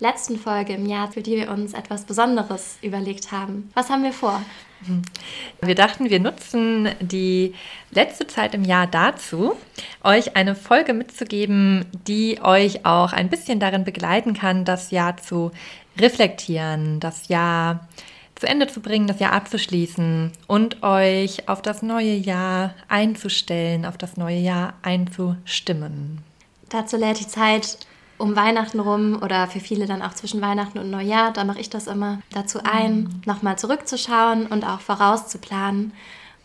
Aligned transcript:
letzten 0.00 0.38
Folge 0.38 0.74
im 0.74 0.86
Jahr, 0.86 1.10
für 1.10 1.22
die 1.22 1.36
wir 1.36 1.50
uns 1.50 1.72
etwas 1.72 2.04
Besonderes 2.04 2.78
überlegt 2.82 3.32
haben. 3.32 3.70
Was 3.74 3.90
haben 3.90 4.02
wir 4.02 4.12
vor? 4.12 4.42
Wir 5.62 5.74
dachten, 5.74 6.10
wir 6.10 6.20
nutzen 6.20 6.90
die 7.00 7.54
letzte 7.90 8.26
Zeit 8.26 8.54
im 8.54 8.64
Jahr 8.64 8.86
dazu, 8.86 9.54
euch 10.02 10.36
eine 10.36 10.54
Folge 10.54 10.92
mitzugeben, 10.92 11.86
die 12.06 12.40
euch 12.42 12.84
auch 12.84 13.12
ein 13.12 13.30
bisschen 13.30 13.60
darin 13.60 13.84
begleiten 13.84 14.34
kann, 14.34 14.64
das 14.64 14.90
Jahr 14.90 15.16
zu 15.16 15.52
reflektieren, 15.98 17.00
das 17.00 17.28
Jahr 17.28 17.88
zu 18.34 18.46
Ende 18.46 18.66
zu 18.66 18.80
bringen, 18.80 19.06
das 19.06 19.20
Jahr 19.20 19.32
abzuschließen 19.32 20.32
und 20.48 20.82
euch 20.82 21.48
auf 21.48 21.62
das 21.62 21.82
neue 21.82 22.14
Jahr 22.14 22.74
einzustellen, 22.88 23.86
auf 23.86 23.96
das 23.96 24.16
neue 24.16 24.38
Jahr 24.38 24.74
einzustimmen. 24.82 26.18
Dazu 26.68 26.96
lädt 26.96 27.20
die 27.20 27.28
Zeit 27.28 27.78
um 28.18 28.36
Weihnachten 28.36 28.80
rum 28.80 29.18
oder 29.22 29.46
für 29.46 29.60
viele 29.60 29.86
dann 29.86 30.02
auch 30.02 30.14
zwischen 30.14 30.40
Weihnachten 30.40 30.78
und 30.78 30.90
Neujahr, 30.90 31.32
da 31.32 31.44
mache 31.44 31.60
ich 31.60 31.70
das 31.70 31.86
immer 31.86 32.20
dazu 32.32 32.60
ein, 32.62 32.96
mhm. 32.96 33.22
nochmal 33.26 33.58
zurückzuschauen 33.58 34.46
und 34.46 34.64
auch 34.64 34.80
vorauszuplanen. 34.80 35.92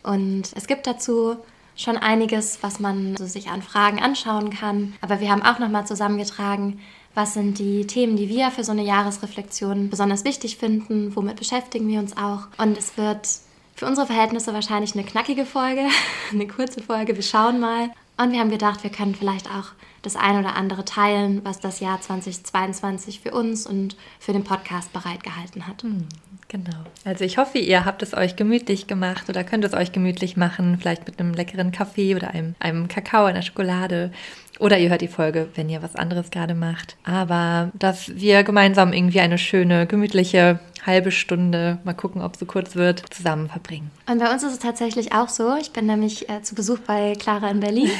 Und 0.02 0.50
es 0.54 0.66
gibt 0.66 0.86
dazu 0.86 1.36
schon 1.76 1.96
einiges, 1.96 2.62
was 2.62 2.80
man 2.80 3.16
so 3.16 3.26
sich 3.26 3.48
an 3.48 3.62
Fragen 3.62 4.00
anschauen 4.02 4.50
kann. 4.50 4.94
Aber 5.00 5.20
wir 5.20 5.30
haben 5.30 5.42
auch 5.42 5.58
nochmal 5.58 5.86
zusammengetragen, 5.86 6.80
was 7.14 7.34
sind 7.34 7.58
die 7.58 7.86
Themen, 7.86 8.16
die 8.16 8.28
wir 8.28 8.50
für 8.50 8.64
so 8.64 8.72
eine 8.72 8.84
Jahresreflexion 8.84 9.90
besonders 9.90 10.24
wichtig 10.24 10.56
finden, 10.56 11.14
womit 11.16 11.36
beschäftigen 11.36 11.88
wir 11.88 11.98
uns 11.98 12.16
auch. 12.16 12.46
Und 12.58 12.78
es 12.78 12.96
wird 12.96 13.28
für 13.74 13.86
unsere 13.86 14.06
Verhältnisse 14.06 14.52
wahrscheinlich 14.52 14.94
eine 14.94 15.04
knackige 15.04 15.46
Folge, 15.46 15.86
eine 16.32 16.46
kurze 16.46 16.82
Folge. 16.82 17.16
Wir 17.16 17.22
schauen 17.22 17.58
mal. 17.60 17.90
Und 18.20 18.32
wir 18.32 18.40
haben 18.40 18.50
gedacht, 18.50 18.82
wir 18.82 18.90
können 18.90 19.14
vielleicht 19.14 19.46
auch 19.46 19.68
das 20.02 20.14
ein 20.14 20.38
oder 20.38 20.54
andere 20.54 20.84
teilen, 20.84 21.40
was 21.42 21.58
das 21.58 21.80
Jahr 21.80 22.02
2022 22.02 23.20
für 23.20 23.30
uns 23.30 23.66
und 23.66 23.96
für 24.18 24.34
den 24.34 24.44
Podcast 24.44 24.92
bereitgehalten 24.92 25.66
hat. 25.66 25.82
Hm, 25.82 26.06
genau. 26.48 26.84
Also 27.06 27.24
ich 27.24 27.38
hoffe, 27.38 27.56
ihr 27.56 27.86
habt 27.86 28.02
es 28.02 28.12
euch 28.12 28.36
gemütlich 28.36 28.86
gemacht 28.86 29.30
oder 29.30 29.42
könnt 29.42 29.64
es 29.64 29.72
euch 29.72 29.92
gemütlich 29.92 30.36
machen, 30.36 30.76
vielleicht 30.78 31.06
mit 31.06 31.18
einem 31.18 31.32
leckeren 31.32 31.72
Kaffee 31.72 32.14
oder 32.14 32.32
einem, 32.32 32.54
einem 32.60 32.88
Kakao, 32.88 33.24
einer 33.24 33.40
Schokolade. 33.40 34.12
Oder 34.60 34.78
ihr 34.78 34.90
hört 34.90 35.00
die 35.00 35.08
Folge, 35.08 35.48
wenn 35.54 35.68
ihr 35.68 35.82
was 35.82 35.96
anderes 35.96 36.30
gerade 36.30 36.54
macht. 36.54 36.96
Aber 37.02 37.70
dass 37.74 38.14
wir 38.14 38.42
gemeinsam 38.44 38.92
irgendwie 38.92 39.20
eine 39.20 39.38
schöne, 39.38 39.86
gemütliche 39.86 40.60
halbe 40.84 41.10
Stunde, 41.10 41.78
mal 41.84 41.94
gucken, 41.94 42.22
ob 42.22 42.34
es 42.34 42.40
so 42.40 42.46
kurz 42.46 42.76
wird, 42.76 43.02
zusammen 43.12 43.48
verbringen. 43.48 43.90
Und 44.06 44.18
bei 44.18 44.32
uns 44.32 44.42
ist 44.42 44.52
es 44.52 44.58
tatsächlich 44.58 45.12
auch 45.12 45.28
so. 45.28 45.56
Ich 45.56 45.72
bin 45.72 45.86
nämlich 45.86 46.28
äh, 46.28 46.42
zu 46.42 46.54
Besuch 46.54 46.78
bei 46.80 47.14
Clara 47.18 47.50
in 47.50 47.60
Berlin. 47.60 47.90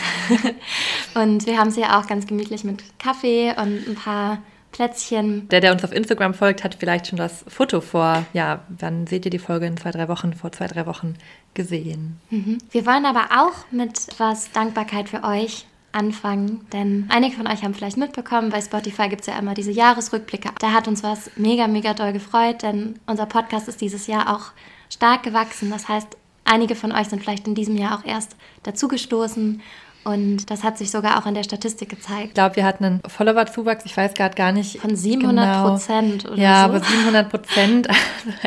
und 1.15 1.47
wir 1.47 1.59
haben 1.59 1.71
sie 1.71 1.81
ja 1.81 1.99
auch 1.99 2.07
ganz 2.07 2.27
gemütlich 2.27 2.65
mit 2.65 2.83
Kaffee 2.99 3.51
und 3.51 3.89
ein 3.89 3.95
paar 3.95 4.39
Plätzchen. 4.73 5.49
Der, 5.49 5.61
der 5.61 5.73
uns 5.73 5.85
auf 5.85 5.93
Instagram 5.93 6.35
folgt, 6.35 6.63
hat 6.63 6.77
vielleicht 6.77 7.09
schon 7.09 7.19
das 7.19 7.45
Foto 7.49 7.81
vor, 7.81 8.25
ja, 8.33 8.61
wann 8.69 9.07
seht 9.07 9.25
ihr 9.25 9.31
die 9.31 9.39
Folge 9.39 9.67
in 9.67 9.77
zwei, 9.77 9.91
drei 9.91 10.09
Wochen, 10.09 10.33
vor 10.35 10.53
zwei, 10.53 10.67
drei 10.67 10.87
Wochen 10.87 11.15
gesehen. 11.55 12.21
Mhm. 12.31 12.59
Wir 12.71 12.87
wollen 12.87 13.05
aber 13.05 13.29
auch 13.37 13.71
mit 13.71 14.09
etwas 14.09 14.53
Dankbarkeit 14.53 15.09
für 15.09 15.25
euch 15.25 15.67
anfangen, 15.93 16.67
denn 16.73 17.07
einige 17.09 17.37
von 17.37 17.47
euch 17.47 17.63
haben 17.63 17.75
vielleicht 17.75 17.97
mitbekommen, 17.97 18.51
bei 18.51 18.61
Spotify 18.61 19.09
gibt 19.09 19.23
es 19.23 19.27
ja 19.27 19.39
immer 19.39 19.55
diese 19.55 19.73
Jahresrückblicke. 19.73 20.51
Da 20.59 20.73
hat 20.73 20.89
uns 20.89 21.03
was 21.03 21.31
mega, 21.37 21.67
mega 21.67 21.95
doll 21.95 22.13
gefreut, 22.13 22.63
denn 22.63 22.99
unser 23.07 23.27
Podcast 23.27 23.69
ist 23.69 23.81
dieses 23.81 24.07
Jahr 24.07 24.35
auch 24.35 24.53
stark 24.89 25.23
gewachsen. 25.23 25.71
Das 25.71 25.89
heißt, 25.89 26.17
einige 26.45 26.75
von 26.75 26.93
euch 26.93 27.09
sind 27.09 27.23
vielleicht 27.23 27.47
in 27.47 27.55
diesem 27.55 27.77
Jahr 27.77 27.99
auch 27.99 28.05
erst 28.05 28.37
dazugestoßen 28.63 29.63
und 30.05 30.51
das 30.51 30.65
hat 30.65 30.79
sich 30.79 30.91
sogar 30.91 31.19
auch 31.19 31.27
in 31.27 31.35
der 31.35 31.43
Statistik 31.43 31.91
gezeigt. 31.91 32.29
Ich 32.29 32.35
glaube, 32.35 32.57
wir 32.57 32.65
hatten 32.65 32.85
einen 32.85 33.01
Follower-Zuwachs, 33.07 33.85
ich 33.85 33.97
weiß 33.97 34.15
gerade 34.15 34.35
gar 34.35 34.53
nicht. 34.53 34.79
Von 34.79 34.97
700 34.97 35.45
genau. 35.45 35.69
Prozent 35.69 36.27
oder 36.27 36.37
ja, 36.37 36.59
so. 36.61 36.65
aber 36.65 36.81
700 36.81 37.29
Prozent, 37.29 37.89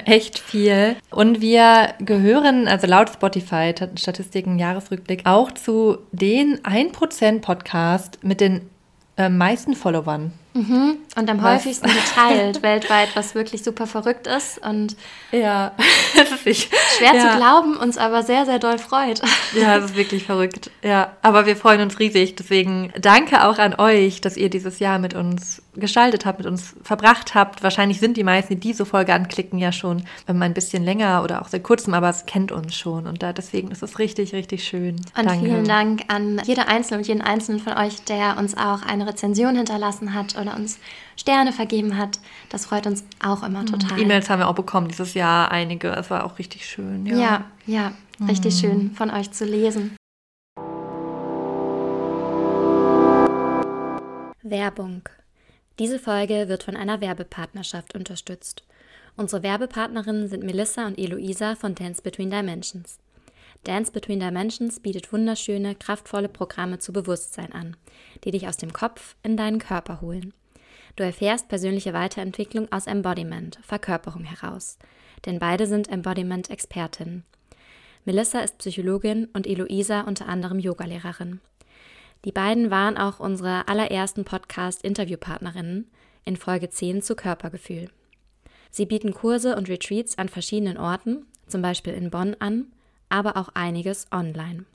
echt 0.06 0.40
viel. 0.40 0.96
Und 1.12 1.42
wir 1.42 1.94
gehören, 2.00 2.68
also 2.68 2.88
laut 2.88 3.10
Spotify, 3.10 3.74
Statistiken, 3.96 4.58
Jahresrückblick, 4.58 5.26
auch 5.26 5.52
zu 5.52 6.00
den 6.12 6.60
1% 6.60 7.42
Podcast 7.42 8.20
mit 8.24 8.42
den 8.42 8.62
äh, 9.18 9.30
meisten 9.30 9.76
Followern. 9.76 10.34
Mhm. 10.54 10.98
Und 11.16 11.30
am 11.30 11.42
was? 11.42 11.56
häufigsten 11.56 11.88
geteilt 11.90 12.62
weltweit, 12.62 13.16
was 13.16 13.34
wirklich 13.34 13.64
super 13.64 13.88
verrückt 13.88 14.28
ist 14.28 14.60
und 14.60 14.96
ja, 15.32 15.72
ist 16.46 16.70
schwer 16.98 17.16
ja. 17.16 17.32
zu 17.32 17.38
glauben, 17.38 17.76
uns 17.76 17.98
aber 17.98 18.22
sehr, 18.22 18.46
sehr 18.46 18.60
doll 18.60 18.78
freut. 18.78 19.22
Ja, 19.60 19.80
das 19.80 19.92
ist 19.92 19.98
wirklich 19.98 20.26
verrückt. 20.26 20.70
Ja, 20.84 21.14
aber 21.24 21.48
wir 21.48 21.56
freuen 21.56 21.82
uns 21.82 22.00
riesig. 22.00 22.36
Deswegen 22.36 22.94
danke 23.00 23.46
auch 23.46 23.58
an 23.58 23.76
euch, 23.76 24.22
dass 24.22 24.38
ihr 24.38 24.50
dieses 24.50 24.78
Jahr 24.80 25.00
mit 25.00 25.16
uns 25.16 25.63
gestaltet 25.76 26.26
habt, 26.26 26.40
mit 26.40 26.48
uns 26.48 26.76
verbracht 26.84 27.36
habt. 27.36 27.64
Wahrscheinlich 27.64 28.00
sind 28.00 28.18
die 28.18 28.24
meisten, 28.24 28.54
die 28.54 28.60
diese 28.60 28.86
Folge 28.86 29.14
anklicken, 29.14 29.60
ja 29.60 29.72
schon 29.72 30.04
ein 30.28 30.54
bisschen 30.54 30.84
länger 30.84 31.24
oder 31.24 31.42
auch 31.42 31.48
seit 31.48 31.64
kurzem, 31.64 31.94
aber 31.94 32.10
es 32.10 32.26
kennt 32.26 32.52
uns 32.52 32.76
schon. 32.76 33.08
Und 33.08 33.24
da, 33.24 33.34
deswegen 33.34 33.72
ist 33.72 33.84
es 33.84 34.00
richtig, 34.00 34.34
richtig 34.34 34.64
schön. 34.64 34.96
Und 35.18 35.26
Danke. 35.26 35.46
vielen 35.46 35.66
Dank 35.66 36.04
an 36.08 36.42
jede 36.46 36.68
Einzelne 36.68 37.00
und 37.00 37.08
jeden 37.08 37.22
Einzelnen 37.22 37.60
von 37.60 37.74
euch, 37.74 38.04
der 38.04 38.38
uns 38.38 38.58
auch 38.58 38.82
eine 38.84 39.08
Rezension 39.08 39.56
hinterlassen 39.56 40.14
hat 40.14 40.38
oder 40.40 40.56
uns 40.56 40.80
Sterne 41.16 41.52
vergeben 41.54 41.98
hat. 41.98 42.20
Das 42.50 42.66
freut 42.66 42.88
uns 42.88 43.04
auch 43.24 43.44
immer 43.44 43.62
mhm. 43.62 43.68
total. 43.68 44.00
E-Mails 44.00 44.30
haben 44.30 44.40
wir 44.40 44.48
auch 44.48 44.56
bekommen 44.56 44.88
dieses 44.88 45.14
Jahr, 45.14 45.52
einige. 45.52 45.90
Es 45.90 46.10
war 46.10 46.26
auch 46.26 46.40
richtig 46.40 46.66
schön. 46.66 47.06
Ja, 47.06 47.16
ja, 47.16 47.46
ja 47.66 47.92
richtig 48.28 48.56
mhm. 48.56 48.60
schön 48.60 48.92
von 48.92 49.10
euch 49.10 49.32
zu 49.32 49.46
lesen. 49.46 49.96
Werbung 54.44 55.04
diese 55.80 55.98
Folge 55.98 56.48
wird 56.50 56.64
von 56.64 56.76
einer 56.76 57.02
Werbepartnerschaft 57.02 57.96
unterstützt. 57.96 58.64
Unsere 59.16 59.44
Werbepartnerinnen 59.44 60.28
sind 60.28 60.44
Melissa 60.44 60.86
und 60.86 61.00
Eloisa 61.00 61.56
von 61.56 61.74
Dance 61.74 62.02
Between 62.02 62.30
Dimensions. 62.30 63.00
Dance 63.64 63.92
Between 63.92 64.20
Dimensions 64.20 64.80
bietet 64.80 65.12
wunderschöne, 65.12 65.76
kraftvolle 65.76 66.30
Programme 66.30 66.80
zu 66.80 66.94
Bewusstsein 66.94 67.54
an, 67.54 67.78
die 68.24 68.32
dich 68.32 68.48
aus 68.48 68.58
dem 68.58 68.74
Kopf 68.74 69.16
in 69.24 69.38
deinen 69.38 69.60
Körper 69.60 70.02
holen. 70.02 70.34
Du 70.96 71.04
erfährst 71.04 71.48
persönliche 71.48 71.94
Weiterentwicklung 71.94 72.72
aus 72.72 72.86
Embodiment, 72.86 73.58
Verkörperung 73.64 74.26
heraus, 74.26 74.78
denn 75.26 75.40
beide 75.40 75.66
sind 75.66 75.90
Embodiment-Expertinnen. 75.90 77.24
Melissa 78.06 78.42
ist 78.42 78.58
Psychologin 78.58 79.30
und 79.34 79.48
Eloisa 79.48 80.02
unter 80.02 80.28
anderem 80.28 80.60
Yogalehrerin. 80.60 81.40
Die 82.26 82.32
beiden 82.32 82.72
waren 82.72 82.98
auch 82.98 83.20
unsere 83.20 83.68
allerersten 83.68 84.24
Podcast-Interviewpartnerinnen 84.24 85.90
in 86.24 86.38
Folge 86.38 86.70
10 86.70 87.02
zu 87.02 87.16
Körpergefühl. 87.16 87.90
Sie 88.72 88.86
bieten 88.86 89.14
Kurse 89.14 89.56
und 89.56 89.70
Retreats 89.70 90.18
an 90.18 90.30
verschiedenen 90.30 90.78
Orten, 90.78 91.26
zum 91.48 91.62
Beispiel 91.62 91.94
in 91.94 92.10
Bonn, 92.10 92.36
an, 92.40 92.68
aber 93.10 93.36
auch 93.38 93.50
einiges 93.54 94.08
online. 94.12 94.66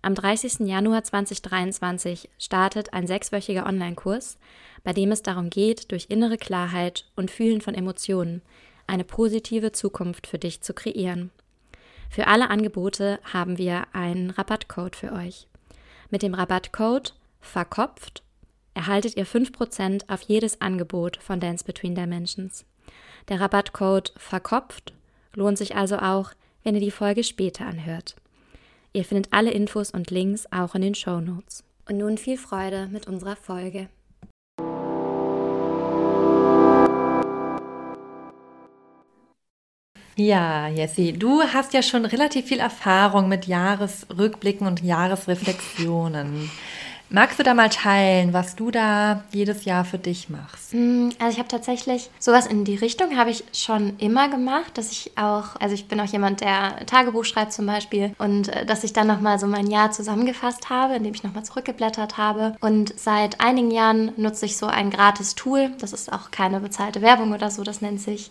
Am 0.00 0.14
30. 0.14 0.60
Januar 0.60 1.02
2023 1.02 2.28
startet 2.38 2.92
ein 2.92 3.08
sechswöchiger 3.08 3.66
Online-Kurs, 3.66 4.38
bei 4.84 4.92
dem 4.92 5.10
es 5.10 5.22
darum 5.22 5.50
geht, 5.50 5.90
durch 5.90 6.06
innere 6.08 6.36
Klarheit 6.36 7.06
und 7.16 7.32
Fühlen 7.32 7.60
von 7.60 7.74
Emotionen 7.74 8.42
eine 8.86 9.02
positive 9.02 9.72
Zukunft 9.72 10.28
für 10.28 10.38
dich 10.38 10.60
zu 10.60 10.74
kreieren. 10.74 11.30
Für 12.08 12.28
alle 12.28 12.50
Angebote 12.50 13.18
haben 13.24 13.58
wir 13.58 13.88
einen 13.92 14.30
Rabattcode 14.30 14.94
für 14.94 15.12
euch. 15.12 15.48
Mit 16.10 16.22
dem 16.22 16.34
Rabattcode 16.34 17.14
verkopft 17.40 18.22
erhaltet 18.74 19.16
ihr 19.16 19.26
5% 19.26 20.08
auf 20.08 20.22
jedes 20.22 20.60
Angebot 20.60 21.16
von 21.16 21.40
Dance 21.40 21.64
Between 21.64 21.94
Dimensions. 21.94 22.64
Der 23.28 23.40
Rabattcode 23.40 24.12
verkopft 24.16 24.92
lohnt 25.34 25.58
sich 25.58 25.74
also 25.76 25.98
auch, 25.98 26.32
wenn 26.62 26.74
ihr 26.74 26.80
die 26.80 26.90
Folge 26.90 27.24
später 27.24 27.66
anhört. 27.66 28.16
Ihr 28.92 29.04
findet 29.04 29.32
alle 29.32 29.50
Infos 29.50 29.90
und 29.90 30.10
Links 30.10 30.46
auch 30.50 30.74
in 30.74 30.82
den 30.82 30.94
Show 30.94 31.20
Notes. 31.20 31.64
Und 31.88 31.98
nun 31.98 32.18
viel 32.18 32.38
Freude 32.38 32.88
mit 32.88 33.06
unserer 33.06 33.36
Folge. 33.36 33.88
Ja, 40.18 40.68
Jessie, 40.68 41.12
du 41.12 41.42
hast 41.42 41.74
ja 41.74 41.82
schon 41.82 42.06
relativ 42.06 42.46
viel 42.46 42.58
Erfahrung 42.58 43.28
mit 43.28 43.46
Jahresrückblicken 43.46 44.66
und 44.66 44.82
Jahresreflexionen. 44.82 46.50
Magst 47.08 47.38
du 47.38 47.44
da 47.44 47.54
mal 47.54 47.68
teilen, 47.68 48.32
was 48.32 48.56
du 48.56 48.72
da 48.72 49.22
jedes 49.30 49.64
Jahr 49.64 49.84
für 49.84 49.98
dich 49.98 50.28
machst? 50.28 50.72
Hm, 50.72 51.12
also 51.20 51.32
ich 51.32 51.38
habe 51.38 51.48
tatsächlich 51.48 52.10
sowas 52.18 52.46
in 52.46 52.64
die 52.64 52.74
Richtung 52.74 53.16
habe 53.16 53.30
ich 53.30 53.44
schon 53.52 53.96
immer 53.98 54.28
gemacht, 54.28 54.76
dass 54.76 54.90
ich 54.90 55.12
auch, 55.16 55.54
also 55.60 55.74
ich 55.74 55.86
bin 55.86 56.00
auch 56.00 56.06
jemand, 56.06 56.40
der 56.40 56.84
Tagebuch 56.86 57.24
schreibt 57.24 57.52
zum 57.52 57.66
Beispiel 57.66 58.12
und 58.18 58.48
äh, 58.48 58.64
dass 58.64 58.84
ich 58.84 58.92
dann 58.92 59.06
nochmal 59.06 59.38
so 59.38 59.46
mein 59.46 59.70
Jahr 59.70 59.92
zusammengefasst 59.92 60.68
habe, 60.70 60.96
indem 60.96 61.14
ich 61.14 61.22
nochmal 61.22 61.44
zurückgeblättert 61.44 62.16
habe. 62.16 62.56
Und 62.60 62.98
seit 62.98 63.40
einigen 63.40 63.70
Jahren 63.70 64.12
nutze 64.16 64.46
ich 64.46 64.56
so 64.56 64.66
ein 64.66 64.90
gratis 64.90 65.36
Tool, 65.36 65.70
das 65.78 65.92
ist 65.92 66.10
auch 66.12 66.32
keine 66.32 66.58
bezahlte 66.58 67.02
Werbung 67.02 67.34
oder 67.34 67.50
so, 67.50 67.62
das 67.62 67.82
nennt 67.82 68.00
sich 68.00 68.30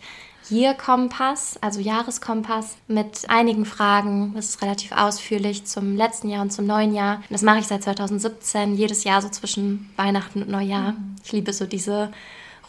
Year-Kompass, 0.50 1.58
also 1.62 1.80
Jahreskompass 1.80 2.78
mit 2.88 3.30
einigen 3.30 3.66
Fragen. 3.66 4.34
Das 4.36 4.50
ist 4.50 4.62
relativ 4.62 4.92
ausführlich 4.92 5.66
zum 5.66 5.96
letzten 5.96 6.30
Jahr 6.30 6.42
und 6.42 6.52
zum 6.52 6.66
neuen 6.66 6.94
Jahr. 6.94 7.22
Das 7.30 7.42
mache 7.42 7.60
ich 7.60 7.68
seit 7.68 7.84
2017, 7.84 8.76
jedes 8.76 9.04
Jahr 9.04 9.22
so 9.22 9.30
zwischen 9.30 9.90
Weihnachten 9.96 10.42
und 10.42 10.50
Neujahr. 10.50 10.94
Ich 11.24 11.32
liebe 11.32 11.54
so 11.54 11.66
diese 11.66 12.12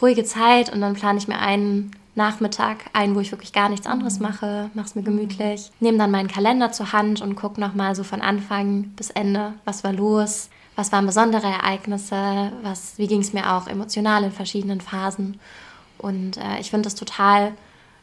ruhige 0.01 0.25
Zeit 0.25 0.73
und 0.73 0.81
dann 0.81 0.95
plane 0.95 1.19
ich 1.19 1.29
mir 1.29 1.39
einen 1.39 1.93
Nachmittag 2.15 2.79
ein, 2.95 3.15
wo 3.15 3.21
ich 3.21 3.31
wirklich 3.31 3.53
gar 3.53 3.69
nichts 3.69 3.87
anderes 3.87 4.19
mhm. 4.19 4.27
mache, 4.27 4.71
mache 4.75 4.87
es 4.87 4.95
mir 4.95 5.03
gemütlich, 5.03 5.71
nehme 5.81 5.99
dann 5.99 6.11
meinen 6.11 6.29
Kalender 6.29 6.73
zur 6.73 6.93
Hand 6.93 7.21
und 7.21 7.37
gucke 7.37 7.61
nochmal 7.61 7.95
so 7.95 8.05
von 8.05 8.23
Anfang 8.23 8.85
bis 8.97 9.11
Ende, 9.11 9.53
was 9.67 9.85
war 9.85 9.93
los, 9.93 10.49
was 10.77 10.93
waren 10.93 11.07
besondere 11.07 11.47
Ereignisse, 11.47 12.53
was, 12.63 12.95
wie 12.97 13.07
ging 13.07 13.21
es 13.21 13.35
mir 13.35 13.53
auch 13.53 13.67
emotional 13.67 14.25
in 14.25 14.33
verschiedenen 14.33 14.81
Phasen. 14.81 15.39
Und 15.99 16.39
äh, 16.39 16.59
ich 16.61 16.71
finde 16.71 16.87
das 16.87 16.95
total 16.95 17.53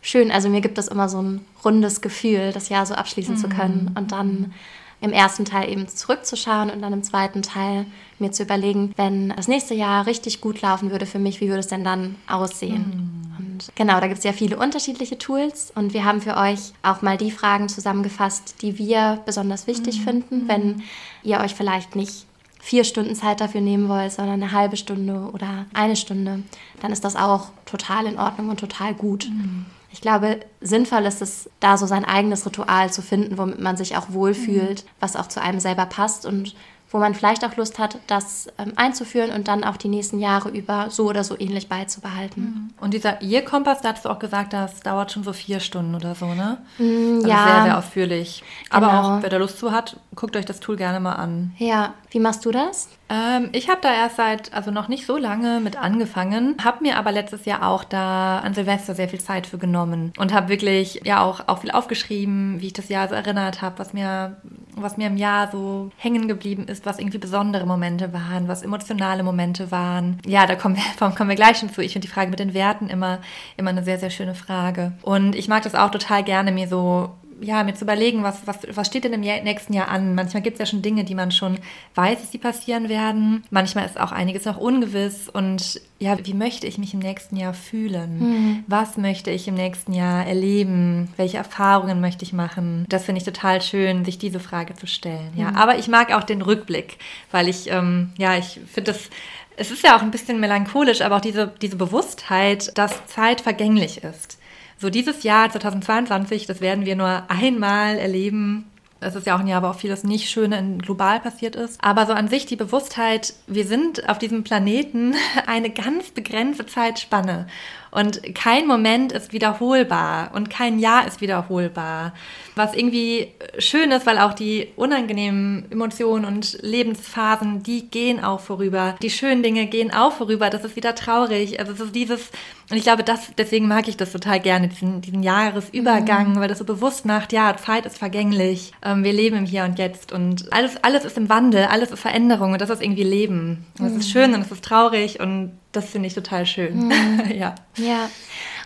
schön. 0.03 0.29
Also 0.29 0.49
mir 0.49 0.61
gibt 0.61 0.77
es 0.77 0.87
immer 0.87 1.09
so 1.09 1.19
ein 1.19 1.45
rundes 1.65 2.01
Gefühl, 2.01 2.51
das 2.53 2.69
Jahr 2.69 2.85
so 2.85 2.93
abschließen 2.93 3.35
mhm. 3.35 3.39
zu 3.39 3.49
können 3.49 3.95
und 3.97 4.11
dann 4.11 4.53
im 5.01 5.11
ersten 5.11 5.43
Teil 5.43 5.69
eben 5.69 5.87
zurückzuschauen 5.87 6.69
und 6.69 6.81
dann 6.81 6.93
im 6.93 7.03
zweiten 7.03 7.41
Teil 7.41 7.85
mir 8.19 8.31
zu 8.31 8.43
überlegen, 8.43 8.93
wenn 8.95 9.29
das 9.35 9.49
nächste 9.49 9.73
Jahr 9.73 10.05
richtig 10.05 10.39
gut 10.39 10.61
laufen 10.61 10.91
würde 10.91 11.05
für 11.05 11.19
mich, 11.19 11.41
wie 11.41 11.49
würde 11.49 11.59
es 11.59 11.67
denn 11.67 11.83
dann 11.83 12.15
aussehen? 12.25 13.25
Mhm. 13.37 13.45
Und 13.45 13.71
genau, 13.75 13.99
da 13.99 14.07
gibt 14.07 14.19
es 14.19 14.23
ja 14.23 14.31
viele 14.31 14.57
unterschiedliche 14.57 15.17
Tools 15.17 15.73
und 15.75 15.93
wir 15.93 16.05
haben 16.05 16.21
für 16.21 16.37
euch 16.37 16.71
auch 16.83 17.01
mal 17.01 17.17
die 17.17 17.31
Fragen 17.31 17.67
zusammengefasst, 17.67 18.61
die 18.61 18.77
wir 18.77 19.19
besonders 19.25 19.67
wichtig 19.67 19.99
mhm. 19.99 20.03
finden, 20.03 20.47
wenn 20.47 20.83
ihr 21.21 21.41
euch 21.41 21.53
vielleicht 21.53 21.97
nicht 21.97 22.25
vier 22.61 22.85
Stunden 22.85 23.13
Zeit 23.13 23.41
dafür 23.41 23.59
nehmen 23.59 23.89
wollt, 23.89 24.13
sondern 24.13 24.41
eine 24.41 24.53
halbe 24.53 24.77
Stunde 24.77 25.29
oder 25.33 25.65
eine 25.73 25.97
Stunde, 25.97 26.43
dann 26.81 26.93
ist 26.93 27.03
das 27.03 27.17
auch 27.17 27.49
total 27.65 28.05
in 28.05 28.17
Ordnung 28.17 28.47
und 28.47 28.61
total 28.61 28.93
gut. 28.93 29.27
Mhm. 29.29 29.65
Ich 29.93 30.01
glaube, 30.01 30.39
sinnvoll 30.59 31.05
ist 31.05 31.21
es, 31.21 31.49
da 31.59 31.77
so 31.77 31.85
sein 31.85 32.03
eigenes 32.03 32.47
Ritual 32.47 32.91
zu 32.91 33.03
finden, 33.03 33.37
womit 33.37 33.61
man 33.61 33.77
sich 33.77 33.95
auch 33.95 34.07
wohlfühlt, 34.09 34.83
mhm. 34.83 34.89
was 34.99 35.15
auch 35.15 35.27
zu 35.27 35.39
einem 35.39 35.59
selber 35.59 35.85
passt 35.85 36.25
und 36.25 36.55
wo 36.89 36.97
man 36.99 37.15
vielleicht 37.15 37.43
auch 37.43 37.55
Lust 37.57 37.79
hat, 37.79 37.97
das 38.05 38.47
ähm, 38.59 38.73
einzuführen 38.75 39.31
und 39.31 39.47
dann 39.47 39.63
auch 39.63 39.77
die 39.77 39.87
nächsten 39.87 40.19
Jahre 40.19 40.49
über 40.49 40.91
so 40.91 41.09
oder 41.09 41.23
so 41.23 41.39
ähnlich 41.39 41.67
beizubehalten. 41.67 42.43
Mhm. 42.43 42.69
Und 42.79 42.93
dieser 42.93 43.21
Ihr-Kompass, 43.21 43.81
da 43.81 43.93
hast 43.93 44.05
du 44.05 44.09
auch 44.09 44.19
gesagt, 44.19 44.53
das 44.53 44.79
dauert 44.81 45.11
schon 45.11 45.23
so 45.23 45.33
vier 45.33 45.59
Stunden 45.59 45.95
oder 45.95 46.13
so, 46.13 46.27
ne? 46.27 46.59
Mm, 46.77 47.15
also 47.17 47.27
ja. 47.27 47.45
Sehr, 47.45 47.63
sehr 47.63 47.77
ausführlich. 47.79 48.43
Genau. 48.69 48.87
Aber 48.87 49.17
auch, 49.17 49.21
wer 49.23 49.29
da 49.29 49.37
Lust 49.37 49.57
zu 49.57 49.71
hat, 49.71 49.97
guckt 50.15 50.35
euch 50.35 50.45
das 50.45 50.59
Tool 50.59 50.75
gerne 50.75 50.99
mal 50.99 51.13
an. 51.13 51.53
Ja, 51.57 51.95
wie 52.11 52.19
machst 52.19 52.45
du 52.45 52.51
das? 52.51 52.89
Ähm, 53.09 53.49
ich 53.51 53.69
habe 53.69 53.79
da 53.81 53.93
erst 53.93 54.15
seit, 54.15 54.53
also 54.53 54.71
noch 54.71 54.87
nicht 54.87 55.05
so 55.05 55.17
lange 55.17 55.59
mit 55.59 55.77
angefangen, 55.77 56.55
habe 56.63 56.83
mir 56.83 56.97
aber 56.97 57.11
letztes 57.11 57.45
Jahr 57.45 57.67
auch 57.67 57.83
da 57.83 58.39
an 58.39 58.53
Silvester 58.53 58.95
sehr 58.95 59.09
viel 59.09 59.19
Zeit 59.19 59.47
für 59.47 59.57
genommen 59.57 60.13
und 60.17 60.33
habe 60.33 60.49
wirklich 60.49 61.01
ja 61.03 61.21
auch, 61.21 61.47
auch 61.47 61.59
viel 61.59 61.71
aufgeschrieben, 61.71 62.61
wie 62.61 62.67
ich 62.67 62.73
das 62.73 62.89
Jahr 62.89 63.07
so 63.07 63.15
erinnert 63.15 63.61
habe, 63.61 63.79
was 63.79 63.93
mir, 63.93 64.37
was 64.75 64.97
mir 64.97 65.07
im 65.07 65.17
Jahr 65.17 65.51
so 65.51 65.91
hängen 65.97 66.27
geblieben 66.27 66.67
ist, 66.67 66.85
was 66.85 66.99
irgendwie 66.99 67.17
besondere 67.17 67.65
Momente 67.65 68.13
waren, 68.13 68.47
was 68.47 68.63
emotionale 68.63 69.23
Momente 69.23 69.71
waren. 69.71 70.19
Ja, 70.25 70.47
da 70.47 70.55
kommen 70.55 70.77
wir, 70.77 71.09
kommen 71.15 71.29
wir 71.29 71.35
gleich 71.35 71.57
schon 71.57 71.69
zu. 71.69 71.81
Ich 71.81 71.93
finde 71.93 72.07
die 72.07 72.13
Frage 72.13 72.29
mit 72.29 72.39
den 72.39 72.53
Werten 72.53 72.89
immer, 72.89 73.19
immer 73.57 73.69
eine 73.69 73.83
sehr, 73.83 73.99
sehr 73.99 74.09
schöne 74.09 74.35
Frage. 74.35 74.93
Und 75.01 75.35
ich 75.35 75.47
mag 75.47 75.63
das 75.63 75.75
auch 75.75 75.91
total 75.91 76.23
gerne, 76.23 76.51
mir 76.51 76.67
so 76.67 77.11
ja, 77.43 77.63
mir 77.63 77.75
zu 77.75 77.83
überlegen, 77.83 78.23
was, 78.23 78.45
was, 78.45 78.59
was 78.73 78.87
steht 78.87 79.03
denn 79.03 79.13
im 79.13 79.21
nächsten 79.21 79.73
Jahr 79.73 79.89
an? 79.89 80.15
Manchmal 80.15 80.41
gibt 80.41 80.55
es 80.55 80.59
ja 80.59 80.65
schon 80.65 80.81
Dinge, 80.81 81.03
die 81.03 81.15
man 81.15 81.31
schon 81.31 81.59
weiß, 81.95 82.21
dass 82.21 82.31
sie 82.31 82.37
passieren 82.37 82.89
werden. 82.89 83.43
Manchmal 83.49 83.85
ist 83.85 83.99
auch 83.99 84.11
einiges 84.11 84.45
noch 84.45 84.57
ungewiss. 84.57 85.29
Und 85.29 85.81
ja, 85.99 86.17
wie 86.23 86.33
möchte 86.33 86.67
ich 86.67 86.77
mich 86.77 86.93
im 86.93 86.99
nächsten 86.99 87.35
Jahr 87.35 87.53
fühlen? 87.53 88.19
Mhm. 88.19 88.63
Was 88.67 88.97
möchte 88.97 89.31
ich 89.31 89.47
im 89.47 89.55
nächsten 89.55 89.93
Jahr 89.93 90.25
erleben? 90.25 91.09
Welche 91.17 91.37
Erfahrungen 91.37 92.01
möchte 92.01 92.23
ich 92.23 92.33
machen? 92.33 92.85
Das 92.89 93.03
finde 93.03 93.19
ich 93.19 93.25
total 93.25 93.61
schön, 93.61 94.05
sich 94.05 94.17
diese 94.17 94.39
Frage 94.39 94.75
zu 94.75 94.87
stellen. 94.87 95.31
Ja, 95.35 95.51
mhm. 95.51 95.57
aber 95.57 95.77
ich 95.77 95.87
mag 95.87 96.13
auch 96.13 96.23
den 96.23 96.41
Rückblick, 96.41 96.97
weil 97.31 97.49
ich, 97.49 97.69
ähm, 97.69 98.11
ja, 98.17 98.37
ich 98.37 98.59
finde 98.71 98.93
das 98.93 99.09
es 99.55 99.69
ist 99.69 99.83
ja 99.83 99.95
auch 99.95 100.01
ein 100.01 100.09
bisschen 100.09 100.39
melancholisch, 100.39 101.01
aber 101.01 101.17
auch 101.17 101.21
diese, 101.21 101.53
diese 101.61 101.75
Bewusstheit, 101.75 102.75
dass 102.75 103.05
Zeit 103.05 103.41
vergänglich 103.41 104.03
ist. 104.03 104.39
So 104.83 104.89
dieses 104.89 105.23
Jahr 105.23 105.49
2022, 105.49 106.45
das 106.45 106.59
werden 106.59 106.85
wir 106.85 106.97
nur 106.97 107.23
einmal 107.29 107.97
erleben. 107.97 108.69
Es 108.99 109.15
ist 109.15 109.25
ja 109.25 109.33
auch 109.33 109.39
ein 109.39 109.47
Jahr, 109.47 109.63
wo 109.63 109.67
auch 109.67 109.79
vieles 109.79 110.03
nicht 110.03 110.29
Schöne 110.29 110.77
global 110.79 111.21
passiert 111.21 111.55
ist. 111.55 111.81
Aber 111.81 112.05
so 112.05 112.11
an 112.11 112.27
sich 112.27 112.47
die 112.47 112.57
Bewusstheit, 112.57 113.33
wir 113.47 113.65
sind 113.65 114.09
auf 114.09 114.17
diesem 114.17 114.43
Planeten 114.43 115.15
eine 115.47 115.69
ganz 115.69 116.11
begrenzte 116.11 116.65
Zeitspanne. 116.65 117.47
Und 117.93 118.33
kein 118.33 118.65
Moment 118.65 119.11
ist 119.11 119.33
wiederholbar 119.33 120.31
und 120.33 120.49
kein 120.49 120.79
Jahr 120.79 121.07
ist 121.07 121.21
wiederholbar. 121.21 122.13
Was 122.55 122.73
irgendwie 122.73 123.27
schön 123.59 123.91
ist, 123.91 124.07
weil 124.07 124.17
auch 124.17 124.33
die 124.33 124.69
unangenehmen 124.75 125.65
Emotionen 125.69 126.25
und 126.25 126.57
Lebensphasen, 126.63 127.61
die 127.61 127.87
gehen 127.89 128.23
auch 128.23 128.39
vorüber. 128.39 128.95
Die 129.03 129.11
schönen 129.11 129.43
Dinge 129.43 129.67
gehen 129.67 129.93
auch 129.93 130.11
vorüber. 130.11 130.49
Das 130.49 130.65
ist 130.65 130.75
wieder 130.75 130.95
traurig. 130.95 131.59
Also 131.59 131.73
es 131.73 131.79
ist 131.79 131.93
dieses, 131.93 132.31
und 132.71 132.77
ich 132.77 132.83
glaube, 132.83 133.03
das, 133.03 133.31
deswegen 133.37 133.67
mag 133.67 133.87
ich 133.87 133.95
das 133.95 134.11
total 134.11 134.39
gerne, 134.39 134.69
diesen, 134.69 135.01
diesen 135.01 135.21
Jahresübergang, 135.21 136.31
mhm. 136.31 136.39
weil 136.39 136.47
das 136.47 136.57
so 136.57 136.65
bewusst 136.65 137.05
macht, 137.05 137.31
ja, 137.31 137.55
Zeit 137.57 137.85
ist 137.85 137.99
vergänglich. 137.99 138.71
Ähm, 138.83 139.03
wir 139.03 139.13
leben 139.13 139.37
im 139.37 139.45
Hier 139.45 139.65
und 139.65 139.77
Jetzt 139.77 140.11
und 140.11 140.51
alles, 140.51 140.83
alles 140.83 141.05
ist 141.05 141.17
im 141.17 141.29
Wandel, 141.29 141.65
alles 141.65 141.91
ist 141.91 141.99
Veränderung 141.99 142.53
und 142.53 142.61
das 142.61 142.71
ist 142.71 142.81
irgendwie 142.81 143.03
Leben. 143.03 143.67
Und 143.77 143.85
es 143.85 143.93
mhm. 143.93 143.99
ist 143.99 144.09
schön 144.09 144.33
und 144.33 144.41
es 144.41 144.51
ist 144.51 144.63
traurig 144.63 145.19
und 145.19 145.51
das 145.73 145.89
finde 145.89 146.07
ich 146.07 146.13
total 146.13 146.45
schön. 146.45 146.87
Mhm. 146.87 147.31
ja. 147.35 147.55
Ja. 147.77 148.09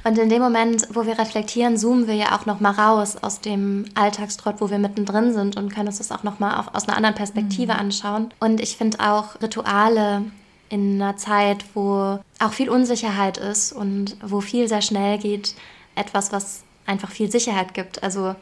Und 0.04 0.18
in 0.18 0.30
dem 0.30 0.42
Moment, 0.42 0.88
wo 0.92 1.06
wir 1.06 1.18
reflektieren, 1.18 1.78
zoomen 1.78 2.08
wir 2.08 2.14
ja 2.14 2.38
auch 2.38 2.46
noch 2.46 2.60
mal 2.60 2.72
raus 2.72 3.18
aus 3.22 3.42
dem 3.42 3.86
Alltagstrott, 3.96 4.62
wo 4.62 4.70
wir 4.70 4.78
mittendrin 4.78 5.34
sind 5.34 5.58
und 5.58 5.74
können 5.74 5.88
uns 5.88 5.98
das 5.98 6.12
auch 6.12 6.24
noch 6.24 6.40
mal 6.40 6.70
aus 6.72 6.88
einer 6.88 6.96
anderen 6.96 7.16
Perspektive 7.16 7.74
mhm. 7.74 7.80
anschauen. 7.80 8.30
Und 8.40 8.62
ich 8.62 8.78
finde 8.78 9.00
auch 9.00 9.42
Rituale 9.42 10.24
in 10.70 11.02
einer 11.02 11.18
Zeit, 11.18 11.66
wo 11.74 12.20
auch 12.40 12.54
viel 12.54 12.70
Unsicherheit 12.70 13.38
ist 13.38 13.74
und 13.74 14.18
wo 14.22 14.42
viel 14.42 14.68
sehr 14.68 14.82
schnell 14.82 15.18
geht, 15.18 15.56
etwas, 15.96 16.32
was 16.32 16.64
einfach 16.86 17.12
viel 17.12 17.32
Sicherheit 17.32 17.74
gibt. 17.74 18.04
Also 18.04 18.36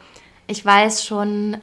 ich 0.46 0.64
weiß 0.64 1.04
schon 1.04 1.58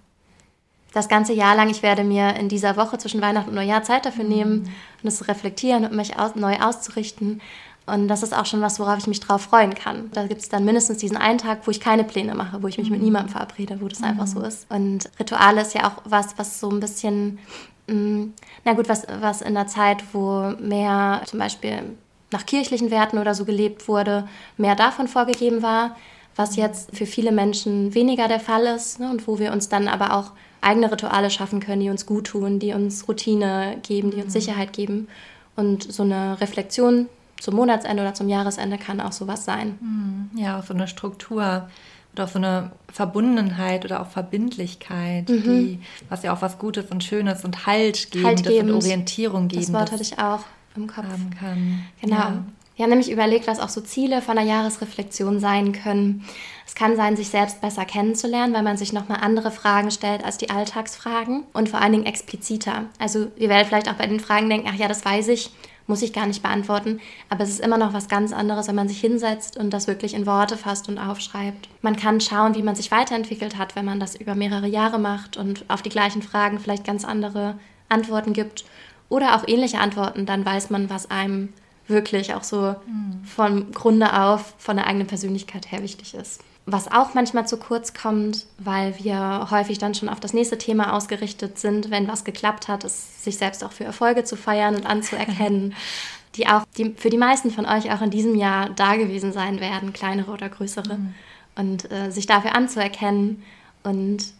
das 0.93 1.09
ganze 1.09 1.33
Jahr 1.33 1.55
lang, 1.55 1.69
ich 1.69 1.83
werde 1.83 2.03
mir 2.03 2.35
in 2.35 2.49
dieser 2.49 2.77
Woche 2.77 2.97
zwischen 2.97 3.21
Weihnachten 3.21 3.49
und 3.49 3.55
Neujahr 3.55 3.83
Zeit 3.83 4.05
dafür 4.05 4.23
nehmen, 4.23 4.61
mhm. 4.61 4.69
und 5.01 5.07
es 5.07 5.17
zu 5.17 5.27
reflektieren 5.27 5.85
und 5.85 5.93
mich 5.93 6.17
aus, 6.17 6.35
neu 6.35 6.55
auszurichten. 6.57 7.41
Und 7.85 8.07
das 8.07 8.23
ist 8.23 8.33
auch 8.33 8.45
schon 8.45 8.61
was, 8.61 8.79
worauf 8.79 8.99
ich 8.99 9.07
mich 9.07 9.19
drauf 9.19 9.41
freuen 9.41 9.73
kann. 9.75 10.09
Da 10.13 10.25
gibt 10.27 10.41
es 10.41 10.47
dann 10.47 10.63
mindestens 10.63 10.99
diesen 10.99 11.17
einen 11.17 11.37
Tag, 11.37 11.65
wo 11.65 11.71
ich 11.71 11.81
keine 11.81 12.05
Pläne 12.05 12.33
mache, 12.33 12.63
wo 12.63 12.67
ich 12.67 12.77
mich 12.77 12.89
mit 12.89 12.99
mhm. 12.99 13.05
niemandem 13.05 13.33
verabrede, 13.33 13.81
wo 13.81 13.87
das 13.87 13.99
mhm. 13.99 14.05
einfach 14.05 14.27
so 14.27 14.41
ist. 14.41 14.67
Und 14.69 15.09
Rituale 15.19 15.61
ist 15.61 15.73
ja 15.73 15.87
auch 15.87 16.01
was, 16.05 16.37
was 16.37 16.59
so 16.59 16.69
ein 16.69 16.79
bisschen, 16.79 17.39
mh, 17.87 17.95
mm, 17.95 18.33
na 18.63 18.73
gut, 18.73 18.87
was, 18.87 19.05
was 19.19 19.41
in 19.41 19.55
der 19.55 19.67
Zeit, 19.67 20.03
wo 20.13 20.53
mehr 20.59 21.23
zum 21.25 21.39
Beispiel 21.39 21.83
nach 22.31 22.45
kirchlichen 22.45 22.91
Werten 22.91 23.17
oder 23.17 23.35
so 23.35 23.45
gelebt 23.45 23.87
wurde, 23.87 24.27
mehr 24.57 24.75
davon 24.75 25.07
vorgegeben 25.07 25.61
war, 25.61 25.95
was 26.35 26.55
jetzt 26.55 26.95
für 26.95 27.05
viele 27.05 27.31
Menschen 27.31 27.93
weniger 27.93 28.27
der 28.27 28.39
Fall 28.39 28.65
ist 28.65 28.99
ne, 28.99 29.09
und 29.09 29.27
wo 29.27 29.39
wir 29.39 29.51
uns 29.51 29.69
dann 29.69 29.87
aber 29.87 30.13
auch 30.13 30.31
eigene 30.63 30.91
Rituale 30.91 31.29
schaffen 31.29 31.59
können, 31.59 31.81
die 31.81 31.89
uns 31.89 32.05
gut 32.05 32.27
tun, 32.27 32.59
die 32.59 32.73
uns 32.73 33.07
Routine 33.07 33.77
geben, 33.83 34.11
die 34.11 34.17
uns 34.17 34.27
mhm. 34.27 34.39
Sicherheit 34.39 34.73
geben. 34.73 35.07
Und 35.55 35.91
so 35.91 36.03
eine 36.03 36.39
Reflexion 36.41 37.07
zum 37.39 37.55
Monatsende 37.55 38.01
oder 38.01 38.13
zum 38.13 38.29
Jahresende 38.29 38.77
kann 38.77 39.01
auch 39.01 39.11
sowas 39.11 39.45
sein. 39.45 39.77
Mhm. 39.81 40.39
Ja, 40.39 40.59
auch 40.59 40.63
so 40.63 40.73
eine 40.73 40.87
Struktur 40.87 41.67
oder 42.13 42.23
auch 42.23 42.29
so 42.29 42.39
eine 42.39 42.71
Verbundenheit 42.91 43.85
oder 43.85 44.01
auch 44.01 44.07
Verbindlichkeit, 44.07 45.29
mhm. 45.29 45.43
die, 45.43 45.79
was 46.09 46.23
ja 46.23 46.33
auch 46.33 46.41
was 46.41 46.57
Gutes 46.59 46.85
und 46.89 47.03
Schönes 47.03 47.43
und 47.43 47.65
Halt 47.65 48.11
geben 48.11 48.25
halt 48.25 48.47
und 48.47 48.71
Orientierung 48.71 49.47
geben. 49.47 49.61
Das 49.61 49.73
Wort 49.73 49.91
hatte 49.91 50.03
ich 50.03 50.19
auch 50.19 50.41
im 50.75 50.87
Kopf. 50.87 51.05
Haben 51.05 51.29
kann. 51.37 51.85
Genau. 52.01 52.15
Ja. 52.15 52.43
Wir 52.75 52.83
haben 52.83 52.89
nämlich 52.89 53.11
überlegt, 53.11 53.45
was 53.45 53.59
auch 53.59 53.69
so 53.69 53.81
Ziele 53.81 54.21
von 54.21 54.35
der 54.35 54.45
Jahresreflexion 54.45 55.39
sein 55.39 55.73
können. 55.73 56.25
Es 56.65 56.73
kann 56.73 56.95
sein, 56.95 57.15
sich 57.15 57.29
selbst 57.29 57.61
besser 57.61 57.85
kennenzulernen, 57.85 58.53
weil 58.53 58.63
man 58.63 58.77
sich 58.77 58.93
nochmal 58.93 59.19
andere 59.21 59.51
Fragen 59.51 59.91
stellt 59.91 60.25
als 60.25 60.39
die 60.39 60.49
Alltagsfragen 60.49 61.43
und 61.53 61.69
vor 61.69 61.81
allen 61.81 61.91
Dingen 61.91 62.05
expliziter. 62.05 62.85
Also 62.97 63.27
wir 63.35 63.49
werden 63.49 63.67
vielleicht 63.67 63.89
auch 63.89 63.95
bei 63.95 64.07
den 64.07 64.19
Fragen 64.19 64.49
denken, 64.49 64.67
ach 64.71 64.75
ja, 64.75 64.87
das 64.87 65.05
weiß 65.05 65.27
ich, 65.27 65.51
muss 65.85 66.01
ich 66.01 66.13
gar 66.13 66.25
nicht 66.25 66.41
beantworten. 66.41 66.99
Aber 67.29 67.43
es 67.43 67.51
ist 67.51 67.59
immer 67.59 67.77
noch 67.77 67.93
was 67.93 68.07
ganz 68.07 68.33
anderes, 68.33 68.67
wenn 68.67 68.75
man 68.75 68.87
sich 68.87 68.99
hinsetzt 68.99 69.55
und 69.55 69.69
das 69.71 69.87
wirklich 69.87 70.15
in 70.15 70.25
Worte 70.25 70.57
fasst 70.57 70.89
und 70.89 70.97
aufschreibt. 70.97 71.69
Man 71.81 71.95
kann 71.95 72.21
schauen, 72.21 72.55
wie 72.55 72.63
man 72.63 72.75
sich 72.75 72.89
weiterentwickelt 72.89 73.57
hat, 73.57 73.75
wenn 73.75 73.85
man 73.85 73.99
das 73.99 74.15
über 74.15 74.33
mehrere 74.33 74.67
Jahre 74.67 74.97
macht 74.97 75.37
und 75.37 75.65
auf 75.67 75.83
die 75.83 75.89
gleichen 75.89 76.23
Fragen 76.23 76.59
vielleicht 76.59 76.85
ganz 76.85 77.05
andere 77.05 77.59
Antworten 77.89 78.33
gibt 78.33 78.65
oder 79.09 79.35
auch 79.35 79.47
ähnliche 79.47 79.79
Antworten, 79.79 80.25
dann 80.25 80.43
weiß 80.43 80.71
man, 80.71 80.89
was 80.89 81.11
einem 81.11 81.49
wirklich 81.87 82.33
auch 82.33 82.43
so 82.43 82.75
mhm. 82.85 83.23
vom 83.25 83.71
Grunde 83.71 84.13
auf, 84.21 84.53
von 84.57 84.77
der 84.77 84.87
eigenen 84.87 85.07
Persönlichkeit 85.07 85.71
her 85.71 85.81
wichtig 85.81 86.13
ist. 86.13 86.41
Was 86.65 86.89
auch 86.89 87.13
manchmal 87.13 87.45
zu 87.45 87.57
kurz 87.57 87.93
kommt, 87.93 88.45
weil 88.57 88.97
wir 89.03 89.49
häufig 89.51 89.79
dann 89.79 89.95
schon 89.95 90.07
auf 90.07 90.21
das 90.21 90.33
nächste 90.33 90.57
Thema 90.57 90.93
ausgerichtet 90.93 91.59
sind, 91.59 91.91
wenn 91.91 92.07
was 92.07 92.23
geklappt 92.23 92.69
hat, 92.69 92.85
ist 92.85 93.23
sich 93.23 93.37
selbst 93.37 93.65
auch 93.65 93.73
für 93.73 93.83
Erfolge 93.83 94.23
zu 94.23 94.37
feiern 94.37 94.75
und 94.75 94.85
anzuerkennen, 94.85 95.75
die 96.35 96.47
auch 96.47 96.63
die, 96.77 96.93
für 96.97 97.09
die 97.09 97.17
meisten 97.17 97.51
von 97.51 97.65
euch 97.65 97.91
auch 97.91 98.01
in 98.01 98.11
diesem 98.11 98.35
Jahr 98.35 98.69
da 98.69 98.95
gewesen 98.95 99.33
sein 99.33 99.59
werden, 99.59 99.91
kleinere 99.91 100.31
oder 100.31 100.47
größere. 100.49 100.97
Mhm. 100.97 101.13
Und 101.55 101.91
äh, 101.91 102.09
sich 102.09 102.25
dafür 102.25 102.55
anzuerkennen 102.55 103.43
und 103.83 104.33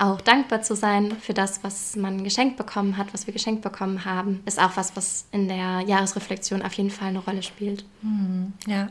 auch 0.00 0.20
dankbar 0.20 0.62
zu 0.62 0.74
sein 0.74 1.12
für 1.20 1.34
das, 1.34 1.62
was 1.62 1.94
man 1.94 2.24
geschenkt 2.24 2.56
bekommen 2.56 2.96
hat, 2.96 3.12
was 3.12 3.26
wir 3.26 3.34
geschenkt 3.34 3.62
bekommen 3.62 4.04
haben, 4.04 4.40
ist 4.46 4.60
auch 4.60 4.76
was, 4.76 4.96
was 4.96 5.26
in 5.30 5.48
der 5.48 5.82
Jahresreflexion 5.86 6.62
auf 6.62 6.72
jeden 6.72 6.90
Fall 6.90 7.08
eine 7.08 7.18
Rolle 7.18 7.42
spielt. 7.42 7.84
Mhm. 8.02 8.54
Ja. 8.66 8.88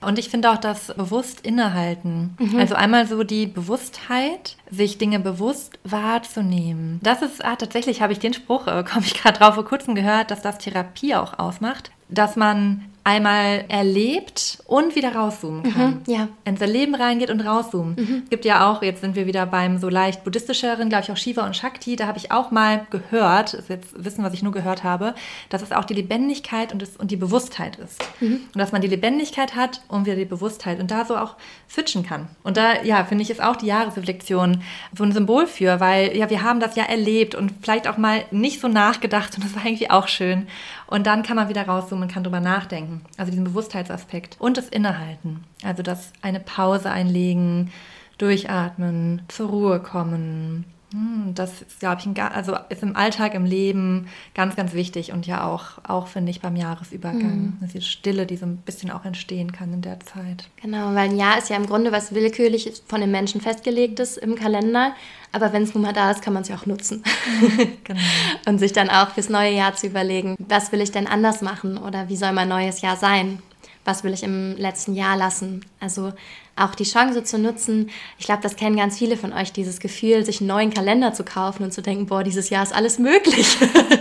Und 0.00 0.18
ich 0.18 0.28
finde 0.28 0.50
auch 0.50 0.58
das 0.58 0.94
bewusst 0.94 1.40
innehalten. 1.40 2.36
Mhm. 2.38 2.58
Also 2.58 2.74
einmal 2.74 3.08
so 3.08 3.24
die 3.24 3.46
Bewusstheit, 3.46 4.56
sich 4.70 4.98
Dinge 4.98 5.18
bewusst 5.18 5.78
wahrzunehmen. 5.84 7.00
Das 7.02 7.22
ist, 7.22 7.44
ah, 7.44 7.56
tatsächlich 7.56 8.02
habe 8.02 8.12
ich 8.12 8.18
den 8.18 8.34
Spruch, 8.34 8.66
äh, 8.66 8.84
komme 8.88 9.04
ich 9.04 9.14
gerade 9.14 9.38
drauf 9.38 9.54
vor 9.54 9.64
kurzem 9.64 9.94
gehört, 9.94 10.30
dass 10.30 10.42
das 10.42 10.58
Therapie 10.58 11.14
auch 11.16 11.38
ausmacht, 11.38 11.90
dass 12.08 12.36
man 12.36 12.84
einmal 13.06 13.64
erlebt 13.68 14.58
und 14.66 14.96
wieder 14.96 15.14
rauszoomen 15.14 15.72
kann. 15.72 16.02
Mhm, 16.04 16.12
ja. 16.12 16.28
Ins 16.44 16.60
Erleben 16.60 16.96
reingeht 16.96 17.30
und 17.30 17.40
rauszoomen. 17.40 17.94
Mhm. 17.94 18.22
Es 18.24 18.30
gibt 18.30 18.44
ja 18.44 18.68
auch, 18.68 18.82
jetzt 18.82 19.00
sind 19.00 19.14
wir 19.14 19.26
wieder 19.26 19.46
beim 19.46 19.78
so 19.78 19.88
leicht 19.88 20.24
buddhistischeren, 20.24 20.88
glaube 20.88 21.04
ich 21.04 21.12
auch 21.12 21.16
Shiva 21.16 21.46
und 21.46 21.56
Shakti, 21.56 21.94
da 21.94 22.08
habe 22.08 22.18
ich 22.18 22.32
auch 22.32 22.50
mal 22.50 22.84
gehört, 22.90 23.54
ist 23.54 23.68
jetzt 23.68 24.04
Wissen, 24.04 24.24
was 24.24 24.34
ich 24.34 24.42
nur 24.42 24.52
gehört 24.52 24.82
habe, 24.82 25.14
dass 25.50 25.62
es 25.62 25.70
auch 25.70 25.84
die 25.84 25.94
Lebendigkeit 25.94 26.72
und, 26.72 26.82
das, 26.82 26.96
und 26.96 27.12
die 27.12 27.16
Bewusstheit 27.16 27.76
ist. 27.76 28.02
Mhm. 28.18 28.40
Und 28.52 28.58
dass 28.58 28.72
man 28.72 28.82
die 28.82 28.88
Lebendigkeit 28.88 29.54
hat 29.54 29.82
und 29.86 30.04
wieder 30.04 30.16
die 30.16 30.24
Bewusstheit 30.24 30.80
und 30.80 30.90
da 30.90 31.04
so 31.04 31.16
auch 31.16 31.36
switchen 31.70 32.04
kann. 32.04 32.26
Und 32.42 32.56
da, 32.56 32.82
ja, 32.82 33.04
finde 33.04 33.22
ich, 33.22 33.30
ist 33.30 33.40
auch 33.40 33.54
die 33.54 33.66
Jahresreflexion 33.66 34.64
so 34.98 35.04
ein 35.04 35.12
Symbol 35.12 35.46
für, 35.46 35.78
weil 35.78 36.16
ja, 36.16 36.28
wir 36.28 36.42
haben 36.42 36.58
das 36.58 36.74
ja 36.74 36.82
erlebt 36.82 37.36
und 37.36 37.52
vielleicht 37.62 37.86
auch 37.86 37.98
mal 37.98 38.24
nicht 38.32 38.60
so 38.60 38.66
nachgedacht 38.66 39.36
und 39.36 39.44
das 39.44 39.54
war 39.54 39.64
irgendwie 39.64 39.90
auch 39.90 40.08
schön. 40.08 40.48
Und 40.86 41.06
dann 41.06 41.22
kann 41.22 41.36
man 41.36 41.48
wieder 41.48 41.66
rauszoomen 41.66 42.04
und 42.04 42.12
kann 42.12 42.24
drüber 42.24 42.40
nachdenken. 42.40 43.02
Also 43.16 43.30
diesen 43.30 43.44
Bewusstheitsaspekt. 43.44 44.36
Und 44.38 44.56
das 44.56 44.68
Innehalten. 44.68 45.44
Also 45.62 45.82
das 45.82 46.12
eine 46.22 46.40
Pause 46.40 46.90
einlegen, 46.90 47.72
durchatmen, 48.18 49.22
zur 49.28 49.50
Ruhe 49.50 49.80
kommen, 49.80 50.64
hm, 50.92 51.34
das 51.34 51.62
ist, 51.62 51.80
glaube 51.80 52.00
ich, 52.00 52.06
ein, 52.06 52.16
also 52.18 52.56
ist 52.68 52.82
im 52.82 52.94
Alltag, 52.94 53.34
im 53.34 53.44
Leben 53.44 54.06
ganz, 54.34 54.54
ganz 54.54 54.72
wichtig 54.72 55.12
und 55.12 55.26
ja 55.26 55.44
auch, 55.44 55.78
auch 55.86 56.06
finde 56.06 56.30
ich, 56.30 56.40
beim 56.40 56.54
Jahresübergang. 56.54 57.58
Mhm. 57.60 57.68
Die 57.74 57.80
Stille, 57.80 58.24
die 58.24 58.36
so 58.36 58.46
ein 58.46 58.58
bisschen 58.58 58.92
auch 58.92 59.04
entstehen 59.04 59.50
kann 59.50 59.72
in 59.74 59.82
der 59.82 59.98
Zeit. 60.00 60.48
Genau, 60.62 60.94
weil 60.94 61.10
ein 61.10 61.16
Jahr 61.16 61.38
ist 61.38 61.50
ja 61.50 61.56
im 61.56 61.66
Grunde 61.66 61.90
was 61.90 62.14
willkürlich 62.14 62.82
von 62.86 63.00
den 63.00 63.10
Menschen 63.10 63.40
festgelegtes 63.40 64.16
im 64.16 64.36
Kalender. 64.36 64.94
Aber 65.36 65.52
wenn 65.52 65.64
es 65.64 65.74
nun 65.74 65.82
mal 65.82 65.92
da 65.92 66.10
ist, 66.10 66.22
kann 66.22 66.32
man 66.32 66.44
es 66.44 66.48
ja 66.48 66.56
auch 66.56 66.64
nutzen. 66.64 67.04
Mhm, 67.40 67.72
genau. 67.84 68.00
und 68.46 68.58
sich 68.58 68.72
dann 68.72 68.88
auch 68.88 69.10
fürs 69.10 69.28
neue 69.28 69.52
Jahr 69.52 69.76
zu 69.76 69.86
überlegen, 69.86 70.34
was 70.38 70.72
will 70.72 70.80
ich 70.80 70.92
denn 70.92 71.06
anders 71.06 71.42
machen 71.42 71.76
oder 71.76 72.08
wie 72.08 72.16
soll 72.16 72.32
mein 72.32 72.48
neues 72.48 72.80
Jahr 72.80 72.96
sein? 72.96 73.42
Was 73.84 74.02
will 74.02 74.14
ich 74.14 74.22
im 74.22 74.56
letzten 74.56 74.94
Jahr 74.94 75.14
lassen? 75.14 75.62
Also 75.78 76.14
auch 76.56 76.74
die 76.74 76.84
Chance 76.84 77.22
zu 77.22 77.38
nutzen. 77.38 77.90
Ich 78.18 78.24
glaube, 78.24 78.42
das 78.42 78.56
kennen 78.56 78.76
ganz 78.76 78.96
viele 78.96 79.18
von 79.18 79.34
euch, 79.34 79.52
dieses 79.52 79.78
Gefühl, 79.78 80.24
sich 80.24 80.40
einen 80.40 80.48
neuen 80.48 80.72
Kalender 80.72 81.12
zu 81.12 81.22
kaufen 81.22 81.64
und 81.64 81.72
zu 81.72 81.82
denken, 81.82 82.06
boah, 82.06 82.24
dieses 82.24 82.48
Jahr 82.48 82.62
ist 82.62 82.74
alles 82.74 82.98
möglich, 82.98 83.58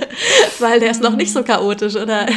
weil 0.59 0.79
der 0.79 0.91
ist 0.91 1.03
noch 1.03 1.17
nicht 1.17 1.33
so 1.33 1.43
chaotisch 1.43 1.97
oder 1.97 2.27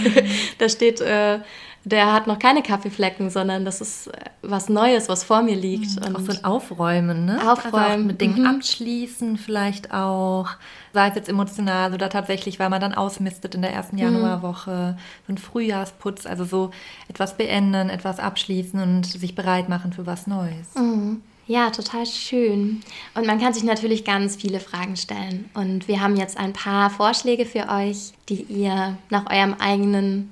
da 0.59 0.69
steht, 0.69 1.01
äh, 1.01 1.39
der 1.85 2.13
hat 2.13 2.27
noch 2.27 2.39
keine 2.39 2.63
Kaffeeflecken, 2.63 3.31
sondern 3.31 3.65
das 3.65 3.81
ist 3.81 4.09
äh, 4.09 4.13
was 4.43 4.69
Neues, 4.69 5.09
was 5.09 5.25
vor 5.25 5.43
mir 5.43 5.57
liegt. 5.57 5.97
Und 6.05 6.17
auch 6.17 6.21
so 6.21 6.33
ein 6.33 6.45
Aufräumen, 6.45 7.25
ne? 7.25 7.51
Aufräumen. 7.51 7.75
Also 7.75 8.05
mit 8.05 8.21
Dingen 8.21 8.41
mhm. 8.41 8.47
abschließen 8.47 9.37
vielleicht 9.37 9.93
auch 9.93 10.49
sei 10.93 11.09
es 11.09 11.15
jetzt 11.15 11.29
emotional 11.29 11.95
oder 11.95 12.09
tatsächlich, 12.09 12.59
weil 12.59 12.71
man 12.71 12.81
dann 12.81 12.95
ausmistet 12.95 13.55
in 13.55 13.63
der 13.63 13.73
ersten 13.73 13.97
mhm. 13.97 14.03
Januarwoche, 14.03 14.97
so 15.27 15.33
ein 15.33 15.39
Frühjahrsputz, 15.39 16.27
also 16.27 16.45
so 16.45 16.71
etwas 17.09 17.37
beenden, 17.37 17.89
etwas 17.91 18.19
abschließen 18.19 18.81
und 18.81 19.07
sich 19.07 19.35
bereit 19.35 19.69
machen 19.69 19.93
für 19.93 20.07
was 20.07 20.27
Neues. 20.27 20.75
Mhm. 20.75 21.23
Ja, 21.47 21.71
total 21.71 22.05
schön. 22.05 22.83
Und 23.15 23.27
man 23.27 23.41
kann 23.41 23.55
sich 23.55 23.65
natürlich 23.65 24.05
ganz 24.05 24.37
viele 24.37 24.61
Fragen 24.61 24.97
stellen. 24.97 25.49
Und 25.55 25.89
wir 25.89 26.03
haben 26.03 26.17
jetzt 26.17 26.37
ein 26.37 26.53
paar 26.53 26.91
Vorschläge 26.91 27.47
für 27.47 27.71
euch, 27.71 28.13
die 28.29 28.43
ihr 28.43 28.99
nach 29.09 29.31
eurem 29.31 29.55
eigenen, 29.55 30.31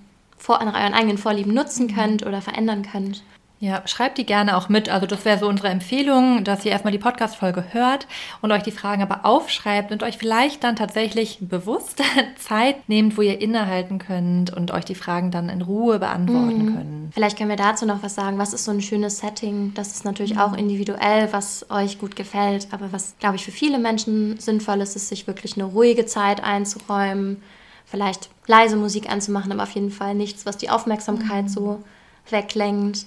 nach 0.48 0.80
euren 0.80 0.94
eigenen 0.94 1.18
Vorlieben 1.18 1.54
nutzen 1.54 1.86
mhm. 1.86 1.94
könnt 1.94 2.26
oder 2.26 2.40
verändern 2.40 2.82
könnt. 2.90 3.22
Ja, 3.58 3.82
schreibt 3.86 4.18
die 4.18 4.26
gerne 4.26 4.54
auch 4.58 4.68
mit. 4.68 4.90
Also 4.90 5.06
das 5.06 5.24
wäre 5.24 5.38
so 5.38 5.48
unsere 5.48 5.68
Empfehlung, 5.68 6.44
dass 6.44 6.66
ihr 6.66 6.72
erstmal 6.72 6.92
die 6.92 6.98
Podcast-Folge 6.98 7.64
hört 7.72 8.06
und 8.42 8.52
euch 8.52 8.62
die 8.62 8.70
Fragen 8.70 9.00
aber 9.00 9.24
aufschreibt 9.24 9.92
und 9.92 10.02
euch 10.02 10.18
vielleicht 10.18 10.62
dann 10.62 10.76
tatsächlich 10.76 11.38
bewusst 11.40 12.02
Zeit 12.36 12.86
nehmt, 12.86 13.16
wo 13.16 13.22
ihr 13.22 13.40
innehalten 13.40 13.98
könnt 13.98 14.52
und 14.52 14.72
euch 14.72 14.84
die 14.84 14.94
Fragen 14.94 15.30
dann 15.30 15.48
in 15.48 15.62
Ruhe 15.62 15.98
beantworten 15.98 16.64
mhm. 16.66 16.74
könnt. 16.74 17.14
Vielleicht 17.14 17.38
können 17.38 17.48
wir 17.48 17.56
dazu 17.56 17.86
noch 17.86 18.02
was 18.02 18.14
sagen. 18.14 18.36
Was 18.36 18.52
ist 18.52 18.66
so 18.66 18.72
ein 18.72 18.82
schönes 18.82 19.18
Setting? 19.20 19.72
Das 19.72 19.92
ist 19.92 20.04
natürlich 20.04 20.34
mhm. 20.34 20.40
auch 20.40 20.52
individuell, 20.54 21.32
was 21.32 21.70
euch 21.70 21.98
gut 21.98 22.14
gefällt. 22.14 22.68
Aber 22.72 22.92
was, 22.92 23.14
glaube 23.20 23.36
ich, 23.36 23.44
für 23.44 23.52
viele 23.52 23.78
Menschen 23.78 24.38
sinnvoll 24.38 24.82
ist, 24.82 24.96
ist, 24.96 25.08
sich 25.08 25.26
wirklich 25.26 25.54
eine 25.54 25.64
ruhige 25.64 26.04
Zeit 26.04 26.44
einzuräumen. 26.44 27.42
Vielleicht 27.86 28.28
leise 28.46 28.76
Musik 28.76 29.10
anzumachen, 29.10 29.52
aber 29.52 29.62
auf 29.64 29.70
jeden 29.72 29.90
Fall 29.90 30.14
nichts, 30.14 30.46
was 30.46 30.56
die 30.56 30.70
Aufmerksamkeit 30.70 31.44
mhm. 31.44 31.48
so 31.48 31.84
weglenkt. 32.30 33.06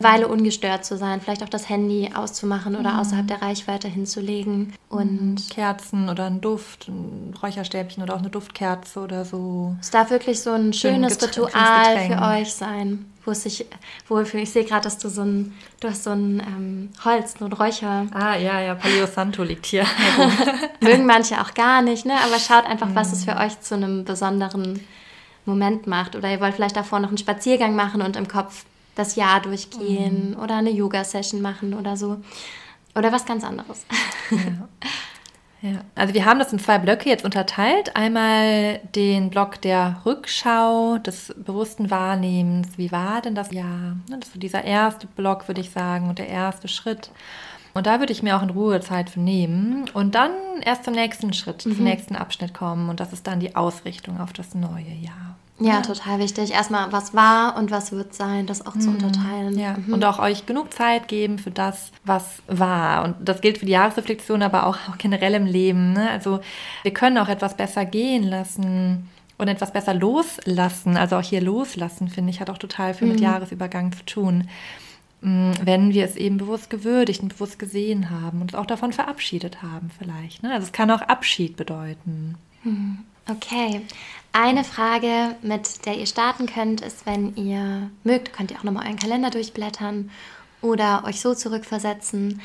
Weile 0.00 0.28
ungestört 0.28 0.84
zu 0.84 0.96
sein, 0.96 1.20
vielleicht 1.20 1.42
auch 1.42 1.48
das 1.48 1.68
Handy 1.68 2.10
auszumachen 2.14 2.74
oder 2.74 2.94
mhm. 2.94 3.00
außerhalb 3.00 3.28
der 3.28 3.42
Reichweite 3.42 3.86
hinzulegen. 3.86 4.72
Und 4.88 5.50
Kerzen 5.50 6.08
oder 6.08 6.26
ein 6.26 6.40
Duft, 6.40 6.88
ein 6.88 7.34
Räucherstäbchen 7.40 8.02
oder 8.02 8.14
auch 8.14 8.20
eine 8.20 8.30
Duftkerze 8.30 9.00
oder 9.00 9.24
so. 9.24 9.76
Es 9.80 9.90
darf 9.90 10.10
wirklich 10.10 10.40
so 10.40 10.52
ein 10.52 10.72
schönes 10.72 11.22
Ritual 11.22 11.98
für 12.08 12.22
euch 12.22 12.52
sein, 12.54 13.04
wo 13.26 13.32
es 13.32 13.42
sich 13.42 13.66
wohlfühlt. 14.08 14.44
Ich 14.44 14.50
sehe 14.50 14.64
gerade, 14.64 14.84
dass 14.84 14.96
du 14.96 15.10
so 15.10 15.22
ein, 15.22 15.54
du 15.80 15.88
hast 15.88 16.04
so 16.04 16.10
ein 16.10 16.40
ähm, 16.40 16.88
Holz, 17.04 17.34
so 17.38 17.44
ein 17.44 17.52
Räucher. 17.52 18.06
Ah, 18.12 18.36
ja, 18.36 18.60
ja, 18.60 18.74
Paleo 18.74 19.06
Santo 19.06 19.42
liegt 19.42 19.66
hier. 19.66 19.84
Mögen 20.80 21.04
manche 21.04 21.40
auch 21.42 21.52
gar 21.52 21.82
nicht, 21.82 22.06
ne? 22.06 22.14
Aber 22.24 22.38
schaut 22.38 22.64
einfach, 22.64 22.88
mhm. 22.88 22.94
was 22.94 23.12
es 23.12 23.24
für 23.26 23.36
euch 23.36 23.60
zu 23.60 23.74
einem 23.74 24.04
besonderen 24.04 24.80
Moment 25.44 25.86
macht. 25.86 26.16
Oder 26.16 26.30
ihr 26.30 26.40
wollt 26.40 26.54
vielleicht 26.54 26.76
davor 26.76 27.00
noch 27.00 27.08
einen 27.08 27.18
Spaziergang 27.18 27.76
machen 27.76 28.00
und 28.00 28.16
im 28.16 28.26
Kopf 28.26 28.64
das 28.94 29.16
Jahr 29.16 29.40
durchgehen 29.40 30.30
mhm. 30.30 30.42
oder 30.42 30.56
eine 30.56 30.70
Yoga-Session 30.70 31.40
machen 31.40 31.74
oder 31.74 31.96
so. 31.96 32.18
Oder 32.94 33.12
was 33.12 33.24
ganz 33.24 33.44
anderes. 33.44 33.84
Ja. 34.30 35.68
ja. 35.70 35.80
Also 35.94 36.14
wir 36.14 36.24
haben 36.24 36.38
das 36.38 36.52
in 36.52 36.58
zwei 36.58 36.78
Blöcke 36.78 37.08
jetzt 37.08 37.24
unterteilt. 37.24 37.94
Einmal 37.94 38.80
den 38.94 39.30
Block 39.30 39.60
der 39.60 40.00
Rückschau, 40.04 40.98
des 40.98 41.34
bewussten 41.36 41.90
Wahrnehmens. 41.90 42.68
Wie 42.76 42.90
war 42.90 43.20
denn 43.22 43.34
das 43.34 43.52
Jahr? 43.52 43.96
Das 44.08 44.28
ist 44.28 44.34
so 44.34 44.40
dieser 44.40 44.64
erste 44.64 45.06
Block, 45.06 45.46
würde 45.48 45.60
ich 45.60 45.70
sagen, 45.70 46.08
und 46.08 46.18
der 46.18 46.28
erste 46.28 46.68
Schritt. 46.68 47.10
Und 47.72 47.86
da 47.86 48.00
würde 48.00 48.12
ich 48.12 48.22
mir 48.22 48.36
auch 48.36 48.42
in 48.42 48.50
Ruhe 48.50 48.80
Zeit 48.80 49.10
für 49.10 49.20
nehmen 49.20 49.88
und 49.94 50.16
dann 50.16 50.32
erst 50.62 50.84
zum 50.84 50.94
nächsten 50.94 51.32
Schritt, 51.32 51.64
mhm. 51.64 51.76
zum 51.76 51.84
nächsten 51.84 52.16
Abschnitt 52.16 52.52
kommen. 52.52 52.88
Und 52.88 52.98
das 52.98 53.12
ist 53.12 53.26
dann 53.26 53.38
die 53.38 53.54
Ausrichtung 53.54 54.20
auf 54.20 54.32
das 54.32 54.54
neue 54.54 54.92
Jahr. 55.00 55.36
Ja, 55.60 55.74
ja, 55.74 55.80
total 55.82 56.18
wichtig. 56.18 56.52
Erstmal, 56.52 56.90
was 56.90 57.14
war 57.14 57.56
und 57.56 57.70
was 57.70 57.92
wird 57.92 58.14
sein, 58.14 58.46
das 58.46 58.66
auch 58.66 58.74
mhm. 58.74 58.80
zu 58.80 58.90
unterteilen. 58.90 59.58
Ja. 59.58 59.76
Mhm. 59.76 59.92
Und 59.92 60.04
auch 60.04 60.18
euch 60.18 60.46
genug 60.46 60.72
Zeit 60.72 61.06
geben 61.06 61.38
für 61.38 61.50
das, 61.50 61.92
was 62.04 62.42
war. 62.46 63.04
Und 63.04 63.16
das 63.20 63.42
gilt 63.42 63.58
für 63.58 63.66
die 63.66 63.72
Jahresreflexion, 63.72 64.42
aber 64.42 64.66
auch, 64.66 64.76
auch 64.88 64.96
generell 64.98 65.34
im 65.34 65.44
Leben. 65.44 65.92
Ne? 65.92 66.08
Also 66.10 66.40
wir 66.82 66.92
können 66.92 67.18
auch 67.18 67.28
etwas 67.28 67.56
besser 67.56 67.84
gehen 67.84 68.22
lassen 68.22 69.10
und 69.36 69.48
etwas 69.48 69.72
besser 69.72 69.92
loslassen. 69.92 70.96
Also 70.96 71.16
auch 71.16 71.22
hier 71.22 71.42
loslassen, 71.42 72.08
finde 72.08 72.30
ich, 72.30 72.40
hat 72.40 72.48
auch 72.48 72.58
total 72.58 72.94
viel 72.94 73.08
mhm. 73.08 73.12
mit 73.12 73.22
Jahresübergang 73.22 73.92
zu 73.92 74.04
tun. 74.06 74.48
Mm, 75.20 75.52
wenn 75.62 75.92
wir 75.92 76.06
es 76.06 76.16
eben 76.16 76.38
bewusst 76.38 76.70
gewürdigt 76.70 77.22
und 77.22 77.34
bewusst 77.34 77.58
gesehen 77.58 78.08
haben 78.08 78.40
und 78.40 78.52
uns 78.52 78.54
auch 78.54 78.66
davon 78.66 78.92
verabschiedet 78.92 79.62
haben 79.62 79.90
vielleicht. 79.98 80.42
Ne? 80.42 80.52
Also 80.52 80.66
es 80.66 80.72
kann 80.72 80.90
auch 80.90 81.02
Abschied 81.02 81.56
bedeuten. 81.56 82.36
Mhm. 82.64 83.00
Okay, 83.28 83.82
eine 84.32 84.62
Frage, 84.64 85.36
mit 85.42 85.86
der 85.86 85.98
ihr 85.98 86.06
starten 86.06 86.46
könnt, 86.46 86.80
ist, 86.80 87.04
wenn 87.06 87.34
ihr 87.36 87.90
mögt, 88.04 88.32
könnt 88.32 88.50
ihr 88.50 88.58
auch 88.58 88.64
nochmal 88.64 88.86
euren 88.86 88.98
Kalender 88.98 89.30
durchblättern 89.30 90.10
oder 90.62 91.04
euch 91.04 91.20
so 91.20 91.34
zurückversetzen. 91.34 92.40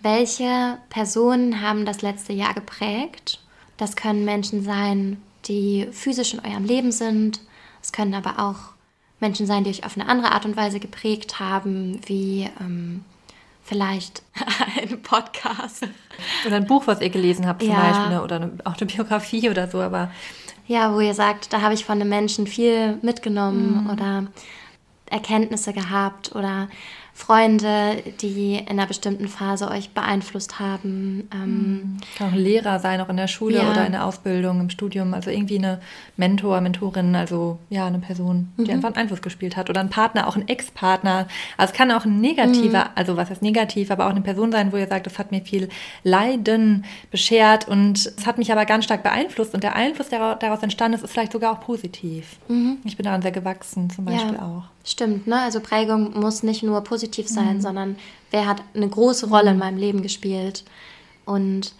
Welche 0.00 0.78
Personen 0.90 1.60
haben 1.60 1.84
das 1.84 2.02
letzte 2.02 2.32
Jahr 2.32 2.54
geprägt? 2.54 3.40
Das 3.76 3.94
können 3.94 4.24
Menschen 4.24 4.64
sein, 4.64 5.22
die 5.46 5.88
physisch 5.92 6.34
in 6.34 6.40
eurem 6.40 6.64
Leben 6.64 6.92
sind. 6.92 7.40
Es 7.82 7.92
können 7.92 8.14
aber 8.14 8.38
auch 8.38 8.74
Menschen 9.20 9.46
sein, 9.46 9.64
die 9.64 9.70
euch 9.70 9.84
auf 9.84 9.96
eine 9.96 10.08
andere 10.08 10.32
Art 10.32 10.44
und 10.44 10.56
Weise 10.56 10.80
geprägt 10.80 11.40
haben, 11.40 12.00
wie 12.06 12.48
ähm, 12.60 13.04
vielleicht 13.68 14.22
ein 14.80 15.02
Podcast. 15.02 15.86
Oder 16.46 16.56
ein 16.56 16.66
Buch, 16.66 16.86
was 16.86 17.00
ihr 17.00 17.10
gelesen 17.10 17.46
habt 17.46 17.62
zum 17.62 17.70
ja. 17.70 17.80
Beispiel, 17.80 18.18
oder 18.18 18.36
eine 18.36 18.52
Autobiografie 18.64 19.50
oder 19.50 19.68
so, 19.68 19.80
aber 19.80 20.10
Ja, 20.66 20.94
wo 20.94 21.00
ihr 21.00 21.14
sagt, 21.14 21.52
da 21.52 21.60
habe 21.60 21.74
ich 21.74 21.84
von 21.84 22.00
einem 22.00 22.08
Menschen 22.08 22.46
viel 22.46 22.98
mitgenommen 23.02 23.84
mhm. 23.84 23.90
oder 23.90 24.26
Erkenntnisse 25.06 25.72
gehabt 25.72 26.34
oder 26.34 26.68
Freunde, 27.18 28.00
die 28.22 28.54
in 28.54 28.68
einer 28.68 28.86
bestimmten 28.86 29.26
Phase 29.26 29.68
euch 29.68 29.90
beeinflusst 29.90 30.60
haben. 30.60 31.28
Ähm, 31.34 31.96
Kann 32.16 32.28
auch 32.28 32.32
ein 32.32 32.38
Lehrer 32.38 32.78
sein, 32.78 33.00
auch 33.00 33.08
in 33.08 33.16
der 33.16 33.26
Schule 33.26 33.56
ja. 33.56 33.72
oder 33.72 33.84
in 33.84 33.90
der 33.90 34.06
Ausbildung, 34.06 34.60
im 34.60 34.70
Studium. 34.70 35.12
Also 35.12 35.30
irgendwie 35.30 35.58
eine 35.58 35.80
Mentor, 36.16 36.60
Mentorin, 36.60 37.16
also 37.16 37.58
ja, 37.70 37.86
eine 37.86 37.98
Person, 37.98 38.52
die 38.56 38.62
mhm. 38.62 38.70
einfach 38.70 38.90
einen 38.90 38.98
Einfluss 38.98 39.20
gespielt 39.20 39.56
hat. 39.56 39.68
Oder 39.68 39.80
ein 39.80 39.90
Partner, 39.90 40.28
auch 40.28 40.36
ein 40.36 40.46
Ex-Partner. 40.46 41.26
Also 41.56 41.72
es 41.72 41.76
kann 41.76 41.90
auch 41.90 42.04
ein 42.04 42.20
negativer, 42.20 42.84
mhm. 42.84 42.90
also 42.94 43.16
was 43.16 43.30
heißt 43.30 43.42
negativ, 43.42 43.90
aber 43.90 44.06
auch 44.06 44.10
eine 44.10 44.22
Person 44.22 44.52
sein, 44.52 44.72
wo 44.72 44.76
ihr 44.76 44.86
sagt, 44.86 45.06
das 45.06 45.18
hat 45.18 45.32
mir 45.32 45.40
viel 45.42 45.68
Leiden 46.04 46.84
beschert 47.10 47.66
und 47.66 47.98
es 47.98 48.26
hat 48.26 48.38
mich 48.38 48.52
aber 48.52 48.64
ganz 48.64 48.84
stark 48.84 49.02
beeinflusst. 49.02 49.54
Und 49.54 49.64
der 49.64 49.74
Einfluss, 49.74 50.08
der 50.08 50.36
daraus 50.36 50.62
entstanden 50.62 50.96
ist, 50.96 51.02
ist 51.02 51.10
vielleicht 51.10 51.32
sogar 51.32 51.52
auch 51.52 51.60
positiv. 51.60 52.36
Mhm. 52.46 52.78
Ich 52.84 52.96
bin 52.96 53.02
daran 53.02 53.22
sehr 53.22 53.32
gewachsen, 53.32 53.90
zum 53.90 54.04
Beispiel 54.04 54.34
ja. 54.34 54.42
auch. 54.42 54.77
Stimmt, 54.88 55.26
ne? 55.26 55.38
Also 55.38 55.60
Prägung 55.60 56.18
muss 56.18 56.42
nicht 56.42 56.62
nur 56.62 56.82
positiv 56.82 57.28
sein, 57.28 57.56
mhm. 57.56 57.60
sondern 57.60 57.96
wer 58.30 58.46
hat 58.46 58.62
eine 58.74 58.88
große 58.88 59.28
Rolle 59.28 59.50
in 59.50 59.58
meinem 59.58 59.76
Leben 59.76 60.00
gespielt 60.00 60.64
und 61.26 61.74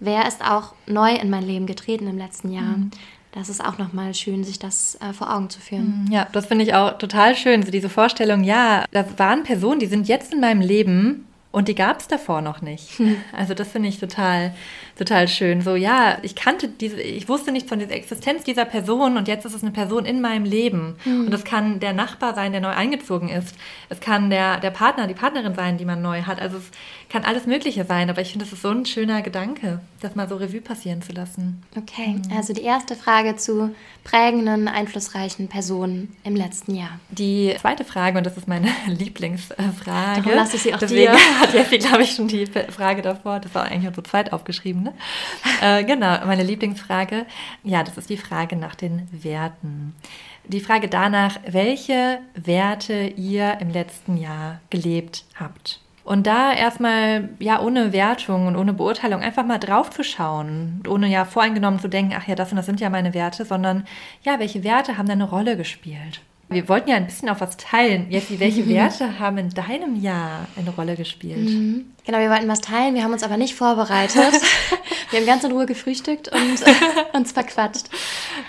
wer 0.00 0.26
ist 0.26 0.42
auch 0.42 0.72
neu 0.86 1.14
in 1.14 1.28
mein 1.28 1.46
Leben 1.46 1.66
getreten 1.66 2.06
im 2.06 2.16
letzten 2.16 2.50
Jahr. 2.50 2.78
Mhm. 2.78 2.90
Das 3.32 3.50
ist 3.50 3.62
auch 3.62 3.76
nochmal 3.76 4.14
schön, 4.14 4.44
sich 4.44 4.58
das 4.58 4.96
äh, 5.02 5.12
vor 5.12 5.34
Augen 5.34 5.50
zu 5.50 5.60
führen. 5.60 6.06
Mhm. 6.06 6.12
Ja, 6.12 6.26
das 6.32 6.46
finde 6.46 6.64
ich 6.64 6.72
auch 6.72 6.96
total 6.96 7.36
schön, 7.36 7.62
so 7.62 7.70
diese 7.70 7.90
Vorstellung, 7.90 8.44
ja, 8.44 8.86
da 8.92 9.04
waren 9.18 9.42
Personen, 9.42 9.80
die 9.80 9.86
sind 9.86 10.08
jetzt 10.08 10.32
in 10.32 10.40
meinem 10.40 10.62
Leben 10.62 11.26
und 11.54 11.68
die 11.68 11.76
gab 11.76 12.00
es 12.00 12.08
davor 12.08 12.40
noch 12.40 12.62
nicht. 12.62 13.00
Also 13.32 13.54
das 13.54 13.68
finde 13.68 13.88
ich 13.88 14.00
total, 14.00 14.52
total 14.98 15.28
schön. 15.28 15.60
So, 15.60 15.76
ja, 15.76 16.18
ich 16.22 16.34
kannte 16.34 16.66
diese, 16.66 17.00
ich 17.00 17.28
wusste 17.28 17.52
nicht 17.52 17.68
von 17.68 17.78
der 17.78 17.90
Existenz 17.92 18.42
dieser 18.42 18.64
Person 18.64 19.16
und 19.16 19.28
jetzt 19.28 19.44
ist 19.44 19.54
es 19.54 19.62
eine 19.62 19.70
Person 19.70 20.04
in 20.04 20.20
meinem 20.20 20.44
Leben. 20.44 20.96
Mhm. 21.04 21.26
Und 21.26 21.30
das 21.30 21.44
kann 21.44 21.78
der 21.78 21.92
Nachbar 21.92 22.34
sein, 22.34 22.50
der 22.50 22.60
neu 22.60 22.70
eingezogen 22.70 23.28
ist. 23.28 23.54
Es 23.88 24.00
kann 24.00 24.30
der, 24.30 24.58
der 24.58 24.70
Partner, 24.70 25.06
die 25.06 25.14
Partnerin 25.14 25.54
sein, 25.54 25.78
die 25.78 25.84
man 25.84 26.02
neu 26.02 26.22
hat. 26.22 26.40
Also 26.40 26.56
es 26.56 26.70
kann 27.14 27.24
alles 27.24 27.46
Mögliche 27.46 27.84
sein, 27.84 28.10
aber 28.10 28.22
ich 28.22 28.30
finde, 28.30 28.44
das 28.44 28.52
ist 28.52 28.62
so 28.62 28.70
ein 28.70 28.84
schöner 28.86 29.22
Gedanke, 29.22 29.78
das 30.00 30.16
mal 30.16 30.28
so 30.28 30.34
Revue 30.34 30.60
passieren 30.60 31.00
zu 31.00 31.12
lassen. 31.12 31.62
Okay, 31.76 32.08
mhm. 32.08 32.36
also 32.36 32.52
die 32.52 32.62
erste 32.62 32.96
Frage 32.96 33.36
zu 33.36 33.72
prägenden, 34.02 34.66
einflussreichen 34.66 35.46
Personen 35.46 36.16
im 36.24 36.34
letzten 36.34 36.74
Jahr. 36.74 36.98
Die 37.10 37.54
zweite 37.60 37.84
Frage, 37.84 38.18
und 38.18 38.26
das 38.26 38.36
ist 38.36 38.48
meine 38.48 38.68
Lieblingsfrage. 38.88 40.22
Darum 40.22 40.32
lasse 40.34 40.56
ich 40.56 40.62
sie 40.62 40.74
auch 40.74 40.78
Deswegen 40.80 41.12
dir. 41.12 41.40
hat 41.40 41.54
Jessie, 41.54 41.78
glaube 41.78 42.02
ich, 42.02 42.16
schon 42.16 42.26
die 42.26 42.46
Frage 42.46 43.00
davor. 43.00 43.38
Das 43.38 43.54
war 43.54 43.62
eigentlich 43.62 43.84
nur 43.84 43.94
so 43.94 44.02
zweit 44.02 44.32
aufgeschrieben. 44.32 44.82
Ne? 44.82 44.92
äh, 45.62 45.84
genau, 45.84 46.26
meine 46.26 46.42
Lieblingsfrage. 46.42 47.26
Ja, 47.62 47.84
das 47.84 47.96
ist 47.96 48.10
die 48.10 48.16
Frage 48.16 48.56
nach 48.56 48.74
den 48.74 49.06
Werten. 49.12 49.94
Die 50.48 50.58
Frage 50.58 50.88
danach, 50.88 51.38
welche 51.46 52.18
Werte 52.34 53.12
ihr 53.16 53.58
im 53.60 53.70
letzten 53.70 54.16
Jahr 54.16 54.60
gelebt 54.68 55.24
habt. 55.38 55.80
Und 56.04 56.26
da 56.26 56.52
erstmal, 56.52 57.30
ja, 57.38 57.60
ohne 57.60 57.94
Wertung 57.94 58.46
und 58.46 58.56
ohne 58.56 58.74
Beurteilung 58.74 59.22
einfach 59.22 59.44
mal 59.44 59.58
drauf 59.58 59.88
zu 59.88 60.04
schauen, 60.04 60.82
ohne 60.86 61.08
ja 61.08 61.24
voreingenommen 61.24 61.80
zu 61.80 61.88
denken, 61.88 62.14
ach 62.16 62.28
ja, 62.28 62.34
das 62.34 62.50
und 62.50 62.56
das 62.56 62.66
sind 62.66 62.80
ja 62.80 62.90
meine 62.90 63.14
Werte, 63.14 63.46
sondern 63.46 63.86
ja, 64.22 64.38
welche 64.38 64.64
Werte 64.64 64.98
haben 64.98 65.06
da 65.06 65.14
eine 65.14 65.28
Rolle 65.28 65.56
gespielt? 65.56 66.20
Wir 66.50 66.68
wollten 66.68 66.90
ja 66.90 66.96
ein 66.96 67.06
bisschen 67.06 67.30
auf 67.30 67.40
was 67.40 67.56
teilen. 67.56 68.10
Jessie, 68.10 68.38
welche 68.38 68.68
Werte 68.68 69.18
haben 69.18 69.38
in 69.38 69.48
deinem 69.48 70.00
Jahr 70.00 70.46
eine 70.56 70.70
Rolle 70.70 70.94
gespielt? 70.94 71.48
Mhm. 71.48 71.86
Genau, 72.04 72.18
wir 72.18 72.28
wollten 72.28 72.48
was 72.48 72.60
teilen, 72.60 72.94
wir 72.94 73.02
haben 73.02 73.12
uns 73.12 73.22
aber 73.22 73.38
nicht 73.38 73.54
vorbereitet. 73.54 74.32
wir 75.10 75.20
haben 75.20 75.26
ganz 75.26 75.42
in 75.42 75.52
Ruhe 75.52 75.64
gefrühstückt 75.64 76.28
und 76.28 76.62
uns 77.14 77.32
verquatscht. 77.32 77.86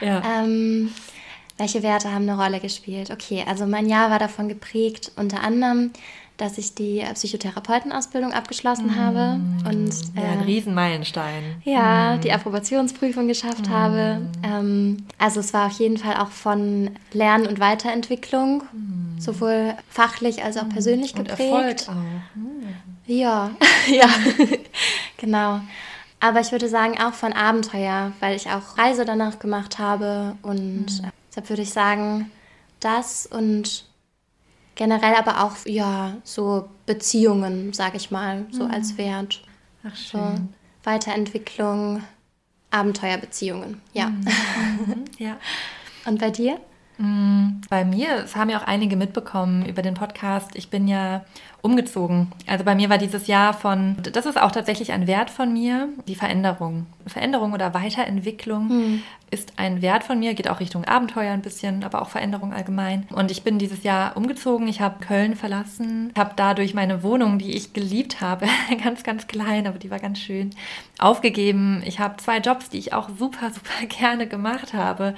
Ja. 0.01 0.21
Ähm, 0.41 0.91
welche 1.57 1.83
Werte 1.83 2.12
haben 2.12 2.27
eine 2.29 2.38
Rolle 2.38 2.59
gespielt? 2.59 3.12
Okay, 3.12 3.45
also 3.47 3.65
mein 3.65 3.88
Jahr 3.88 4.09
war 4.09 4.19
davon 4.19 4.50
geprägt, 4.50 5.13
unter 5.15 5.41
anderem 5.41 5.91
dass 6.38 6.58
ich 6.58 6.75
die 6.75 7.04
Psychotherapeutenausbildung 7.13 8.34
abgeschlossen 8.34 8.88
mm. 8.88 8.96
habe 8.96 9.39
und 9.70 9.92
äh, 10.16 10.22
ja, 10.22 10.31
ein 10.31 10.42
Riesenmeilenstein. 10.42 11.55
Ja, 11.64 12.16
mm. 12.16 12.22
die 12.22 12.31
Approbationsprüfung 12.31 13.27
geschafft 13.27 13.70
mm. 13.70 13.72
habe. 13.72 14.22
Ähm, 14.44 15.05
also 15.18 15.40
es 15.40 15.53
war 15.53 15.68
auf 15.68 15.79
jeden 15.79 15.98
Fall 15.98 16.18
auch 16.18 16.31
von 16.31 16.92
Lern- 17.14 17.48
und 17.48 17.59
Weiterentwicklung, 17.59 18.64
mm. 18.74 19.20
sowohl 19.20 19.75
fachlich 19.90 20.44
als 20.44 20.57
auch 20.57 20.66
mm. 20.66 20.70
persönlich 20.70 21.16
und 21.16 21.29
geprägt. 21.29 21.88
Erfolg 21.88 21.90
auch. 21.90 22.36
Mm. 22.36 22.66
Ja, 23.07 23.51
ja, 23.88 24.09
genau. 25.18 25.62
Aber 26.20 26.42
ich 26.42 26.51
würde 26.51 26.68
sagen 26.68 27.00
auch 27.00 27.14
von 27.14 27.33
Abenteuer, 27.33 28.12
weil 28.20 28.36
ich 28.36 28.48
auch 28.48 28.77
Reise 28.77 29.05
danach 29.05 29.40
gemacht 29.40 29.79
habe 29.79 30.36
und 30.42 30.88
deshalb 31.29 31.50
würde 31.50 31.62
ich 31.62 31.70
sagen, 31.70 32.31
das 32.79 33.25
und 33.25 33.86
generell 34.75 35.16
aber 35.16 35.44
auch 35.44 35.55
ja 35.66 36.18
so 36.24 36.70
Beziehungen, 36.85 37.74
sage 37.74 37.98
ich 37.98 38.11
mal, 38.11 38.46
so 38.51 38.66
mhm. 38.66 38.72
als 38.72 38.98
Wert. 38.98 39.42
Ach 39.83 39.96
schön. 39.96 40.22
So 40.22 40.90
Weiterentwicklung, 40.92 42.03
Abenteuerbeziehungen, 42.72 43.81
ja. 43.94 44.09
Mhm. 44.85 45.05
ja. 45.18 45.38
Und 46.05 46.20
bei 46.20 46.29
dir? 46.29 46.59
Mm, 46.98 47.62
bei 47.70 47.84
mir, 47.84 48.24
es 48.24 48.36
haben 48.36 48.50
ja 48.50 48.60
auch 48.60 48.68
einige 48.68 48.96
mitbekommen 48.96 49.66
über 49.66 49.81
den 49.81 49.96
Podcast. 49.96 50.55
Ich 50.55 50.70
bin 50.70 50.88
ja 50.88 51.25
umgezogen. 51.62 52.31
Also 52.46 52.64
bei 52.64 52.75
mir 52.75 52.90
war 52.90 53.00
dieses 53.00 53.25
Jahr 53.25 53.53
von, 53.53 53.98
das 54.14 54.27
ist 54.27 54.40
auch 54.40 54.51
tatsächlich 54.51 54.92
ein 54.92 55.08
Wert 55.08 55.31
von 55.31 55.51
mir, 55.51 55.90
die 56.08 56.14
Veränderung. 56.14 56.86
Veränderung 57.08 57.53
oder 57.53 57.74
Weiterentwicklung 57.74 58.70
hm. 58.70 59.03
ist 59.31 59.53
ein 59.58 59.81
Wert 59.81 60.03
von 60.03 60.20
mir, 60.20 60.36
geht 60.36 60.48
auch 60.48 60.60
Richtung 60.60 60.86
Abenteuer 60.86 61.34
ein 61.34 61.42
bisschen, 61.42 61.84
aber 61.84 62.03
auch 62.03 62.10
Veränderung 62.10 62.53
allgemein. 62.53 63.08
Und 63.12 63.31
ich 63.31 63.44
bin 63.44 63.58
dieses 63.58 63.84
Jahr 63.84 64.16
umgezogen. 64.16 64.68
Ich 64.68 64.79
habe 64.79 65.03
Köln 65.03 65.36
verlassen, 65.36 66.14
habe 66.16 66.34
dadurch 66.36 66.75
meine 66.75 67.01
Wohnung, 67.01 67.40
die 67.40 67.55
ich 67.55 67.74
geliebt 67.74 68.22
habe, 68.22 68.46
ganz, 68.84 69.03
ganz 69.03 69.25
klein, 69.25 69.66
aber 69.66 69.79
die 69.79 69.90
war 69.90 70.00
ganz 70.00 70.20
schön, 70.20 70.51
aufgegeben. 71.00 71.81
Ich 71.84 72.00
habe 72.00 72.18
zwei 72.18 72.38
Jobs, 72.38 72.70
die 72.70 72.77
ich 72.77 72.94
auch 72.94 73.10
super, 73.18 73.50
super 73.51 73.86
gerne 73.90 74.27
gemacht 74.27 74.75
habe 74.75 75.16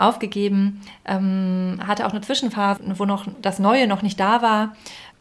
aufgegeben, 0.00 0.80
ähm, 1.04 1.78
hatte 1.86 2.06
auch 2.06 2.12
eine 2.12 2.20
Zwischenphase, 2.20 2.80
wo 2.98 3.04
noch 3.04 3.26
das 3.42 3.58
Neue 3.58 3.86
noch 3.86 4.02
nicht 4.02 4.18
da 4.18 4.42
war 4.42 4.76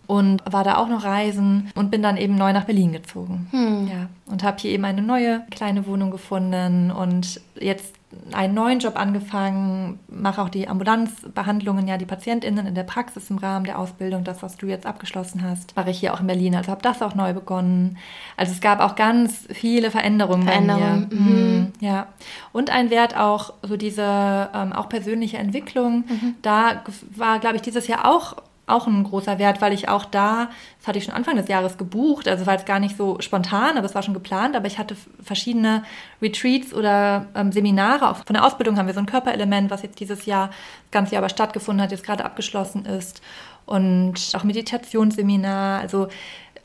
und 0.08 0.42
war 0.52 0.64
da 0.64 0.78
auch 0.78 0.88
noch 0.88 1.04
reisen 1.04 1.70
und 1.76 1.92
bin 1.92 2.02
dann 2.02 2.18
eben 2.18 2.36
neu 2.36 2.54
nach 2.54 2.64
Berlin 2.64 2.94
gezogen. 2.94 3.48
Hm. 3.52 3.88
Ja, 3.88 4.10
und 4.32 4.44
habe 4.44 4.58
hier 4.60 4.72
eben 4.72 4.86
eine 4.86 5.02
neue 5.02 5.44
kleine 5.52 5.86
Wohnung 5.86 6.12
gefunden 6.12 6.92
und 6.92 7.42
jetzt 7.60 7.94
einen 8.32 8.54
neuen 8.54 8.80
Job 8.80 8.98
angefangen, 8.98 10.00
mache 10.08 10.42
auch 10.42 10.48
die 10.48 10.70
Ambulanzbehandlungen, 10.70 11.88
ja, 11.88 11.98
die 11.98 12.06
PatientInnen 12.06 12.66
in 12.66 12.74
der 12.74 12.84
Praxis 12.84 13.30
im 13.30 13.38
Rahmen 13.38 13.66
der 13.66 13.78
Ausbildung, 13.78 14.24
das, 14.24 14.42
was 14.42 14.56
du 14.56 14.66
jetzt 14.68 14.86
abgeschlossen 14.86 15.44
hast, 15.44 15.76
mache 15.76 15.90
ich 15.90 16.00
hier 16.00 16.14
auch 16.14 16.22
in 16.22 16.28
Berlin. 16.28 16.56
Also 16.56 16.72
habe 16.72 16.82
das 16.82 17.02
auch 17.02 17.16
neu 17.16 17.34
begonnen. 17.34 17.98
Also 18.38 18.54
es 18.54 18.62
gab 18.62 18.80
auch 18.80 18.96
ganz 18.96 19.46
viele 19.52 19.92
Veränderungen, 19.92 20.44
Veränderungen. 20.44 21.10
bei 21.10 21.16
mir. 21.16 21.22
Mhm. 21.22 21.58
mhm. 21.58 21.74
Ja. 21.82 22.08
Und 22.54 22.70
ein 22.70 22.90
Wert 22.90 23.18
auch, 23.18 23.54
so 23.62 23.76
diese 23.76 24.50
ähm, 24.54 24.72
auch 24.72 24.88
persönliche 24.88 25.38
Entwicklung. 25.38 26.06
Mhm. 26.08 26.36
Da 26.42 26.84
war, 27.16 27.40
glaube 27.40 27.58
ich, 27.58 27.62
dieses 27.62 27.88
Jahr 27.88 28.10
auch 28.10 28.38
auch 28.68 28.86
ein 28.86 29.04
großer 29.04 29.40
Wert, 29.40 29.62
weil 29.62 29.74
ich 29.74 29.88
auch 29.88 30.06
da, 30.06 30.50
das 30.80 30.88
hatte 30.88 31.00
ich 31.00 31.06
schon 31.06 31.14
Anfang 31.14 31.38
des 31.38 31.48
Jahres 31.48 31.78
gebucht, 31.78 32.28
also 32.28 32.46
war 32.46 32.56
es 32.56 32.66
gar 32.66 32.80
nicht 32.80 32.98
so 32.98 33.18
spontan, 33.22 33.78
aber 33.78 33.86
es 33.86 33.96
war 33.96 34.04
schon 34.04 34.14
geplant, 34.14 34.56
aber 34.56 34.68
ich 34.68 34.78
hatte 34.78 34.96
verschiedene 35.24 35.84
Retreats 36.22 36.74
oder 36.74 37.28
ähm, 37.34 37.54
Seminare. 37.54 38.10
Auch 38.10 38.18
von 38.18 38.34
der 38.34 38.46
Ausbildung 38.46 38.78
haben 38.78 38.88
wir 38.88 38.94
so 38.94 39.00
ein 39.00 39.06
Körperelement, 39.06 39.72
was 39.72 39.84
jetzt 39.84 40.00
dieses 40.02 40.26
Jahr, 40.26 40.50
das 40.50 40.92
ganze 40.92 41.14
Jahr 41.14 41.24
aber 41.24 41.30
stattgefunden 41.30 41.82
hat, 41.82 41.92
jetzt 41.92 42.06
gerade 42.06 42.26
abgeschlossen 42.26 42.86
ist. 42.86 43.22
Und 43.66 44.16
auch 44.34 44.44
Meditationsseminar, 44.44 45.80
also 45.80 46.08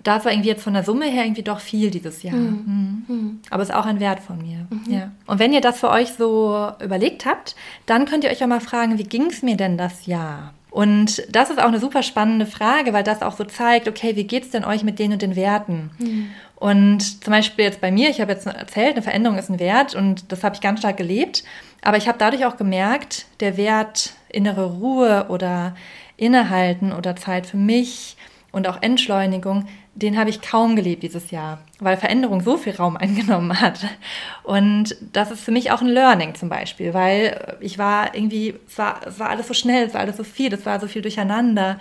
das 0.02 0.24
war 0.24 0.32
irgendwie 0.32 0.48
jetzt 0.48 0.64
von 0.64 0.72
der 0.72 0.82
Summe 0.82 1.06
her 1.06 1.24
irgendwie 1.24 1.42
doch 1.42 1.60
viel 1.60 1.90
dieses 1.90 2.24
Jahr. 2.24 2.34
Mhm. 2.34 3.04
Mhm. 3.06 3.40
Aber 3.50 3.62
es 3.62 3.68
ist 3.68 3.74
auch 3.74 3.86
ein 3.86 4.00
Wert 4.00 4.18
von 4.20 4.38
mir. 4.38 4.66
Mhm. 4.70 4.92
Ja. 4.92 5.12
Und 5.26 5.38
wenn 5.38 5.52
ihr 5.52 5.60
das 5.60 5.78
für 5.78 5.90
euch 5.90 6.12
so 6.14 6.72
überlegt 6.82 7.26
habt, 7.26 7.54
dann 7.86 8.06
könnt 8.06 8.24
ihr 8.24 8.30
euch 8.30 8.42
auch 8.42 8.48
mal 8.48 8.60
fragen, 8.60 8.98
wie 8.98 9.04
ging 9.04 9.26
es 9.26 9.42
mir 9.42 9.56
denn 9.56 9.78
das 9.78 10.06
Jahr? 10.06 10.52
Und 10.72 11.22
das 11.28 11.50
ist 11.50 11.61
auch 11.61 11.66
eine 11.66 11.78
super 11.78 12.02
spannende 12.02 12.46
Frage, 12.46 12.94
weil 12.94 13.04
das 13.04 13.20
auch 13.20 13.37
so 13.37 13.44
zeigt, 13.44 13.88
okay, 13.88 14.16
wie 14.16 14.24
geht 14.24 14.44
es 14.44 14.50
denn 14.50 14.64
euch 14.64 14.85
mit 14.85 14.98
den 14.98 15.12
und 15.12 15.20
den 15.20 15.37
Werten? 15.37 15.90
Mhm. 15.98 16.30
Und 16.56 17.22
zum 17.22 17.30
Beispiel 17.30 17.66
jetzt 17.66 17.82
bei 17.82 17.92
mir, 17.92 18.08
ich 18.08 18.22
habe 18.22 18.32
jetzt 18.32 18.46
erzählt, 18.46 18.94
eine 18.94 19.02
Veränderung 19.02 19.37
ist 19.37 19.50
ein 19.50 19.61
Wert 19.61 19.94
und 19.94 20.32
das 20.32 20.42
habe 20.42 20.54
ich 20.54 20.62
ganz 20.62 20.78
stark 20.78 20.96
gelebt. 20.96 21.44
Aber 21.82 21.98
ich 21.98 22.08
habe 22.08 22.16
dadurch 22.16 22.46
auch 22.46 22.56
gemerkt, 22.56 23.26
der 23.40 23.58
Wert 23.58 24.14
innere 24.30 24.64
Ruhe 24.64 25.26
oder 25.28 25.74
Innehalten 26.16 26.92
oder 26.92 27.16
Zeit 27.16 27.44
für 27.44 27.58
mich 27.58 28.16
und 28.52 28.68
auch 28.68 28.82
Entschleunigung, 28.82 29.66
den 29.94 30.18
habe 30.18 30.30
ich 30.30 30.40
kaum 30.40 30.76
gelebt 30.76 31.02
dieses 31.02 31.30
Jahr, 31.30 31.60
weil 31.80 31.96
Veränderung 31.96 32.42
so 32.42 32.56
viel 32.56 32.74
Raum 32.74 32.96
eingenommen 32.98 33.60
hat. 33.60 33.80
Und 34.44 34.96
das 35.12 35.30
ist 35.30 35.42
für 35.42 35.50
mich 35.50 35.70
auch 35.70 35.80
ein 35.80 35.88
Learning 35.88 36.34
zum 36.34 36.48
Beispiel, 36.48 36.94
weil 36.94 37.56
ich 37.60 37.78
war 37.78 38.14
irgendwie, 38.14 38.54
es 38.68 38.78
war, 38.78 39.00
es 39.06 39.18
war 39.18 39.30
alles 39.30 39.48
so 39.48 39.54
schnell, 39.54 39.86
es 39.86 39.94
war 39.94 40.02
alles 40.02 40.18
so 40.18 40.24
viel, 40.24 40.52
es 40.52 40.66
war 40.66 40.78
so 40.78 40.86
viel 40.86 41.02
durcheinander. 41.02 41.78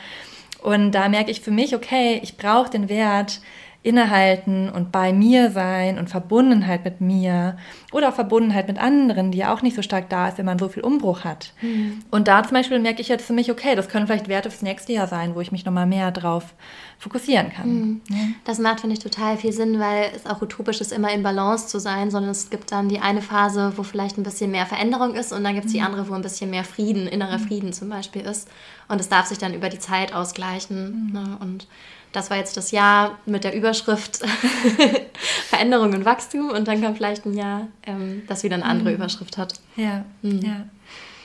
Und 0.61 0.91
da 0.91 1.09
merke 1.09 1.31
ich 1.31 1.41
für 1.41 1.51
mich, 1.51 1.75
okay, 1.75 2.19
ich 2.23 2.37
brauche 2.37 2.69
den 2.69 2.87
Wert 2.87 3.41
innehalten 3.83 4.69
und 4.69 4.91
bei 4.91 5.11
mir 5.11 5.49
sein 5.49 5.97
und 5.97 6.09
Verbundenheit 6.09 6.85
mit 6.85 7.01
mir 7.01 7.57
oder 7.91 8.09
auch 8.09 8.13
Verbundenheit 8.13 8.67
mit 8.67 8.79
anderen, 8.79 9.31
die 9.31 9.39
ja 9.39 9.53
auch 9.53 9.63
nicht 9.63 9.75
so 9.75 9.81
stark 9.81 10.07
da 10.09 10.27
ist, 10.27 10.37
wenn 10.37 10.45
man 10.45 10.59
so 10.59 10.69
viel 10.69 10.83
Umbruch 10.83 11.23
hat. 11.23 11.53
Mhm. 11.61 12.03
Und 12.11 12.27
da 12.27 12.43
zum 12.43 12.53
Beispiel 12.53 12.79
merke 12.79 13.01
ich 13.01 13.07
jetzt 13.07 13.25
für 13.25 13.33
mich, 13.33 13.49
okay, 13.49 13.75
das 13.75 13.89
können 13.89 14.05
vielleicht 14.05 14.27
Werte 14.27 14.51
fürs 14.51 14.61
nächste 14.61 14.93
Jahr 14.93 15.07
sein, 15.07 15.33
wo 15.33 15.41
ich 15.41 15.51
mich 15.51 15.65
nochmal 15.65 15.87
mehr 15.87 16.11
drauf 16.11 16.53
fokussieren 17.01 17.51
kann. 17.51 17.67
Mhm. 17.67 18.01
Ja. 18.09 18.15
Das 18.45 18.59
macht, 18.59 18.81
finde 18.81 18.93
ich, 18.95 19.01
total 19.01 19.35
viel 19.35 19.51
Sinn, 19.51 19.79
weil 19.79 20.11
es 20.15 20.27
auch 20.27 20.39
utopisch 20.39 20.81
ist, 20.81 20.91
immer 20.91 21.11
in 21.11 21.23
Balance 21.23 21.67
zu 21.67 21.79
sein, 21.79 22.11
sondern 22.11 22.29
es 22.29 22.51
gibt 22.51 22.71
dann 22.71 22.89
die 22.89 22.99
eine 22.99 23.23
Phase, 23.23 23.73
wo 23.75 23.81
vielleicht 23.81 24.19
ein 24.19 24.23
bisschen 24.23 24.51
mehr 24.51 24.67
Veränderung 24.67 25.15
ist 25.15 25.33
und 25.33 25.43
dann 25.43 25.55
gibt 25.55 25.65
es 25.65 25.71
mhm. 25.71 25.77
die 25.77 25.81
andere, 25.81 26.07
wo 26.07 26.13
ein 26.13 26.21
bisschen 26.21 26.51
mehr 26.51 26.63
Frieden, 26.63 27.07
innerer 27.07 27.39
mhm. 27.39 27.47
Frieden 27.47 27.73
zum 27.73 27.89
Beispiel 27.89 28.21
ist. 28.21 28.47
Und 28.87 29.01
es 29.01 29.09
darf 29.09 29.25
sich 29.25 29.39
dann 29.39 29.55
über 29.55 29.69
die 29.69 29.79
Zeit 29.79 30.13
ausgleichen. 30.13 31.07
Mhm. 31.07 31.11
Ne? 31.11 31.37
Und 31.39 31.67
das 32.11 32.29
war 32.29 32.37
jetzt 32.37 32.55
das 32.55 32.69
Jahr 32.69 33.17
mit 33.25 33.45
der 33.45 33.55
Überschrift 33.55 34.19
Veränderung 35.49 35.93
und 35.95 36.05
Wachstum 36.05 36.51
und 36.51 36.67
dann 36.67 36.83
kommt 36.83 36.97
vielleicht 36.97 37.25
ein 37.25 37.33
Jahr, 37.35 37.67
ähm, 37.81 38.21
das 38.27 38.43
wieder 38.43 38.55
eine 38.57 38.65
andere 38.65 38.89
mhm. 38.89 38.95
Überschrift 38.97 39.39
hat. 39.39 39.55
Ja, 39.75 40.05
mhm. 40.21 40.39
ja. 40.41 40.65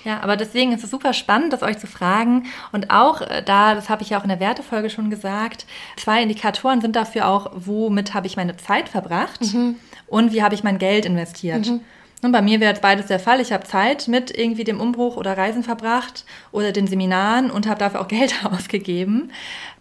Ja, 0.07 0.21
aber 0.21 0.37
deswegen 0.37 0.73
ist 0.73 0.85
es 0.85 0.91
super 0.91 1.13
spannend, 1.13 1.53
das 1.53 1.65
euch 1.65 1.79
zu 1.79 1.89
fragen. 1.89 2.45
Und 2.71 2.93
auch 2.93 3.23
äh, 3.23 3.43
da, 3.45 3.75
das 3.75 3.89
habe 3.89 4.03
ich 4.03 4.11
ja 4.11 4.21
auch 4.21 4.23
in 4.23 4.29
der 4.29 4.39
Wertefolge 4.39 4.89
schon 4.89 5.11
gesagt, 5.11 5.67
zwei 5.97 6.23
Indikatoren 6.23 6.81
sind 6.81 6.95
dafür 6.95 7.27
auch, 7.27 7.51
womit 7.57 8.15
habe 8.15 8.29
ich 8.29 8.37
meine 8.37 8.57
Zeit 8.57 8.89
verbracht 8.89 9.53
mhm. 9.53 9.75
und 10.07 10.33
wie 10.33 10.45
habe 10.45 10.55
ich 10.55 10.63
mein 10.63 10.79
Geld 10.79 11.07
investiert. 11.07 11.67
Mhm. 11.67 11.81
Und 12.23 12.33
bei 12.33 12.43
mir 12.43 12.61
wäre 12.61 12.73
jetzt 12.73 12.83
beides 12.83 13.07
der 13.07 13.21
Fall. 13.21 13.41
Ich 13.41 13.53
habe 13.53 13.65
Zeit 13.65 14.09
mit 14.09 14.37
irgendwie 14.37 14.65
dem 14.65 14.81
Umbruch 14.81 15.17
oder 15.17 15.37
Reisen 15.37 15.63
verbracht 15.63 16.25
oder 16.51 16.73
den 16.73 16.87
Seminaren 16.87 17.51
und 17.51 17.67
habe 17.67 17.79
dafür 17.79 18.01
auch 18.01 18.09
Geld 18.09 18.35
ausgegeben. 18.45 19.31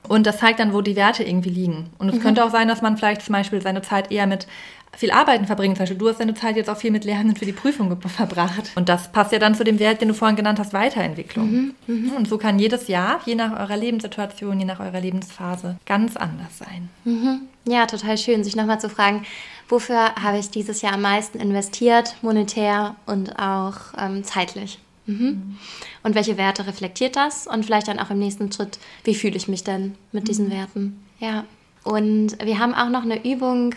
Und 0.07 0.27
das 0.27 0.37
zeigt 0.37 0.59
dann, 0.59 0.73
wo 0.73 0.81
die 0.81 0.95
Werte 0.95 1.23
irgendwie 1.23 1.49
liegen. 1.49 1.89
Und 1.97 2.09
es 2.09 2.15
mhm. 2.15 2.21
könnte 2.21 2.43
auch 2.43 2.51
sein, 2.51 2.67
dass 2.67 2.81
man 2.81 2.97
vielleicht 2.97 3.21
zum 3.23 3.33
Beispiel 3.33 3.61
seine 3.61 3.81
Zeit 3.81 4.11
eher 4.11 4.27
mit 4.27 4.47
viel 4.95 5.11
Arbeiten 5.11 5.45
verbringen. 5.45 5.75
Zum 5.75 5.83
Beispiel, 5.83 5.97
du 5.97 6.09
hast 6.09 6.19
deine 6.19 6.33
Zeit 6.33 6.55
jetzt 6.55 6.69
auch 6.69 6.77
viel 6.77 6.91
mit 6.91 7.03
Lernen 7.03 7.35
für 7.35 7.45
die 7.45 7.51
Prüfung 7.51 7.99
verbracht. 8.01 8.71
Und 8.75 8.89
das 8.89 9.11
passt 9.11 9.31
ja 9.31 9.39
dann 9.39 9.55
zu 9.55 9.63
dem 9.63 9.79
Wert, 9.79 10.01
den 10.01 10.09
du 10.09 10.13
vorhin 10.13 10.35
genannt 10.35 10.59
hast, 10.59 10.73
Weiterentwicklung. 10.73 11.51
Mhm, 11.51 11.75
mh. 11.87 12.15
Und 12.15 12.27
so 12.27 12.37
kann 12.37 12.59
jedes 12.59 12.87
Jahr, 12.87 13.19
je 13.25 13.35
nach 13.35 13.59
eurer 13.59 13.77
Lebenssituation, 13.77 14.59
je 14.59 14.65
nach 14.65 14.79
eurer 14.79 14.99
Lebensphase, 14.99 15.77
ganz 15.85 16.15
anders 16.15 16.57
sein. 16.57 16.89
Mhm. 17.03 17.41
Ja, 17.67 17.87
total 17.87 18.17
schön, 18.17 18.43
sich 18.43 18.55
nochmal 18.55 18.79
zu 18.79 18.89
fragen, 18.89 19.25
wofür 19.69 20.15
habe 20.15 20.37
ich 20.37 20.49
dieses 20.49 20.81
Jahr 20.81 20.93
am 20.93 21.01
meisten 21.01 21.39
investiert, 21.39 22.15
monetär 22.21 22.95
und 23.05 23.37
auch 23.39 23.77
ähm, 23.97 24.23
zeitlich. 24.23 24.79
Mhm. 25.05 25.57
Und 26.03 26.15
welche 26.15 26.37
Werte 26.37 26.67
reflektiert 26.67 27.15
das? 27.15 27.47
Und 27.47 27.65
vielleicht 27.65 27.87
dann 27.87 27.99
auch 27.99 28.09
im 28.09 28.19
nächsten 28.19 28.51
Schritt, 28.51 28.79
wie 29.03 29.15
fühle 29.15 29.35
ich 29.35 29.47
mich 29.47 29.63
denn 29.63 29.95
mit 30.11 30.27
diesen 30.27 30.47
mhm. 30.47 30.51
Werten? 30.51 31.05
Ja. 31.19 31.45
Und 31.83 32.43
wir 32.43 32.57
haben 32.59 32.73
auch 32.73 32.89
noch 32.89 33.03
eine 33.03 33.23
Übung 33.23 33.75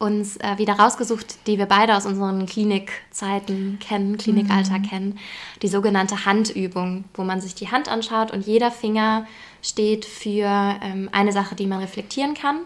uns 0.00 0.38
äh, 0.38 0.56
wieder 0.56 0.74
rausgesucht, 0.74 1.46
die 1.46 1.58
wir 1.58 1.66
beide 1.66 1.94
aus 1.94 2.06
unseren 2.06 2.46
Klinikzeiten 2.46 3.78
kennen, 3.80 4.16
Klinikalltag 4.16 4.80
mhm. 4.80 4.88
kennen. 4.88 5.18
Die 5.60 5.68
sogenannte 5.68 6.24
Handübung, 6.24 7.04
wo 7.14 7.22
man 7.22 7.40
sich 7.42 7.54
die 7.54 7.70
Hand 7.70 7.88
anschaut 7.88 8.30
und 8.30 8.46
jeder 8.46 8.70
Finger 8.70 9.26
steht 9.62 10.06
für 10.06 10.78
ähm, 10.82 11.10
eine 11.12 11.32
Sache, 11.32 11.54
die 11.54 11.66
man 11.66 11.80
reflektieren 11.80 12.32
kann. 12.32 12.60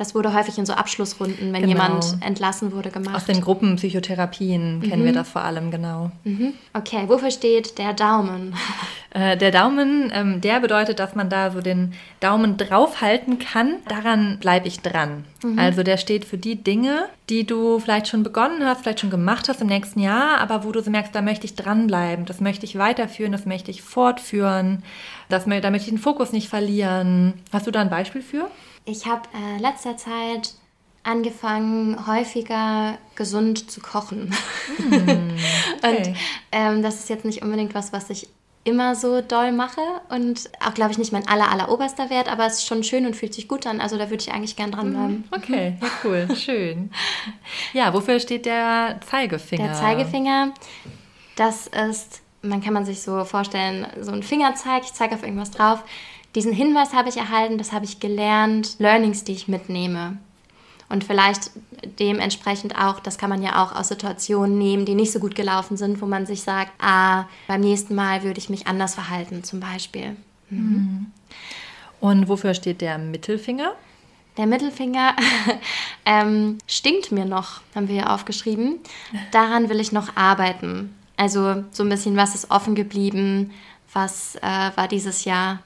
Das 0.00 0.14
wurde 0.14 0.32
häufig 0.32 0.56
in 0.56 0.64
so 0.64 0.72
Abschlussrunden, 0.72 1.52
wenn 1.52 1.60
genau. 1.60 1.74
jemand 1.74 2.16
entlassen 2.24 2.72
wurde, 2.72 2.90
gemacht. 2.90 3.16
Aus 3.16 3.26
den 3.26 3.42
Gruppenpsychotherapien 3.42 4.78
mhm. 4.78 4.82
kennen 4.82 5.04
wir 5.04 5.12
das 5.12 5.28
vor 5.28 5.42
allem, 5.42 5.70
genau. 5.70 6.10
Mhm. 6.24 6.54
Okay, 6.72 7.04
wofür 7.06 7.30
steht 7.30 7.76
der 7.76 7.92
Daumen? 7.92 8.54
Äh, 9.12 9.36
der 9.36 9.50
Daumen, 9.50 10.12
ähm, 10.14 10.40
der 10.40 10.60
bedeutet, 10.60 11.00
dass 11.00 11.16
man 11.16 11.28
da 11.28 11.50
so 11.50 11.60
den 11.60 11.94
Daumen 12.20 12.56
draufhalten 12.56 13.40
kann. 13.40 13.78
Daran 13.88 14.38
bleibe 14.38 14.68
ich 14.68 14.82
dran. 14.82 15.24
Mhm. 15.42 15.58
Also 15.58 15.82
der 15.82 15.96
steht 15.96 16.24
für 16.24 16.38
die 16.38 16.54
Dinge, 16.54 17.06
die 17.28 17.44
du 17.44 17.80
vielleicht 17.80 18.06
schon 18.06 18.22
begonnen 18.22 18.64
hast, 18.64 18.82
vielleicht 18.82 19.00
schon 19.00 19.10
gemacht 19.10 19.48
hast 19.48 19.62
im 19.62 19.66
nächsten 19.66 19.98
Jahr, 19.98 20.38
aber 20.38 20.62
wo 20.62 20.70
du 20.70 20.80
so 20.80 20.92
merkst, 20.92 21.12
da 21.12 21.22
möchte 21.22 21.44
ich 21.44 21.56
dranbleiben, 21.56 22.24
das 22.24 22.40
möchte 22.40 22.64
ich 22.64 22.78
weiterführen, 22.78 23.32
das 23.32 23.46
möchte 23.46 23.72
ich 23.72 23.82
fortführen, 23.82 24.84
das, 25.28 25.46
da 25.46 25.70
möchte 25.70 25.88
ich 25.88 25.92
den 25.92 25.98
Fokus 25.98 26.30
nicht 26.30 26.48
verlieren. 26.48 27.32
Hast 27.52 27.66
du 27.66 27.72
da 27.72 27.80
ein 27.80 27.90
Beispiel 27.90 28.22
für? 28.22 28.48
Ich 28.84 29.06
habe 29.06 29.22
äh, 29.34 29.58
letzter 29.60 29.96
Zeit 29.96 30.54
angefangen, 31.02 32.06
häufiger 32.06 32.98
gesund 33.14 33.70
zu 33.70 33.80
kochen. 33.80 34.34
Mm, 34.80 35.36
okay. 35.82 36.08
Und 36.08 36.16
ähm, 36.52 36.82
das 36.82 37.00
ist 37.00 37.10
jetzt 37.10 37.24
nicht 37.24 37.42
unbedingt 37.42 37.74
was, 37.74 37.92
was 37.92 38.08
ich 38.08 38.28
immer 38.64 38.94
so 38.94 39.20
doll 39.20 39.52
mache 39.52 39.80
und 40.08 40.50
auch, 40.64 40.74
glaube 40.74 40.92
ich, 40.92 40.98
nicht 40.98 41.12
mein 41.12 41.26
aller, 41.28 41.50
aller 41.50 41.70
oberster 41.70 42.10
Wert, 42.10 42.30
aber 42.30 42.46
es 42.46 42.54
ist 42.54 42.66
schon 42.66 42.82
schön 42.82 43.06
und 43.06 43.14
fühlt 43.14 43.34
sich 43.34 43.46
gut 43.46 43.66
an. 43.66 43.80
Also 43.80 43.96
da 43.98 44.10
würde 44.10 44.22
ich 44.22 44.32
eigentlich 44.32 44.56
gern 44.56 44.72
dranbleiben. 44.72 45.28
Mm, 45.30 45.34
okay, 45.34 45.76
ja, 45.80 45.88
cool, 46.04 46.28
schön. 46.34 46.90
Ja, 47.72 47.92
wofür 47.94 48.20
steht 48.20 48.46
der 48.46 49.00
Zeigefinger? 49.08 49.64
Der 49.64 49.74
Zeigefinger, 49.74 50.54
das 51.36 51.66
ist, 51.66 52.22
man 52.42 52.62
kann 52.62 52.74
man 52.74 52.84
sich 52.84 53.02
so 53.02 53.24
vorstellen, 53.24 53.86
so 54.00 54.12
ein 54.12 54.22
Fingerzeig, 54.22 54.84
ich 54.84 54.92
zeige 54.92 55.14
auf 55.14 55.22
irgendwas 55.22 55.50
drauf. 55.50 55.82
Diesen 56.34 56.52
Hinweis 56.52 56.92
habe 56.92 57.08
ich 57.08 57.16
erhalten, 57.16 57.58
das 57.58 57.72
habe 57.72 57.84
ich 57.84 58.00
gelernt, 58.00 58.76
Learnings, 58.78 59.24
die 59.24 59.32
ich 59.32 59.48
mitnehme. 59.48 60.18
Und 60.88 61.04
vielleicht 61.04 61.52
dementsprechend 62.00 62.76
auch, 62.76 62.98
das 63.00 63.16
kann 63.16 63.30
man 63.30 63.42
ja 63.42 63.62
auch 63.62 63.74
aus 63.74 63.88
Situationen 63.88 64.58
nehmen, 64.58 64.84
die 64.84 64.96
nicht 64.96 65.12
so 65.12 65.20
gut 65.20 65.36
gelaufen 65.36 65.76
sind, 65.76 66.02
wo 66.02 66.06
man 66.06 66.26
sich 66.26 66.42
sagt, 66.42 66.72
ah, 66.80 67.26
beim 67.46 67.60
nächsten 67.60 67.94
Mal 67.94 68.24
würde 68.24 68.38
ich 68.38 68.50
mich 68.50 68.66
anders 68.66 68.94
verhalten, 68.94 69.44
zum 69.44 69.60
Beispiel. 69.60 70.16
Mhm. 70.50 70.58
mhm. 70.58 71.06
Und 72.00 72.28
wofür 72.28 72.54
steht 72.54 72.80
der 72.80 72.96
Mittelfinger? 72.96 73.74
Der 74.38 74.46
Mittelfinger 74.46 75.14
ähm, 76.06 76.56
stinkt 76.66 77.12
mir 77.12 77.26
noch, 77.26 77.60
haben 77.74 77.88
wir 77.88 77.96
hier 77.96 78.10
aufgeschrieben. 78.10 78.78
Daran 79.32 79.68
will 79.68 79.80
ich 79.80 79.92
noch 79.92 80.16
arbeiten. 80.16 80.96
Also 81.18 81.64
so 81.72 81.82
ein 81.82 81.90
bisschen, 81.90 82.16
was 82.16 82.34
ist 82.34 82.50
offen 82.50 82.74
geblieben, 82.74 83.50
was 83.92 84.36
äh, 84.36 84.70
war 84.74 84.88
dieses 84.88 85.26
Jahr 85.26 85.58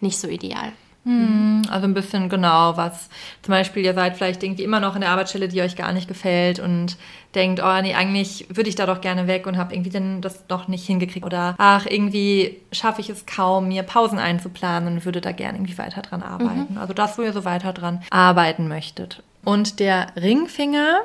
nicht 0.00 0.18
so 0.18 0.28
ideal. 0.28 0.72
Hm, 1.04 1.62
also 1.70 1.86
ein 1.86 1.94
bisschen 1.94 2.28
genau, 2.28 2.76
was 2.76 3.08
zum 3.40 3.52
Beispiel, 3.52 3.82
ihr 3.82 3.94
seid 3.94 4.16
vielleicht 4.16 4.42
irgendwie 4.42 4.64
immer 4.64 4.80
noch 4.80 4.94
in 4.94 5.00
der 5.00 5.10
Arbeitsstelle, 5.10 5.48
die 5.48 5.62
euch 5.62 5.74
gar 5.74 5.92
nicht 5.92 6.08
gefällt 6.08 6.58
und 6.58 6.98
denkt, 7.34 7.62
oh 7.64 7.80
nee, 7.80 7.94
eigentlich 7.94 8.46
würde 8.50 8.68
ich 8.68 8.74
da 8.74 8.84
doch 8.84 9.00
gerne 9.00 9.26
weg 9.26 9.46
und 9.46 9.56
habe 9.56 9.72
irgendwie 9.72 9.90
dann 9.90 10.20
das 10.20 10.46
doch 10.46 10.68
nicht 10.68 10.84
hingekriegt. 10.84 11.24
Oder 11.24 11.54
ach, 11.56 11.86
irgendwie 11.86 12.58
schaffe 12.70 13.00
ich 13.00 13.08
es 13.08 13.24
kaum, 13.24 13.68
mir 13.68 13.82
Pausen 13.82 14.18
einzuplanen 14.18 14.92
und 14.92 15.04
würde 15.06 15.22
da 15.22 15.32
gerne 15.32 15.56
irgendwie 15.56 15.78
weiter 15.78 16.02
dran 16.02 16.22
arbeiten. 16.22 16.74
Mhm. 16.74 16.78
Also 16.78 16.92
das, 16.92 17.16
wo 17.16 17.22
ihr 17.22 17.32
so 17.32 17.46
weiter 17.46 17.72
dran 17.72 18.02
arbeiten 18.10 18.68
möchtet. 18.68 19.22
Und 19.42 19.80
der 19.80 20.08
Ringfinger, 20.20 21.00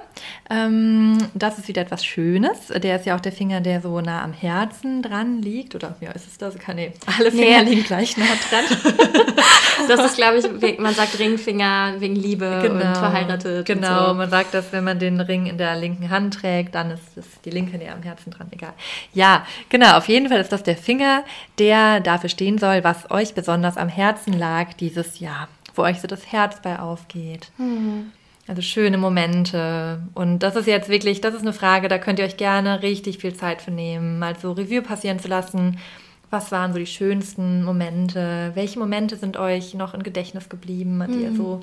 ähm, 0.50 1.18
das 1.34 1.58
ist 1.58 1.70
wieder 1.70 1.82
etwas 1.82 2.04
Schönes. 2.04 2.68
Der 2.68 2.98
ist 2.98 3.06
ja 3.06 3.16
auch 3.16 3.22
der 3.22 3.32
Finger, 3.32 3.62
der 3.62 3.80
so 3.80 4.02
nah 4.02 4.24
am 4.24 4.34
Herzen 4.34 5.02
dran 5.02 5.42
liegt. 5.42 5.74
Oder 5.74 5.96
ja, 6.02 6.12
ist 6.12 6.28
es 6.28 6.38
das? 6.38 6.56
Nee, 6.76 6.92
alle 7.18 7.32
Finger 7.32 7.64
nee. 7.64 7.70
liegen 7.70 7.84
gleich 7.84 8.18
nah 8.18 8.26
dran. 8.26 8.66
das 9.88 10.06
ist, 10.06 10.18
glaube 10.18 10.40
ich, 10.40 10.80
man 10.80 10.94
sagt 10.94 11.18
Ringfinger 11.18 11.94
wegen 12.00 12.18
Liebe 12.18 12.60
genau, 12.62 12.88
und 12.88 12.98
verheiratet. 12.98 13.66
Genau, 13.66 14.02
und 14.02 14.08
so. 14.08 14.14
man 14.16 14.30
sagt 14.30 14.54
das, 14.54 14.74
wenn 14.74 14.84
man 14.84 15.00
den 15.00 15.22
Ring 15.22 15.46
in 15.46 15.58
der 15.58 15.78
linken 15.78 16.10
Hand 16.10 16.34
trägt, 16.34 16.76
dann 16.76 16.92
ist, 16.92 17.16
ist 17.16 17.46
die 17.46 17.52
linke 17.52 17.78
näher 17.78 17.94
am 17.94 18.04
Herzen 18.04 18.32
dran. 18.32 18.48
Egal. 18.52 18.74
Ja, 19.14 19.46
genau, 19.70 19.96
auf 19.98 20.10
jeden 20.10 20.28
Fall 20.28 20.42
ist 20.42 20.52
das 20.52 20.64
der 20.64 20.76
Finger, 20.76 21.24
der 21.58 22.02
dafür 22.02 22.30
stehen 22.30 22.58
soll, 22.58 22.84
was 22.84 23.10
euch 23.12 23.34
besonders 23.34 23.78
am 23.78 23.88
Herzen 23.88 24.34
lag 24.34 24.74
dieses 24.74 25.22
Jahr. 25.22 25.48
Wo 25.74 25.84
euch 25.84 26.02
so 26.02 26.08
das 26.08 26.34
Herz 26.34 26.62
bei 26.62 26.80
aufgeht. 26.80 27.52
Mhm. 27.58 28.12
Also 28.48 28.62
schöne 28.62 28.98
Momente. 28.98 30.04
Und 30.14 30.40
das 30.40 30.56
ist 30.56 30.68
jetzt 30.68 30.90
wirklich, 30.90 31.22
das 31.22 31.34
ist 31.34 31.42
eine 31.42 31.54
Frage, 31.54 31.88
da 31.88 31.98
könnt 31.98 32.20
ihr 32.20 32.26
euch 32.26 32.38
gerne 32.38 32.84
richtig 32.84 33.18
viel 33.18 33.34
Zeit 33.34 33.62
für 33.62 33.72
nehmen, 33.72 34.20
mal 34.20 34.38
so 34.38 34.52
Revue 34.52 34.82
passieren 34.82 35.20
zu 35.20 35.28
lassen. 35.28 35.80
Was 36.30 36.52
waren 36.52 36.74
so 36.74 36.80
die 36.80 36.86
schönsten 36.86 37.64
Momente? 37.64 38.52
Welche 38.54 38.78
Momente 38.78 39.16
sind 39.16 39.38
euch 39.38 39.74
noch 39.74 39.94
im 39.94 40.04
Gedächtnis 40.04 40.50
geblieben, 40.50 41.02
an 41.02 41.12
die 41.12 41.18
mhm. 41.20 41.24
ihr 41.24 41.36
so 41.36 41.62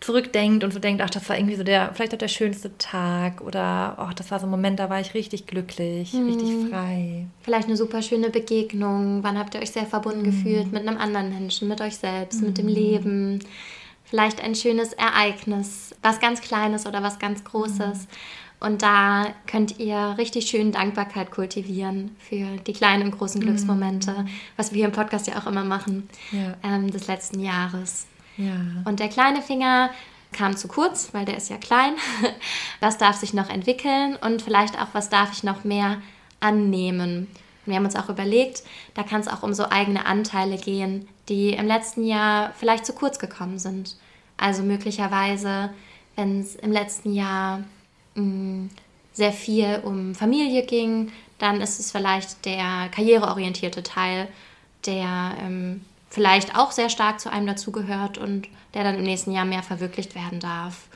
zurückdenkt 0.00 0.62
und 0.62 0.72
so 0.72 0.78
denkt, 0.78 1.00
ach, 1.02 1.10
das 1.10 1.28
war 1.28 1.36
irgendwie 1.36 1.56
so 1.56 1.64
der, 1.64 1.92
vielleicht 1.94 2.12
auch 2.12 2.18
der 2.18 2.28
schönste 2.28 2.76
Tag 2.76 3.40
oder 3.40 3.94
ach, 3.96 4.12
das 4.12 4.30
war 4.30 4.38
so 4.38 4.46
ein 4.46 4.50
Moment, 4.50 4.78
da 4.78 4.90
war 4.90 5.00
ich 5.00 5.14
richtig 5.14 5.46
glücklich, 5.46 6.12
mhm. 6.12 6.26
richtig 6.26 6.70
frei. 6.70 7.26
Vielleicht 7.40 7.68
eine 7.68 7.76
super 7.76 8.02
schöne 8.02 8.30
Begegnung. 8.30 9.22
Wann 9.22 9.38
habt 9.38 9.54
ihr 9.54 9.60
euch 9.60 9.70
sehr 9.70 9.86
verbunden 9.86 10.20
mhm. 10.20 10.24
gefühlt 10.24 10.72
mit 10.72 10.86
einem 10.86 10.98
anderen 10.98 11.30
Menschen, 11.30 11.68
mit 11.68 11.80
euch 11.80 11.96
selbst, 11.96 12.42
mit 12.42 12.58
dem 12.58 12.66
mhm. 12.66 12.72
Leben? 12.72 13.38
Vielleicht 14.06 14.42
ein 14.42 14.54
schönes 14.54 14.92
Ereignis, 14.92 15.94
was 16.02 16.20
ganz 16.20 16.40
Kleines 16.40 16.86
oder 16.86 17.02
was 17.02 17.18
ganz 17.18 17.44
Großes. 17.44 17.98
Mhm. 18.00 18.06
Und 18.58 18.82
da 18.82 19.26
könnt 19.46 19.78
ihr 19.78 20.14
richtig 20.16 20.48
schön 20.48 20.72
Dankbarkeit 20.72 21.30
kultivieren 21.30 22.16
für 22.18 22.56
die 22.66 22.72
kleinen 22.72 23.02
und 23.02 23.18
großen 23.18 23.40
mhm. 23.40 23.44
Glücksmomente, 23.44 24.26
was 24.56 24.72
wir 24.72 24.78
hier 24.78 24.86
im 24.86 24.92
Podcast 24.92 25.26
ja 25.26 25.38
auch 25.38 25.46
immer 25.46 25.64
machen, 25.64 26.08
ja. 26.32 26.54
ähm, 26.62 26.90
des 26.90 27.06
letzten 27.06 27.40
Jahres. 27.40 28.06
Ja. 28.38 28.54
Und 28.84 29.00
der 29.00 29.08
kleine 29.08 29.42
Finger 29.42 29.90
kam 30.32 30.56
zu 30.56 30.68
kurz, 30.68 31.10
weil 31.12 31.24
der 31.24 31.36
ist 31.36 31.50
ja 31.50 31.58
klein. 31.58 31.94
was 32.80 32.98
darf 32.98 33.16
sich 33.16 33.34
noch 33.34 33.50
entwickeln 33.50 34.16
und 34.16 34.42
vielleicht 34.42 34.80
auch, 34.80 34.88
was 34.92 35.10
darf 35.10 35.32
ich 35.32 35.42
noch 35.42 35.64
mehr 35.64 36.00
annehmen? 36.40 37.28
Und 37.66 37.72
wir 37.72 37.76
haben 37.76 37.84
uns 37.84 37.96
auch 37.96 38.08
überlegt, 38.08 38.62
da 38.94 39.02
kann 39.02 39.20
es 39.20 39.28
auch 39.28 39.42
um 39.42 39.52
so 39.52 39.68
eigene 39.68 40.06
Anteile 40.06 40.56
gehen, 40.56 41.08
die 41.28 41.50
im 41.50 41.66
letzten 41.66 42.04
Jahr 42.04 42.52
vielleicht 42.56 42.86
zu 42.86 42.92
kurz 42.92 43.18
gekommen 43.18 43.58
sind. 43.58 43.96
Also 44.36 44.62
möglicherweise, 44.62 45.70
wenn 46.14 46.40
es 46.40 46.54
im 46.56 46.70
letzten 46.70 47.12
Jahr 47.12 47.64
mh, 48.14 48.22
mm, 48.22 48.70
sehr 49.12 49.32
viel 49.32 49.80
um 49.82 50.14
Familie 50.14 50.64
ging, 50.64 51.10
dann 51.38 51.60
ist 51.60 51.80
es 51.80 51.90
vielleicht 51.90 52.44
der 52.44 52.88
karriereorientierte 52.94 53.82
Teil, 53.82 54.28
der 54.84 55.36
ähm, 55.40 55.84
vielleicht 56.10 56.56
auch 56.56 56.70
sehr 56.70 56.90
stark 56.90 57.20
zu 57.20 57.30
einem 57.30 57.46
dazugehört 57.46 58.18
und 58.18 58.48
der 58.74 58.84
dann 58.84 58.96
im 58.96 59.04
nächsten 59.04 59.32
Jahr 59.32 59.44
mehr 59.44 59.62
verwirklicht 59.62 60.14
werden 60.14 60.38
darf. 60.38 60.88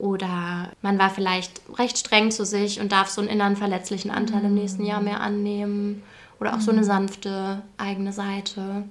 Oder 0.00 0.70
man 0.80 0.98
war 0.98 1.10
vielleicht 1.10 1.60
recht 1.78 1.98
streng 1.98 2.30
zu 2.30 2.46
sich 2.46 2.80
und 2.80 2.90
darf 2.90 3.10
so 3.10 3.20
einen 3.20 3.28
inneren 3.28 3.56
verletzlichen 3.56 4.10
Anteil 4.10 4.42
im 4.44 4.54
nächsten 4.54 4.86
Jahr 4.86 5.02
mehr 5.02 5.20
annehmen. 5.20 6.02
Oder 6.40 6.54
auch 6.54 6.60
so 6.60 6.70
eine 6.70 6.84
sanfte 6.84 7.60
eigene 7.76 8.14
Seite. 8.14 8.84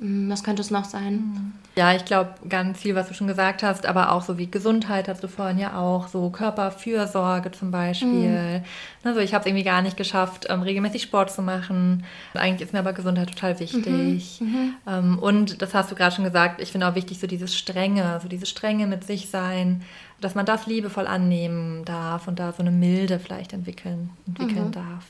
Hm, 0.00 0.30
was 0.30 0.42
könnte 0.42 0.62
es 0.62 0.70
noch 0.70 0.84
sein? 0.84 1.52
Ja, 1.76 1.94
ich 1.94 2.04
glaube, 2.04 2.30
ganz 2.48 2.80
viel, 2.80 2.94
was 2.94 3.08
du 3.08 3.14
schon 3.14 3.26
gesagt 3.26 3.62
hast, 3.62 3.84
aber 3.84 4.12
auch 4.12 4.22
so 4.22 4.38
wie 4.38 4.50
Gesundheit 4.50 5.06
hast 5.06 5.22
du 5.22 5.28
vorhin 5.28 5.58
ja 5.58 5.78
auch, 5.78 6.08
so 6.08 6.30
Körperfürsorge 6.30 7.52
zum 7.52 7.70
Beispiel. 7.70 8.08
Mhm. 8.08 8.64
Also 9.04 9.20
ich 9.20 9.34
habe 9.34 9.42
es 9.42 9.46
irgendwie 9.46 9.64
gar 9.64 9.82
nicht 9.82 9.96
geschafft, 9.96 10.46
ähm, 10.48 10.62
regelmäßig 10.62 11.02
Sport 11.02 11.30
zu 11.30 11.42
machen. 11.42 12.04
Eigentlich 12.34 12.66
ist 12.66 12.72
mir 12.72 12.78
aber 12.80 12.94
Gesundheit 12.94 13.28
total 13.28 13.60
wichtig. 13.60 14.40
Mhm. 14.40 14.74
Mhm. 14.86 15.18
Und 15.18 15.62
das 15.62 15.74
hast 15.74 15.90
du 15.90 15.94
gerade 15.94 16.14
schon 16.14 16.24
gesagt, 16.24 16.60
ich 16.60 16.72
finde 16.72 16.88
auch 16.88 16.94
wichtig, 16.94 17.20
so 17.20 17.26
dieses 17.26 17.56
Strenge, 17.56 18.18
so 18.22 18.28
diese 18.28 18.46
Strenge 18.46 18.86
mit 18.86 19.04
sich 19.04 19.30
sein, 19.30 19.82
dass 20.20 20.34
man 20.34 20.46
das 20.46 20.66
liebevoll 20.66 21.06
annehmen 21.06 21.84
darf 21.84 22.28
und 22.28 22.38
da 22.38 22.52
so 22.52 22.60
eine 22.60 22.70
Milde 22.70 23.18
vielleicht 23.18 23.52
entwickeln, 23.52 24.10
entwickeln 24.26 24.68
mhm. 24.68 24.72
darf. 24.72 25.04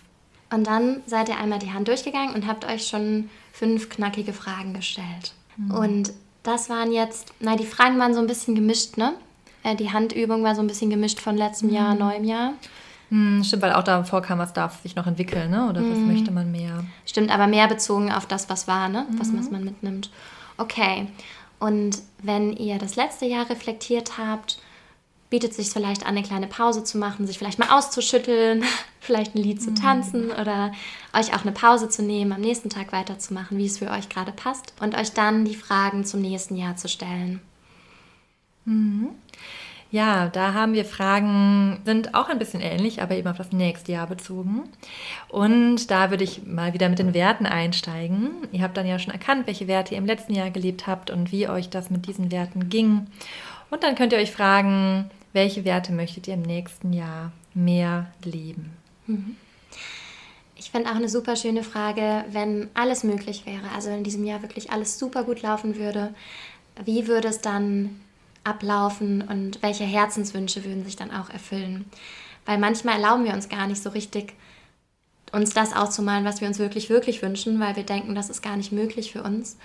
Und 0.50 0.66
dann 0.66 1.02
seid 1.06 1.28
ihr 1.28 1.38
einmal 1.38 1.58
die 1.58 1.72
Hand 1.72 1.88
durchgegangen 1.88 2.34
und 2.34 2.46
habt 2.46 2.64
euch 2.64 2.86
schon 2.86 3.28
fünf 3.52 3.90
knackige 3.90 4.32
Fragen 4.32 4.72
gestellt. 4.74 5.32
Mhm. 5.56 5.70
Und 5.70 6.12
das 6.42 6.70
waren 6.70 6.92
jetzt, 6.92 7.32
na, 7.40 7.56
die 7.56 7.66
Fragen 7.66 7.98
waren 7.98 8.14
so 8.14 8.20
ein 8.20 8.26
bisschen 8.26 8.54
gemischt, 8.54 8.96
ne? 8.96 9.14
Äh, 9.62 9.76
die 9.76 9.92
Handübung 9.92 10.42
war 10.42 10.54
so 10.54 10.62
ein 10.62 10.66
bisschen 10.66 10.90
gemischt 10.90 11.20
von 11.20 11.36
letztem 11.36 11.68
mhm. 11.68 11.74
Jahr, 11.74 11.94
neuem 11.94 12.24
Jahr. 12.24 12.54
Mhm, 13.10 13.42
stimmt, 13.42 13.62
weil 13.62 13.72
auch 13.72 13.82
davor 13.82 14.22
kam, 14.22 14.38
was 14.38 14.52
darf 14.52 14.82
sich 14.82 14.94
noch 14.94 15.06
entwickeln, 15.06 15.50
ne? 15.50 15.68
Oder 15.68 15.80
was 15.80 15.98
mhm. 15.98 16.06
möchte 16.06 16.30
man 16.30 16.50
mehr? 16.50 16.84
Stimmt, 17.06 17.30
aber 17.30 17.46
mehr 17.46 17.68
bezogen 17.68 18.12
auf 18.12 18.26
das, 18.26 18.48
was 18.48 18.68
war, 18.68 18.88
ne? 18.88 19.06
Was, 19.18 19.34
was 19.34 19.46
mhm. 19.46 19.52
man 19.52 19.64
mitnimmt. 19.64 20.10
Okay. 20.56 21.08
Und 21.58 21.98
wenn 22.22 22.52
ihr 22.52 22.78
das 22.78 22.96
letzte 22.96 23.26
Jahr 23.26 23.50
reflektiert 23.50 24.16
habt, 24.16 24.60
bietet 25.30 25.54
sich 25.54 25.70
vielleicht 25.70 26.02
an, 26.02 26.16
eine 26.16 26.22
kleine 26.22 26.46
Pause 26.46 26.84
zu 26.84 26.98
machen, 26.98 27.26
sich 27.26 27.38
vielleicht 27.38 27.58
mal 27.58 27.76
auszuschütteln, 27.76 28.64
vielleicht 29.00 29.34
ein 29.34 29.42
Lied 29.42 29.62
zu 29.62 29.70
mhm. 29.70 29.74
tanzen 29.76 30.30
oder 30.30 30.72
euch 31.12 31.34
auch 31.34 31.42
eine 31.42 31.52
Pause 31.52 31.88
zu 31.88 32.02
nehmen, 32.02 32.32
am 32.32 32.40
nächsten 32.40 32.70
Tag 32.70 32.92
weiterzumachen, 32.92 33.58
wie 33.58 33.66
es 33.66 33.78
für 33.78 33.90
euch 33.90 34.08
gerade 34.08 34.32
passt 34.32 34.72
und 34.80 34.96
euch 34.96 35.12
dann 35.12 35.44
die 35.44 35.54
Fragen 35.54 36.04
zum 36.04 36.20
nächsten 36.20 36.56
Jahr 36.56 36.76
zu 36.76 36.88
stellen. 36.88 37.40
Mhm. 38.64 39.10
Ja, 39.90 40.28
da 40.28 40.52
haben 40.52 40.74
wir 40.74 40.84
Fragen, 40.84 41.80
sind 41.86 42.14
auch 42.14 42.28
ein 42.28 42.38
bisschen 42.38 42.60
ähnlich, 42.60 43.00
aber 43.00 43.14
eben 43.14 43.28
auf 43.28 43.38
das 43.38 43.52
nächste 43.52 43.92
Jahr 43.92 44.06
bezogen. 44.06 44.64
Und 45.28 45.90
da 45.90 46.10
würde 46.10 46.24
ich 46.24 46.44
mal 46.44 46.74
wieder 46.74 46.90
mit 46.90 46.98
den 46.98 47.14
Werten 47.14 47.46
einsteigen. 47.46 48.32
Ihr 48.52 48.62
habt 48.62 48.76
dann 48.76 48.86
ja 48.86 48.98
schon 48.98 49.14
erkannt, 49.14 49.46
welche 49.46 49.66
Werte 49.66 49.94
ihr 49.94 49.98
im 49.98 50.06
letzten 50.06 50.34
Jahr 50.34 50.50
gelebt 50.50 50.86
habt 50.86 51.10
und 51.10 51.32
wie 51.32 51.48
euch 51.48 51.70
das 51.70 51.88
mit 51.88 52.06
diesen 52.06 52.30
Werten 52.30 52.68
ging. 52.68 53.06
Und 53.70 53.82
dann 53.82 53.94
könnt 53.94 54.12
ihr 54.12 54.18
euch 54.18 54.30
fragen, 54.30 55.10
welche 55.32 55.64
Werte 55.64 55.92
möchtet 55.92 56.28
ihr 56.28 56.34
im 56.34 56.42
nächsten 56.42 56.92
Jahr 56.92 57.32
mehr 57.54 58.12
leben? 58.24 58.76
Mhm. 59.06 59.36
Ich 60.56 60.70
finde 60.72 60.90
auch 60.90 60.96
eine 60.96 61.08
super 61.08 61.36
schöne 61.36 61.62
Frage, 61.62 62.24
wenn 62.30 62.68
alles 62.74 63.04
möglich 63.04 63.46
wäre, 63.46 63.70
also 63.74 63.90
wenn 63.90 63.98
in 63.98 64.04
diesem 64.04 64.24
Jahr 64.24 64.42
wirklich 64.42 64.70
alles 64.70 64.98
super 64.98 65.22
gut 65.22 65.42
laufen 65.42 65.76
würde, 65.76 66.14
wie 66.84 67.06
würde 67.06 67.28
es 67.28 67.40
dann 67.40 68.00
ablaufen 68.44 69.22
und 69.22 69.62
welche 69.62 69.84
Herzenswünsche 69.84 70.64
würden 70.64 70.84
sich 70.84 70.96
dann 70.96 71.12
auch 71.12 71.30
erfüllen? 71.30 71.84
Weil 72.44 72.58
manchmal 72.58 72.96
erlauben 72.96 73.24
wir 73.24 73.34
uns 73.34 73.48
gar 73.48 73.66
nicht 73.66 73.82
so 73.82 73.90
richtig, 73.90 74.34
uns 75.32 75.54
das 75.54 75.74
auszumalen, 75.74 76.24
was 76.24 76.40
wir 76.40 76.48
uns 76.48 76.58
wirklich, 76.58 76.88
wirklich 76.90 77.22
wünschen, 77.22 77.60
weil 77.60 77.76
wir 77.76 77.84
denken, 77.84 78.14
das 78.14 78.30
ist 78.30 78.42
gar 78.42 78.56
nicht 78.56 78.72
möglich 78.72 79.12
für 79.12 79.22
uns. 79.22 79.58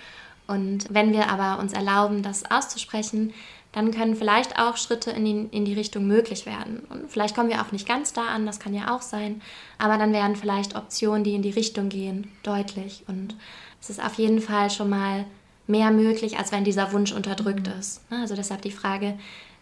Und 0.46 0.86
wenn 0.90 1.12
wir 1.12 1.28
aber 1.28 1.60
uns 1.60 1.72
erlauben, 1.72 2.22
das 2.22 2.50
auszusprechen, 2.50 3.32
dann 3.74 3.90
können 3.90 4.14
vielleicht 4.14 4.56
auch 4.56 4.76
Schritte 4.76 5.10
in 5.10 5.24
die, 5.24 5.48
in 5.56 5.64
die 5.64 5.74
Richtung 5.74 6.06
möglich 6.06 6.46
werden. 6.46 6.84
Und 6.88 7.10
vielleicht 7.10 7.34
kommen 7.34 7.48
wir 7.48 7.60
auch 7.60 7.72
nicht 7.72 7.88
ganz 7.88 8.12
da 8.12 8.26
an, 8.28 8.46
das 8.46 8.60
kann 8.60 8.72
ja 8.72 8.94
auch 8.94 9.02
sein, 9.02 9.42
aber 9.78 9.98
dann 9.98 10.12
werden 10.12 10.36
vielleicht 10.36 10.76
Optionen, 10.76 11.24
die 11.24 11.34
in 11.34 11.42
die 11.42 11.50
Richtung 11.50 11.88
gehen, 11.88 12.30
deutlich. 12.44 13.02
Und 13.08 13.34
es 13.80 13.90
ist 13.90 14.02
auf 14.02 14.14
jeden 14.14 14.40
Fall 14.40 14.70
schon 14.70 14.90
mal 14.90 15.24
mehr 15.66 15.90
möglich, 15.90 16.38
als 16.38 16.52
wenn 16.52 16.62
dieser 16.62 16.92
Wunsch 16.92 17.12
unterdrückt 17.12 17.66
mhm. 17.66 17.80
ist. 17.80 18.08
Ne, 18.12 18.20
also 18.20 18.36
deshalb 18.36 18.62
die 18.62 18.70
Frage, 18.70 19.18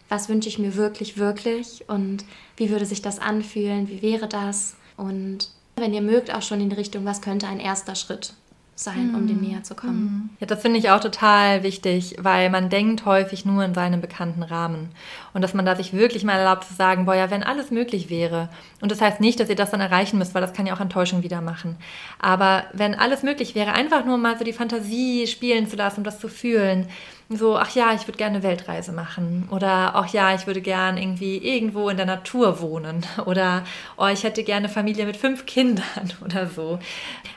was 0.09 0.29
wünsche 0.29 0.47
ich 0.47 0.59
mir 0.59 0.75
wirklich, 0.75 1.17
wirklich 1.17 1.89
und 1.89 2.23
wie 2.55 2.69
würde 2.69 2.85
sich 2.85 3.01
das 3.01 3.17
anfühlen, 3.17 3.89
wie 3.89 4.03
wäre 4.03 4.27
das? 4.27 4.75
Und 4.95 5.49
wenn 5.75 5.93
ihr 5.93 6.03
mögt, 6.03 6.31
auch 6.31 6.43
schon 6.43 6.61
in 6.61 6.69
die 6.69 6.75
Richtung, 6.75 7.03
was 7.05 7.21
könnte 7.21 7.47
ein 7.47 7.59
erster 7.59 7.95
Schritt 7.95 8.35
sein, 8.75 9.09
mhm. 9.09 9.15
um 9.15 9.27
dem 9.27 9.39
näher 9.39 9.63
zu 9.63 9.75
kommen. 9.75 10.01
Mhm. 10.01 10.29
Ja, 10.39 10.47
das 10.47 10.61
finde 10.61 10.79
ich 10.79 10.89
auch 10.89 10.99
total 10.99 11.63
wichtig, 11.63 12.15
weil 12.19 12.49
man 12.49 12.69
denkt 12.69 13.05
häufig 13.05 13.45
nur 13.45 13.63
in 13.63 13.73
seinem 13.73 14.01
bekannten 14.01 14.41
Rahmen. 14.41 14.89
Und 15.33 15.41
dass 15.41 15.53
man 15.53 15.65
da 15.65 15.75
sich 15.75 15.93
wirklich 15.93 16.23
mal 16.23 16.37
erlaubt 16.37 16.63
zu 16.63 16.73
sagen, 16.73 17.05
boah, 17.05 17.15
ja, 17.15 17.29
wenn 17.29 17.43
alles 17.43 17.69
möglich 17.69 18.09
wäre. 18.09 18.49
Und 18.81 18.91
das 18.91 19.01
heißt 19.01 19.19
nicht, 19.19 19.39
dass 19.39 19.49
ihr 19.49 19.55
das 19.55 19.71
dann 19.71 19.81
erreichen 19.81 20.17
müsst, 20.17 20.33
weil 20.33 20.41
das 20.41 20.53
kann 20.53 20.65
ja 20.65 20.73
auch 20.73 20.79
Enttäuschung 20.79 21.21
wieder 21.21 21.41
machen. 21.41 21.75
Aber 22.19 22.63
wenn 22.73 22.95
alles 22.95 23.21
möglich 23.21 23.53
wäre, 23.53 23.73
einfach 23.73 24.05
nur 24.05 24.17
mal 24.17 24.37
so 24.37 24.43
die 24.43 24.53
Fantasie 24.53 25.27
spielen 25.27 25.67
zu 25.67 25.75
lassen 25.75 25.99
und 25.99 26.07
das 26.07 26.19
zu 26.19 26.27
fühlen, 26.27 26.87
so, 27.29 27.57
ach 27.57 27.73
ja, 27.73 27.93
ich 27.93 28.07
würde 28.07 28.17
gerne 28.17 28.35
eine 28.35 28.43
Weltreise 28.43 28.91
machen 28.91 29.47
oder 29.49 29.95
ach 29.95 30.11
ja, 30.13 30.35
ich 30.35 30.45
würde 30.45 30.61
gerne 30.61 31.01
irgendwie 31.01 31.37
irgendwo 31.37 31.89
in 31.89 31.97
der 31.97 32.05
Natur 32.05 32.61
wohnen 32.61 33.05
oder 33.25 33.63
oh, 33.97 34.07
ich 34.07 34.23
hätte 34.23 34.43
gerne 34.43 34.69
Familie 34.69 35.05
mit 35.05 35.17
fünf 35.17 35.45
Kindern 35.45 36.11
oder 36.25 36.47
so. 36.47 36.79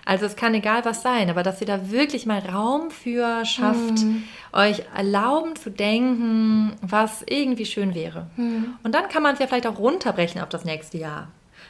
Also 0.05 0.27
es 0.27 0.37
kann 0.37 0.55
egal 0.55 0.85
was 0.85 1.03
sein, 1.03 1.31
aber 1.31 1.42
dass 1.42 1.61
ihr 1.61 1.66
da 1.66 1.90
wirklich 1.90 2.27
mal 2.27 2.40
Raum 2.40 2.90
für 2.90 3.44
schafft, 3.44 4.03
mhm. 4.03 4.25
euch 4.53 4.83
erlauben 4.94 5.57
zu 5.57 5.70
denken, 5.70 6.77
was 6.83 7.22
irgendwie 7.22 7.66
schön 7.66 7.94
wäre. 7.94 8.27
Mhm. 8.37 8.75
Und 8.83 8.94
dann 8.94 9.09
kann 9.09 9.22
man 9.22 9.35
es 9.35 9.40
ja 9.40 9.46
vielleicht 9.46 9.66
auch 9.66 9.79
runterbrechen 9.79 10.40
auf 10.40 10.49
das 10.49 10.64
nächste 10.64 10.99
Jahr. 10.99 11.29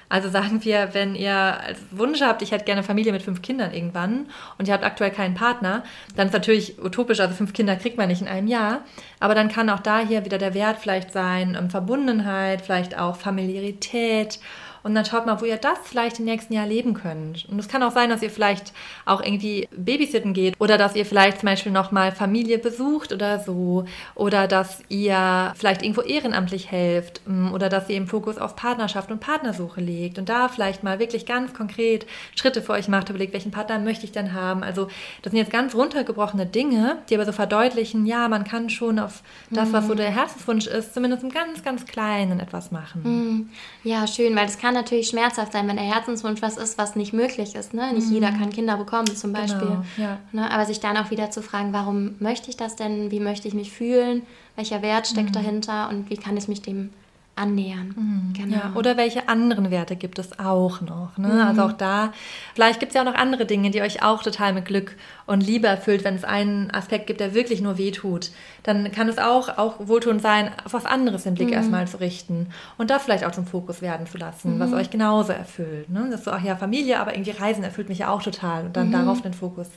Also 0.09 0.29
sagen 0.29 0.65
wir, 0.65 0.91
wenn 0.93 1.15
ihr 1.15 1.35
als 1.35 1.81
Wunsch 1.91 2.21
habt, 2.21 2.43
ich 2.43 2.53
hätte 2.53 2.65
gerne 2.65 2.81
eine 2.81 2.87
Familie 2.87 3.13
mit 3.13 3.23
fünf 3.23 3.43
Kindern 3.43 3.73
irgendwann 3.73 4.27
und 4.57 4.69
ihr 4.69 4.75
habt 4.75 4.85
aktuell 4.85 5.11
keinen 5.11 5.35
Partner, 5.35 5.83
dann 6.15 6.29
ist 6.29 6.33
natürlich 6.33 6.83
utopisch, 6.83 7.21
also 7.21 7.35
fünf 7.35 7.53
Kinder 7.53 7.77
kriegt 7.77 7.97
man 7.97 8.09
nicht 8.09 8.23
in 8.23 8.29
einem 8.29 8.47
Jahr. 8.47 8.83
Aber 9.19 9.35
dann 9.35 9.49
kann 9.49 9.69
auch 9.71 9.81
da 9.81 10.01
hier 10.01 10.25
wieder 10.25 10.39
der 10.39 10.55
Wert 10.55 10.79
vielleicht 10.79 11.13
sein, 11.13 11.57
ähm, 11.59 11.71
Verbundenheit, 11.71 12.63
vielleicht 12.63 12.97
auch 12.99 13.17
Familiarität 13.17 14.39
und 14.87 14.95
dann 14.95 15.05
schaut 15.05 15.27
mal, 15.27 15.41
wo 15.41 15.45
ihr 15.45 15.57
das 15.57 15.79
vielleicht 15.83 16.21
im 16.21 16.27
nächsten 16.27 16.53
Jahr 16.55 16.65
leben 16.65 16.95
könnt. 16.95 17.45
Und 17.47 17.59
es 17.59 17.67
kann 17.67 17.83
auch 17.83 17.91
sein, 17.91 18.09
dass 18.09 18.23
ihr 18.23 18.31
vielleicht 18.31 18.73
auch 19.05 19.21
irgendwie 19.21 19.69
babysitten 19.77 20.33
geht 20.33 20.55
oder 20.61 20.79
dass 20.79 20.95
ihr 20.95 21.05
vielleicht 21.05 21.41
zum 21.41 21.49
Beispiel 21.49 21.73
nochmal 21.73 22.13
Familie 22.13 22.59
besucht 22.59 23.13
oder 23.13 23.41
so. 23.41 23.85
Oder 24.15 24.47
dass 24.47 24.85
ihr 24.89 25.53
vielleicht 25.57 25.83
irgendwo 25.83 26.03
ehrenamtlich 26.03 26.71
helft 26.71 27.21
mm, 27.27 27.53
oder 27.53 27.69
dass 27.69 27.89
ihr 27.89 27.97
im 27.97 28.07
Fokus 28.07 28.39
auf 28.39 28.55
Partnerschaft 28.55 29.11
und 29.11 29.19
Partnersuche 29.19 29.81
legt 29.81 30.19
und 30.21 30.29
da 30.29 30.49
vielleicht 30.49 30.85
mal 30.85 31.01
wirklich 31.01 31.27
ganz 31.27 31.53
konkret 31.53 32.07
Schritte 32.37 32.63
für 32.63 32.75
euch 32.75 32.87
macht, 32.87 33.11
überlegt, 33.11 33.33
welchen 33.33 33.51
Partner 33.51 33.81
möchte 33.81 34.05
ich 34.05 34.13
denn 34.13 34.35
haben. 34.35 34.63
Also 34.63 34.87
das 35.23 35.33
sind 35.33 35.41
jetzt 35.41 35.51
ganz 35.51 35.75
runtergebrochene 35.75 36.47
Dinge, 36.47 36.99
die 37.11 37.17
aber 37.17 37.25
so 37.25 37.33
verdeutlichen, 37.33 38.07
ja, 38.07 38.29
man 38.29 38.45
kann 38.45 38.71
schon 38.71 39.01
auf 39.01 39.25
das, 39.51 39.73
was 39.73 39.89
so 39.89 39.95
mhm. 39.95 39.99
der 39.99 40.11
Herzenswunsch 40.11 40.69
ist, 40.69 40.95
zumindest 40.95 41.25
im 41.25 41.31
ganz, 41.31 41.65
ganz 41.65 41.87
Kleinen 41.87 42.39
etwas 42.39 42.71
machen. 42.71 43.03
Mhm. 43.03 43.51
Ja, 43.83 44.07
schön, 44.07 44.37
weil 44.37 44.47
das 44.47 44.59
kann 44.59 44.76
natürlich 44.77 45.09
schmerzhaft 45.09 45.53
sein, 45.53 45.67
wenn 45.69 45.77
der 45.77 45.85
Herzenswunsch 45.85 46.43
was 46.43 46.57
ist, 46.57 46.79
was 46.79 46.95
nicht 46.95 47.13
möglich 47.13 47.55
ist. 47.55 47.75
Ne? 47.75 47.93
Nicht 47.93 48.09
mhm. 48.09 48.15
jeder 48.15 48.31
kann 48.31 48.51
Kinder 48.51 48.77
bekommen, 48.77 49.07
zum 49.15 49.33
genau, 49.33 49.47
Beispiel. 49.47 49.69
Genau, 49.69 49.85
ja. 49.97 50.19
ne? 50.33 50.51
Aber 50.51 50.65
sich 50.65 50.81
dann 50.81 50.97
auch 50.97 51.11
wieder 51.11 51.31
zu 51.31 51.43
fragen, 51.43 51.73
warum 51.73 52.15
möchte 52.21 52.51
ich 52.51 52.57
das 52.57 52.77
denn? 52.77 53.11
Wie 53.11 53.21
möchte 53.21 53.49
ich 53.49 53.55
mich 53.55 53.73
fühlen? 53.73 54.23
Welcher 54.55 54.83
Wert 54.83 55.07
steckt 55.07 55.31
mhm. 55.31 55.35
dahinter? 55.35 55.89
Und 55.89 56.11
wie 56.11 56.17
kann 56.17 56.37
ich 56.37 56.49
mich 56.49 56.63
dem 56.63 56.91
annähern. 57.37 57.95
Mhm, 57.95 58.33
genau. 58.33 58.57
Ja, 58.57 58.73
oder 58.75 58.97
welche 58.97 59.29
anderen 59.29 59.71
Werte 59.71 59.95
gibt 59.95 60.19
es 60.19 60.39
auch 60.39 60.81
noch? 60.81 61.19
Ne? 61.19 61.29
Mhm. 61.29 61.41
Also 61.41 61.63
auch 61.63 61.73
da, 61.73 62.13
vielleicht 62.55 62.81
gibt 62.81 62.91
es 62.91 62.95
ja 62.95 63.03
auch 63.03 63.07
noch 63.07 63.15
andere 63.15 63.45
Dinge, 63.45 63.71
die 63.71 63.83
euch 63.83 64.03
auch 64.03 64.23
total 64.23 64.55
mit 64.55 64.65
Glück 64.65 64.97
und 65.27 65.43
Liebe 65.43 65.67
erfüllt, 65.67 66.03
wenn 66.03 66.15
es 66.15 66.25
einen 66.25 66.71
Aspekt 66.71 67.07
gibt, 67.07 67.21
der 67.21 67.35
wirklich 67.35 67.61
nur 67.61 67.77
wehtut. 67.77 68.31
Dann 68.63 68.91
kann 68.91 69.09
es 69.09 69.19
auch, 69.19 69.59
auch 69.59 69.75
wohltuend 69.87 70.23
sein, 70.23 70.51
auf 70.65 70.73
was 70.73 70.87
anderes 70.87 71.25
den 71.25 71.35
Blick 71.35 71.49
mhm. 71.49 71.55
erstmal 71.55 71.87
zu 71.87 72.01
richten 72.01 72.49
und 72.79 72.91
da 72.91 72.99
vielleicht 72.99 73.25
auch 73.25 73.33
zum 73.33 73.47
Fokus 73.47 73.83
werden 73.83 74.07
zu 74.07 74.17
lassen, 74.17 74.59
was 74.59 74.71
mhm. 74.71 74.77
euch 74.77 74.91
genauso 74.91 75.33
erfüllt. 75.33 75.91
Ne? 75.91 76.07
Das 76.11 76.21
ist 76.21 76.25
so, 76.25 76.31
ach 76.31 76.43
ja, 76.43 76.57
Familie, 76.57 76.99
aber 76.99 77.15
irgendwie 77.15 77.33
Reisen 77.33 77.65
erfüllt 77.65 77.91
mich 77.91 77.99
ja 77.99 78.09
auch 78.09 78.23
total 78.23 78.65
und 78.65 78.77
dann 78.77 78.89
mhm. 78.89 78.93
darauf 78.93 79.21
den 79.21 79.35
Fokus 79.35 79.69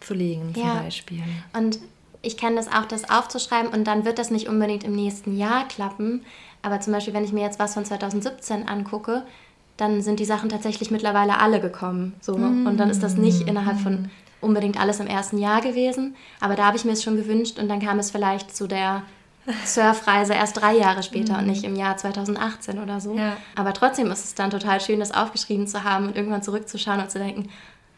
zu 0.00 0.12
legen 0.12 0.52
zum 0.52 0.62
ja. 0.62 0.74
Beispiel. 0.74 1.22
Und 1.54 1.78
ich 2.22 2.36
kenne 2.36 2.56
das 2.56 2.68
auch, 2.68 2.84
das 2.84 3.08
aufzuschreiben 3.10 3.70
und 3.70 3.84
dann 3.84 4.04
wird 4.04 4.18
das 4.18 4.30
nicht 4.30 4.48
unbedingt 4.48 4.84
im 4.84 4.94
nächsten 4.94 5.36
Jahr 5.36 5.66
klappen, 5.68 6.24
aber 6.62 6.80
zum 6.80 6.92
Beispiel, 6.92 7.14
wenn 7.14 7.24
ich 7.24 7.32
mir 7.32 7.42
jetzt 7.42 7.58
was 7.58 7.74
von 7.74 7.84
2017 7.84 8.68
angucke, 8.68 9.22
dann 9.76 10.02
sind 10.02 10.20
die 10.20 10.24
Sachen 10.24 10.48
tatsächlich 10.48 10.90
mittlerweile 10.90 11.38
alle 11.38 11.60
gekommen. 11.60 12.14
So. 12.20 12.36
Mm. 12.36 12.66
Und 12.66 12.78
dann 12.78 12.90
ist 12.90 13.02
das 13.02 13.16
nicht 13.16 13.42
innerhalb 13.42 13.78
von 13.78 14.10
unbedingt 14.40 14.78
alles 14.78 15.00
im 15.00 15.06
ersten 15.06 15.38
Jahr 15.38 15.60
gewesen. 15.60 16.16
Aber 16.40 16.56
da 16.56 16.66
habe 16.66 16.76
ich 16.76 16.84
mir 16.84 16.92
es 16.92 17.02
schon 17.02 17.16
gewünscht 17.16 17.58
und 17.58 17.68
dann 17.68 17.80
kam 17.80 17.98
es 17.98 18.10
vielleicht 18.10 18.54
zu 18.54 18.66
der 18.66 19.02
Surfreise 19.64 20.34
erst 20.34 20.60
drei 20.60 20.76
Jahre 20.76 21.02
später 21.02 21.34
mhm. 21.34 21.38
und 21.40 21.46
nicht 21.46 21.64
im 21.64 21.76
Jahr 21.76 21.96
2018 21.96 22.78
oder 22.78 23.00
so. 23.00 23.14
Ja. 23.14 23.36
Aber 23.54 23.72
trotzdem 23.72 24.10
ist 24.10 24.24
es 24.24 24.34
dann 24.34 24.50
total 24.50 24.80
schön, 24.80 25.00
das 25.00 25.12
aufgeschrieben 25.12 25.66
zu 25.66 25.84
haben 25.84 26.08
und 26.08 26.16
irgendwann 26.16 26.42
zurückzuschauen 26.42 27.00
und 27.00 27.10
zu 27.10 27.18
denken, 27.18 27.48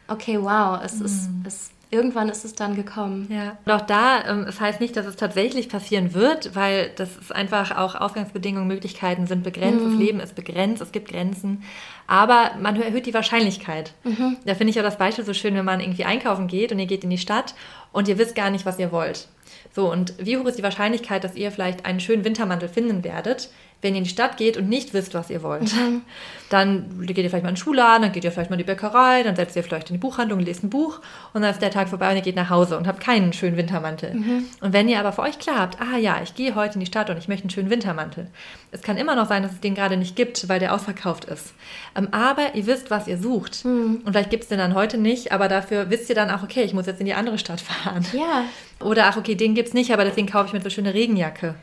okay, 0.07 0.39
wow, 0.41 0.79
es 0.83 0.99
mhm. 0.99 1.05
ist, 1.05 1.29
es 1.45 1.71
irgendwann 1.91 2.29
ist 2.29 2.45
es 2.45 2.55
dann 2.55 2.75
gekommen. 2.75 3.27
Ja. 3.29 3.57
Und 3.65 3.71
auch 3.71 3.81
da, 3.81 4.25
ähm, 4.25 4.45
es 4.47 4.59
heißt 4.59 4.79
nicht, 4.79 4.95
dass 4.95 5.05
es 5.05 5.17
tatsächlich 5.17 5.69
passieren 5.69 6.13
wird, 6.13 6.55
weil 6.55 6.91
das 6.95 7.17
ist 7.17 7.35
einfach 7.35 7.77
auch 7.77 7.95
Ausgangsbedingungen, 7.95 8.67
Möglichkeiten 8.67 9.27
sind 9.27 9.43
begrenzt, 9.43 9.83
mhm. 9.85 9.91
das 9.91 9.99
Leben 9.99 10.19
ist 10.21 10.35
begrenzt, 10.35 10.81
es 10.81 10.91
gibt 10.91 11.09
Grenzen. 11.09 11.63
Aber 12.07 12.51
man 12.59 12.81
erhöht 12.81 13.05
die 13.05 13.13
Wahrscheinlichkeit. 13.13 13.93
Mhm. 14.03 14.37
Da 14.45 14.55
finde 14.55 14.71
ich 14.71 14.79
auch 14.79 14.83
das 14.83 14.97
Beispiel 14.97 15.25
so 15.25 15.33
schön, 15.33 15.53
wenn 15.55 15.65
man 15.65 15.81
irgendwie 15.81 16.05
einkaufen 16.05 16.47
geht 16.47 16.71
und 16.71 16.79
ihr 16.79 16.87
geht 16.87 17.03
in 17.03 17.09
die 17.09 17.17
Stadt 17.17 17.53
und 17.91 18.07
ihr 18.07 18.17
wisst 18.17 18.35
gar 18.35 18.49
nicht, 18.49 18.65
was 18.65 18.79
ihr 18.79 18.91
wollt. 18.91 19.27
So, 19.73 19.91
und 19.91 20.13
wie 20.17 20.37
hoch 20.37 20.45
ist 20.45 20.57
die 20.57 20.63
Wahrscheinlichkeit, 20.63 21.23
dass 21.23 21.35
ihr 21.35 21.51
vielleicht 21.51 21.85
einen 21.85 21.99
schönen 21.99 22.25
Wintermantel 22.25 22.69
finden 22.69 23.03
werdet, 23.03 23.49
wenn 23.81 23.93
ihr 23.93 23.99
in 23.99 24.03
die 24.03 24.09
Stadt 24.09 24.37
geht 24.37 24.57
und 24.57 24.69
nicht 24.69 24.93
wisst, 24.93 25.13
was 25.13 25.29
ihr 25.29 25.43
wollt? 25.43 25.73
Mhm. 25.73 26.01
Dann 26.49 27.05
geht 27.05 27.17
ihr 27.17 27.29
vielleicht 27.29 27.43
mal 27.43 27.49
in 27.49 27.55
den 27.55 27.57
Schulladen, 27.57 28.03
dann 28.03 28.11
geht 28.11 28.23
ihr 28.23 28.31
vielleicht 28.31 28.49
mal 28.49 28.55
in 28.55 28.65
die 28.65 28.65
Bäckerei, 28.65 29.23
dann 29.23 29.35
setzt 29.35 29.55
ihr 29.55 29.63
vielleicht 29.63 29.89
in 29.89 29.95
die 29.95 29.99
Buchhandlung, 29.99 30.39
lest 30.39 30.63
ein 30.63 30.69
Buch 30.69 30.99
und 31.33 31.41
dann 31.41 31.51
ist 31.51 31.61
der 31.61 31.71
Tag 31.71 31.89
vorbei 31.89 32.09
und 32.09 32.17
ihr 32.17 32.21
geht 32.21 32.35
nach 32.35 32.49
Hause 32.49 32.77
und 32.77 32.87
habt 32.87 32.99
keinen 32.99 33.31
schönen 33.31 33.57
Wintermantel. 33.57 34.13
Mhm. 34.13 34.45
Und 34.59 34.73
wenn 34.73 34.89
ihr 34.89 34.99
aber 34.99 35.13
für 35.13 35.21
euch 35.21 35.39
klar 35.39 35.59
habt, 35.59 35.79
ah 35.81 35.97
ja, 35.97 36.19
ich 36.21 36.35
gehe 36.35 36.53
heute 36.55 36.75
in 36.75 36.81
die 36.81 36.85
Stadt 36.85 37.09
und 37.09 37.17
ich 37.17 37.27
möchte 37.27 37.45
einen 37.45 37.51
schönen 37.51 37.69
Wintermantel. 37.69 38.27
Es 38.71 38.81
kann 38.81 38.97
immer 38.97 39.15
noch 39.15 39.27
sein, 39.27 39.43
dass 39.43 39.53
es 39.53 39.59
den 39.61 39.75
gerade 39.75 39.97
nicht 39.97 40.15
gibt, 40.15 40.49
weil 40.49 40.59
der 40.59 40.73
ausverkauft 40.73 41.25
ist. 41.25 41.53
Ähm, 41.95 42.09
aber 42.11 42.55
ihr 42.55 42.65
wisst, 42.65 42.91
was 42.91 43.07
ihr 43.07 43.17
sucht. 43.17 43.65
Mhm. 43.65 44.01
Und 44.05 44.11
vielleicht 44.11 44.29
gibt 44.29 44.43
es 44.43 44.49
den 44.49 44.57
dann 44.57 44.75
heute 44.75 44.97
nicht, 44.97 45.31
aber 45.31 45.47
dafür 45.47 45.89
wisst 45.89 46.09
ihr 46.09 46.15
dann 46.15 46.29
auch, 46.29 46.43
okay, 46.43 46.63
ich 46.63 46.73
muss 46.73 46.85
jetzt 46.85 46.99
in 46.99 47.05
die 47.05 47.13
andere 47.13 47.37
Stadt 47.37 47.61
fahren. 47.61 48.05
Ja. 48.13 48.43
Oder 48.79 49.05
ach, 49.07 49.17
okay, 49.17 49.35
den 49.35 49.55
gibt 49.55 49.69
es 49.69 49.73
nicht, 49.73 49.93
aber 49.93 50.03
deswegen 50.03 50.27
kaufe 50.27 50.47
ich 50.47 50.53
mir 50.53 50.59
so 50.59 50.65
eine 50.65 50.71
schöne 50.71 50.93
Regenjacke. 50.93 51.55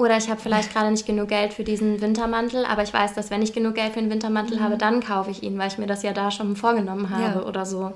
Oder 0.00 0.16
ich 0.16 0.30
habe 0.30 0.40
vielleicht 0.40 0.72
gerade 0.72 0.90
nicht 0.90 1.04
genug 1.04 1.28
Geld 1.28 1.52
für 1.52 1.62
diesen 1.62 2.00
Wintermantel, 2.00 2.64
aber 2.64 2.82
ich 2.82 2.92
weiß, 2.92 3.12
dass 3.12 3.30
wenn 3.30 3.42
ich 3.42 3.52
genug 3.52 3.74
Geld 3.74 3.92
für 3.92 3.98
einen 3.98 4.10
Wintermantel 4.10 4.56
mhm. 4.56 4.62
habe, 4.62 4.78
dann 4.78 5.00
kaufe 5.00 5.30
ich 5.30 5.42
ihn, 5.42 5.58
weil 5.58 5.68
ich 5.68 5.76
mir 5.76 5.86
das 5.86 6.02
ja 6.02 6.14
da 6.14 6.30
schon 6.30 6.56
vorgenommen 6.56 7.10
habe 7.10 7.40
ja. 7.40 7.46
oder 7.46 7.66
so. 7.66 7.92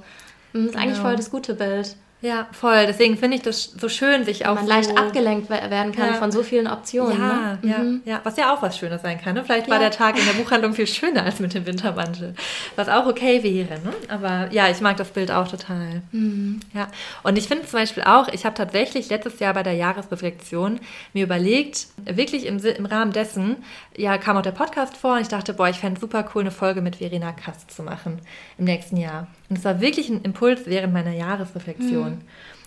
Das 0.52 0.62
ist 0.62 0.72
genau. 0.72 0.82
eigentlich 0.82 0.98
voll 0.98 1.16
das 1.16 1.30
gute 1.30 1.54
Bild. 1.54 1.96
Ja, 2.24 2.48
voll. 2.52 2.86
Deswegen 2.86 3.18
finde 3.18 3.36
ich 3.36 3.42
das 3.42 3.64
so 3.64 3.90
schön, 3.90 4.24
sich 4.24 4.46
auch. 4.46 4.54
Man 4.54 4.64
so 4.64 4.70
leicht 4.70 4.96
abgelenkt 4.96 5.50
werden 5.50 5.92
kann 5.92 6.06
ja. 6.06 6.14
von 6.14 6.32
so 6.32 6.42
vielen 6.42 6.66
Optionen. 6.66 7.20
Ja, 7.20 7.58
ne? 7.60 7.70
ja, 7.70 7.78
mhm. 7.78 8.02
ja. 8.06 8.20
Was 8.24 8.38
ja 8.38 8.54
auch 8.54 8.62
was 8.62 8.78
Schönes 8.78 9.02
sein 9.02 9.20
kann. 9.20 9.34
Ne? 9.34 9.44
Vielleicht 9.44 9.66
ja. 9.66 9.72
war 9.74 9.78
der 9.78 9.90
Tag 9.90 10.18
in 10.18 10.24
der 10.24 10.32
Buchhandlung 10.32 10.72
viel 10.72 10.86
schöner 10.86 11.24
als 11.24 11.38
mit 11.38 11.52
dem 11.52 11.66
Wintermantel. 11.66 12.34
Was 12.76 12.88
auch 12.88 13.04
okay 13.04 13.42
wäre. 13.42 13.78
Ne? 13.80 13.92
Aber 14.08 14.50
ja, 14.52 14.70
ich 14.70 14.80
mag 14.80 14.96
das 14.96 15.10
Bild 15.10 15.30
auch 15.30 15.48
total. 15.48 16.00
Mhm. 16.12 16.60
Ja. 16.72 16.88
Und 17.24 17.36
ich 17.36 17.46
finde 17.46 17.66
zum 17.66 17.78
Beispiel 17.78 18.04
auch, 18.04 18.28
ich 18.28 18.46
habe 18.46 18.54
tatsächlich 18.54 19.10
letztes 19.10 19.38
Jahr 19.38 19.52
bei 19.52 19.62
der 19.62 19.74
Jahresreflexion 19.74 20.80
mir 21.12 21.24
überlegt, 21.24 21.88
wirklich 22.06 22.46
im, 22.46 22.56
im 22.56 22.86
Rahmen 22.86 23.12
dessen, 23.12 23.56
ja, 23.94 24.16
kam 24.16 24.38
auch 24.38 24.42
der 24.42 24.52
Podcast 24.52 24.96
vor 24.96 25.16
und 25.16 25.20
ich 25.20 25.28
dachte, 25.28 25.52
boah, 25.52 25.68
ich 25.68 25.76
fände 25.76 26.00
super 26.00 26.26
cool, 26.34 26.40
eine 26.40 26.50
Folge 26.50 26.80
mit 26.80 26.96
Verena 26.96 27.32
Kast 27.32 27.70
zu 27.70 27.82
machen 27.82 28.22
im 28.56 28.64
nächsten 28.64 28.96
Jahr. 28.96 29.26
Und 29.48 29.58
es 29.58 29.64
war 29.64 29.80
wirklich 29.80 30.08
ein 30.08 30.22
Impuls 30.22 30.62
während 30.66 30.92
meiner 30.92 31.12
Jahresreflexion. 31.12 32.10
Mhm. 32.10 32.20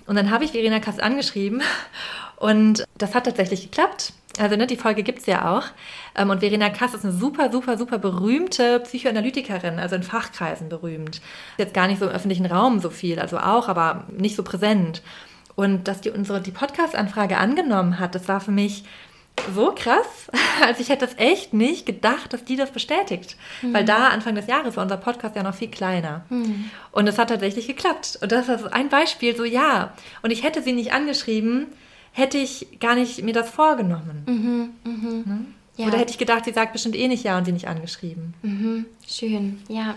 Und 0.05 0.15
dann 0.15 0.31
habe 0.31 0.45
ich 0.45 0.51
Verena 0.51 0.79
Kast 0.79 1.01
angeschrieben 1.01 1.61
und 2.37 2.85
das 2.97 3.13
hat 3.13 3.25
tatsächlich 3.25 3.63
geklappt. 3.63 4.13
Also 4.39 4.55
ne, 4.55 4.67
die 4.67 4.77
Folge 4.77 5.03
gibt 5.03 5.19
es 5.19 5.25
ja 5.25 5.57
auch. 5.57 5.65
Ähm, 6.15 6.29
und 6.29 6.39
Verena 6.39 6.69
Kass 6.69 6.93
ist 6.93 7.03
eine 7.03 7.13
super, 7.13 7.51
super, 7.51 7.77
super 7.77 7.97
berühmte 7.97 8.79
Psychoanalytikerin, 8.81 9.79
also 9.79 9.95
in 9.95 10.03
Fachkreisen 10.03 10.69
berühmt. 10.69 11.21
Jetzt 11.57 11.73
gar 11.73 11.87
nicht 11.87 11.99
so 11.99 12.05
im 12.05 12.11
öffentlichen 12.11 12.45
Raum 12.45 12.79
so 12.79 12.89
viel, 12.89 13.19
also 13.19 13.39
auch, 13.39 13.67
aber 13.67 14.05
nicht 14.15 14.35
so 14.35 14.43
präsent. 14.43 15.01
Und 15.55 15.87
dass 15.87 16.01
die 16.01 16.11
unsere 16.11 16.39
die 16.39 16.51
Podcast-Anfrage 16.51 17.37
angenommen 17.37 17.99
hat, 17.99 18.13
das 18.13 18.27
war 18.27 18.39
für 18.39 18.51
mich 18.51 18.83
so 19.53 19.73
krass. 19.75 20.29
Also 20.59 20.81
ich 20.81 20.89
hätte 20.89 21.05
das 21.05 21.19
echt 21.19 21.53
nicht 21.53 21.85
gedacht, 21.85 22.33
dass 22.33 22.43
die 22.43 22.55
das 22.55 22.71
bestätigt. 22.71 23.37
Mhm. 23.61 23.73
Weil 23.75 23.85
da 23.85 24.07
Anfang 24.07 24.33
des 24.33 24.47
Jahres 24.47 24.75
war 24.75 24.81
unser 24.81 24.97
Podcast 24.97 25.35
ja 25.35 25.43
noch 25.43 25.53
viel 25.53 25.69
kleiner. 25.69 26.25
Mhm. 26.29 26.71
Und 26.91 27.05
es 27.07 27.19
hat 27.19 27.29
tatsächlich 27.29 27.67
geklappt. 27.67 28.17
Und 28.23 28.31
das 28.31 28.49
ist 28.49 28.73
ein 28.73 28.89
Beispiel, 28.89 29.37
so 29.37 29.43
ja. 29.43 29.93
Und 30.23 30.31
ich 30.31 30.41
hätte 30.41 30.63
sie 30.63 30.73
nicht 30.73 30.93
angeschrieben, 30.93 31.67
hätte 32.11 32.39
ich 32.39 32.79
gar 32.79 32.95
nicht 32.95 33.21
mir 33.21 33.33
das 33.33 33.51
vorgenommen. 33.51 34.23
Mhm. 34.25 34.91
mhm. 34.91 35.23
Ne? 35.25 35.45
Ja. 35.77 35.87
Oder 35.87 35.99
hätte 35.99 36.11
ich 36.11 36.17
gedacht, 36.17 36.45
sie 36.45 36.53
sagt 36.53 36.73
bestimmt 36.73 36.95
eh 36.95 37.07
nicht 37.07 37.23
ja 37.23 37.37
und 37.37 37.45
sie 37.45 37.51
nicht 37.51 37.67
angeschrieben. 37.67 38.33
Mhm. 38.41 38.85
Schön, 39.07 39.61
ja. 39.69 39.95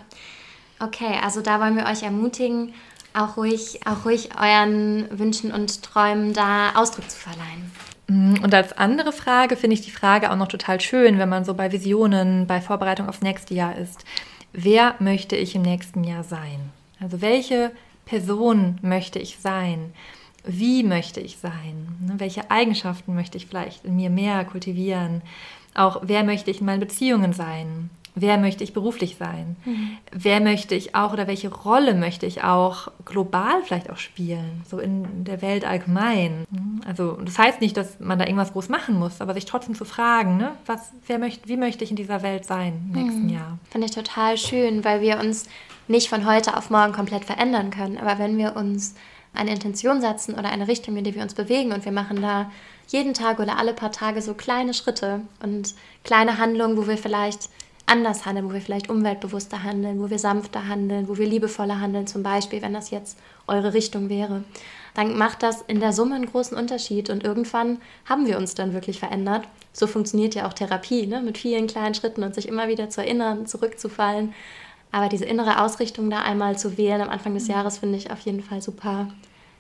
Okay, 0.78 1.18
also 1.22 1.40
da 1.40 1.58
wollen 1.58 1.76
wir 1.76 1.86
euch 1.86 2.02
ermutigen, 2.02 2.74
auch 3.14 3.38
ruhig, 3.38 3.80
auch 3.86 4.04
ruhig 4.04 4.28
euren 4.38 5.06
Wünschen 5.18 5.52
und 5.52 5.82
Träumen 5.82 6.34
da 6.34 6.74
Ausdruck 6.74 7.10
zu 7.10 7.16
verleihen. 7.16 7.72
Mm, 8.10 8.42
und 8.42 8.52
als 8.52 8.72
andere 8.72 9.12
Frage 9.12 9.56
finde 9.56 9.74
ich 9.74 9.82
die 9.82 9.92
Frage 9.92 10.32
auch 10.32 10.36
noch 10.36 10.48
total 10.48 10.80
schön, 10.80 11.18
wenn 11.18 11.28
man 11.28 11.44
so 11.44 11.54
bei 11.54 11.70
Visionen, 11.70 12.46
bei 12.48 12.60
Vorbereitung 12.60 13.08
aufs 13.08 13.22
nächste 13.22 13.54
Jahr 13.54 13.76
ist. 13.76 14.04
Wer 14.52 14.96
möchte 14.98 15.36
ich 15.36 15.54
im 15.54 15.62
nächsten 15.62 16.02
Jahr 16.02 16.24
sein? 16.24 16.70
Also 17.00 17.20
welche 17.20 17.70
Person 18.06 18.78
möchte 18.82 19.20
ich 19.20 19.38
sein? 19.38 19.92
Wie 20.44 20.82
möchte 20.82 21.20
ich 21.20 21.38
sein? 21.38 21.86
Ne, 22.00 22.14
welche 22.18 22.50
Eigenschaften 22.50 23.14
möchte 23.14 23.38
ich 23.38 23.46
vielleicht 23.46 23.84
in 23.84 23.94
mir 23.94 24.10
mehr 24.10 24.44
kultivieren? 24.44 25.22
Auch 25.74 26.00
wer 26.02 26.24
möchte 26.24 26.50
ich 26.50 26.58
in 26.58 26.66
meinen 26.66 26.80
Beziehungen 26.80 27.32
sein? 27.32 27.90
Wer 28.14 28.38
möchte 28.38 28.64
ich 28.64 28.72
beruflich 28.72 29.16
sein? 29.18 29.56
Mhm. 29.64 29.96
Wer 30.12 30.40
möchte 30.40 30.74
ich 30.74 30.94
auch 30.94 31.12
oder 31.12 31.26
welche 31.26 31.52
Rolle 31.52 31.94
möchte 31.94 32.26
ich 32.26 32.42
auch 32.42 32.88
global 33.04 33.62
vielleicht 33.64 33.90
auch 33.90 33.96
spielen, 33.96 34.62
so 34.68 34.78
in 34.78 35.24
der 35.24 35.42
Welt 35.42 35.64
allgemein? 35.64 36.46
Mhm. 36.50 36.80
Also 36.86 37.12
das 37.12 37.38
heißt 37.38 37.60
nicht, 37.60 37.76
dass 37.76 38.00
man 38.00 38.18
da 38.18 38.24
irgendwas 38.24 38.52
groß 38.52 38.68
machen 38.68 38.98
muss, 38.98 39.20
aber 39.20 39.34
sich 39.34 39.44
trotzdem 39.44 39.74
zu 39.74 39.84
fragen, 39.84 40.36
ne, 40.36 40.52
was, 40.66 40.92
wer 41.06 41.18
möchte, 41.18 41.48
wie 41.48 41.56
möchte 41.56 41.84
ich 41.84 41.90
in 41.90 41.96
dieser 41.96 42.22
Welt 42.22 42.44
sein 42.44 42.90
im 42.92 43.02
nächsten 43.02 43.24
mhm. 43.24 43.30
Jahr? 43.30 43.58
Finde 43.70 43.86
ich 43.86 43.94
total 43.94 44.36
schön, 44.36 44.84
weil 44.84 45.00
wir 45.00 45.18
uns 45.20 45.46
nicht 45.88 46.08
von 46.08 46.26
heute 46.26 46.56
auf 46.56 46.70
morgen 46.70 46.92
komplett 46.92 47.24
verändern 47.24 47.70
können. 47.70 47.98
Aber 47.98 48.18
wenn 48.18 48.38
wir 48.38 48.56
uns 48.56 48.94
eine 49.34 49.50
Intention 49.52 50.00
setzen 50.00 50.34
oder 50.34 50.50
eine 50.50 50.68
Richtung, 50.68 50.96
in 50.96 51.04
die 51.04 51.14
wir 51.14 51.22
uns 51.22 51.34
bewegen 51.34 51.72
und 51.72 51.84
wir 51.84 51.92
machen 51.92 52.20
da 52.20 52.50
jeden 52.88 53.14
Tag 53.14 53.38
oder 53.38 53.58
alle 53.58 53.72
paar 53.72 53.92
Tage 53.92 54.22
so 54.22 54.34
kleine 54.34 54.74
Schritte 54.74 55.20
und 55.42 55.74
kleine 56.02 56.38
Handlungen, 56.38 56.76
wo 56.76 56.88
wir 56.88 56.98
vielleicht 56.98 57.48
anders 57.90 58.24
handeln, 58.24 58.48
wo 58.48 58.52
wir 58.52 58.60
vielleicht 58.60 58.88
umweltbewusster 58.88 59.62
handeln, 59.62 60.00
wo 60.00 60.10
wir 60.10 60.18
sanfter 60.18 60.68
handeln, 60.68 61.08
wo 61.08 61.18
wir 61.18 61.26
liebevoller 61.26 61.80
handeln, 61.80 62.06
zum 62.06 62.22
Beispiel, 62.22 62.62
wenn 62.62 62.72
das 62.72 62.90
jetzt 62.90 63.18
eure 63.46 63.74
Richtung 63.74 64.08
wäre, 64.08 64.44
dann 64.94 65.18
macht 65.18 65.42
das 65.42 65.62
in 65.62 65.80
der 65.80 65.92
Summe 65.92 66.14
einen 66.14 66.26
großen 66.26 66.56
Unterschied 66.56 67.10
und 67.10 67.24
irgendwann 67.24 67.78
haben 68.06 68.26
wir 68.26 68.38
uns 68.38 68.54
dann 68.54 68.72
wirklich 68.72 68.98
verändert. 68.98 69.42
So 69.72 69.86
funktioniert 69.86 70.34
ja 70.34 70.48
auch 70.48 70.52
Therapie, 70.52 71.06
ne? 71.06 71.20
mit 71.20 71.38
vielen 71.38 71.66
kleinen 71.66 71.94
Schritten 71.94 72.22
und 72.22 72.34
sich 72.34 72.48
immer 72.48 72.68
wieder 72.68 72.90
zu 72.90 73.02
erinnern, 73.02 73.46
zurückzufallen. 73.46 74.34
Aber 74.92 75.08
diese 75.08 75.24
innere 75.24 75.62
Ausrichtung 75.62 76.10
da 76.10 76.22
einmal 76.22 76.58
zu 76.58 76.76
wählen 76.76 77.00
am 77.00 77.10
Anfang 77.10 77.34
des 77.34 77.44
mhm. 77.44 77.54
Jahres 77.54 77.78
finde 77.78 77.98
ich 77.98 78.10
auf 78.10 78.20
jeden 78.20 78.42
Fall 78.42 78.60
super 78.60 79.08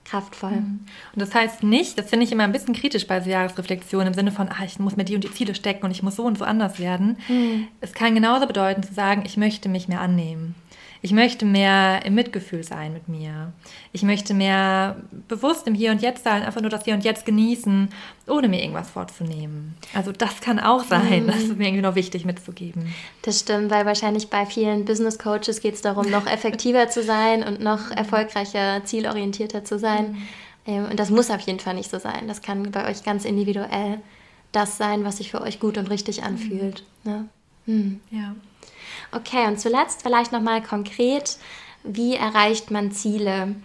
kraftvoll. 0.04 0.52
Mhm. 0.52 0.80
Und 1.14 1.22
das 1.22 1.34
heißt 1.34 1.62
nicht, 1.62 1.98
das 1.98 2.10
finde 2.10 2.24
ich 2.24 2.32
immer 2.32 2.44
ein 2.44 2.52
bisschen 2.52 2.74
kritisch 2.74 3.06
bei 3.06 3.20
so 3.20 3.30
Jahresreflexionen 3.30 4.08
im 4.08 4.14
Sinne 4.14 4.32
von, 4.32 4.48
ah, 4.48 4.64
ich 4.64 4.78
muss 4.78 4.96
mir 4.96 5.04
die 5.04 5.14
und 5.14 5.24
die 5.24 5.32
Ziele 5.32 5.54
stecken 5.54 5.84
und 5.84 5.90
ich 5.90 6.02
muss 6.02 6.16
so 6.16 6.24
und 6.24 6.38
so 6.38 6.44
anders 6.44 6.78
werden. 6.78 7.18
Mhm. 7.28 7.68
Es 7.80 7.92
kann 7.92 8.14
genauso 8.14 8.46
bedeuten 8.46 8.82
zu 8.82 8.92
sagen, 8.92 9.22
ich 9.24 9.36
möchte 9.36 9.68
mich 9.68 9.88
mehr 9.88 10.00
annehmen. 10.00 10.54
Ich 11.02 11.12
möchte 11.12 11.46
mehr 11.46 12.04
im 12.04 12.14
Mitgefühl 12.14 12.62
sein 12.62 12.92
mit 12.92 13.08
mir. 13.08 13.52
Ich 13.92 14.02
möchte 14.02 14.34
mehr 14.34 14.96
bewusst 15.28 15.66
im 15.66 15.74
Hier 15.74 15.92
und 15.92 16.02
Jetzt 16.02 16.24
sein, 16.24 16.42
einfach 16.42 16.60
nur 16.60 16.70
das 16.70 16.84
Hier 16.84 16.94
und 16.94 17.04
Jetzt 17.04 17.24
genießen, 17.24 17.88
ohne 18.28 18.48
mir 18.48 18.60
irgendwas 18.60 18.90
vorzunehmen. 18.90 19.76
Also 19.94 20.12
das 20.12 20.40
kann 20.40 20.58
auch 20.58 20.84
sein. 20.84 21.22
Mhm. 21.22 21.26
Das 21.28 21.36
ist 21.38 21.56
mir 21.56 21.68
irgendwie 21.68 21.82
noch 21.82 21.94
wichtig 21.94 22.26
mitzugeben. 22.26 22.94
Das 23.22 23.40
stimmt, 23.40 23.70
weil 23.70 23.86
wahrscheinlich 23.86 24.28
bei 24.28 24.44
vielen 24.44 24.84
Business 24.84 25.18
Coaches 25.18 25.60
geht 25.60 25.74
es 25.74 25.80
darum, 25.80 26.10
noch 26.10 26.26
effektiver 26.26 26.88
zu 26.88 27.02
sein 27.02 27.42
und 27.42 27.60
noch 27.60 27.90
erfolgreicher, 27.90 28.84
zielorientierter 28.84 29.64
zu 29.64 29.78
sein. 29.78 30.16
Mhm. 30.66 30.84
Und 30.90 31.00
das 31.00 31.08
muss 31.10 31.30
auf 31.30 31.40
jeden 31.40 31.60
Fall 31.60 31.74
nicht 31.74 31.90
so 31.90 31.98
sein. 31.98 32.28
Das 32.28 32.42
kann 32.42 32.70
bei 32.70 32.88
euch 32.90 33.02
ganz 33.04 33.24
individuell 33.24 34.00
das 34.52 34.76
sein, 34.76 35.04
was 35.04 35.16
sich 35.16 35.30
für 35.30 35.40
euch 35.40 35.60
gut 35.60 35.78
und 35.78 35.88
richtig 35.88 36.22
anfühlt. 36.22 36.84
Mhm. 37.04 37.10
Ne? 37.10 37.28
Mhm. 37.66 38.00
Ja. 38.10 38.34
Okay, 39.12 39.46
und 39.46 39.58
zuletzt 39.58 40.02
vielleicht 40.02 40.32
nochmal 40.32 40.62
konkret, 40.62 41.36
wie 41.82 42.14
erreicht 42.14 42.70
man 42.70 42.92
Ziele? 42.92 43.56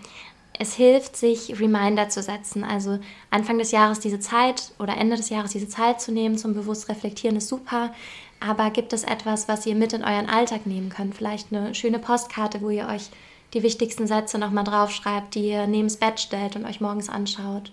Es 0.57 0.73
hilft, 0.73 1.17
sich 1.17 1.59
Reminder 1.59 2.09
zu 2.09 2.21
setzen. 2.21 2.63
Also 2.63 2.99
Anfang 3.29 3.57
des 3.57 3.71
Jahres 3.71 3.99
diese 3.99 4.19
Zeit 4.19 4.71
oder 4.79 4.97
Ende 4.97 5.17
des 5.17 5.29
Jahres 5.29 5.51
diese 5.51 5.67
Zeit 5.67 6.01
zu 6.01 6.11
nehmen 6.11 6.37
zum 6.37 6.53
bewusst 6.53 6.89
reflektieren 6.89 7.37
ist 7.37 7.49
super. 7.49 7.93
Aber 8.39 8.69
gibt 8.69 8.93
es 8.93 9.03
etwas, 9.03 9.47
was 9.47 9.65
ihr 9.65 9.75
mit 9.75 9.93
in 9.93 10.03
euren 10.03 10.29
Alltag 10.29 10.65
nehmen 10.65 10.89
könnt? 10.89 11.15
Vielleicht 11.15 11.51
eine 11.51 11.75
schöne 11.75 11.99
Postkarte, 11.99 12.61
wo 12.61 12.69
ihr 12.69 12.87
euch 12.87 13.09
die 13.53 13.63
wichtigsten 13.63 14.07
Sätze 14.07 14.37
nochmal 14.37 14.63
draufschreibt, 14.63 15.35
die 15.35 15.49
ihr 15.49 15.67
neben 15.67 15.87
das 15.87 15.97
Bett 15.97 16.19
stellt 16.19 16.55
und 16.55 16.65
euch 16.65 16.81
morgens 16.81 17.09
anschaut. 17.09 17.71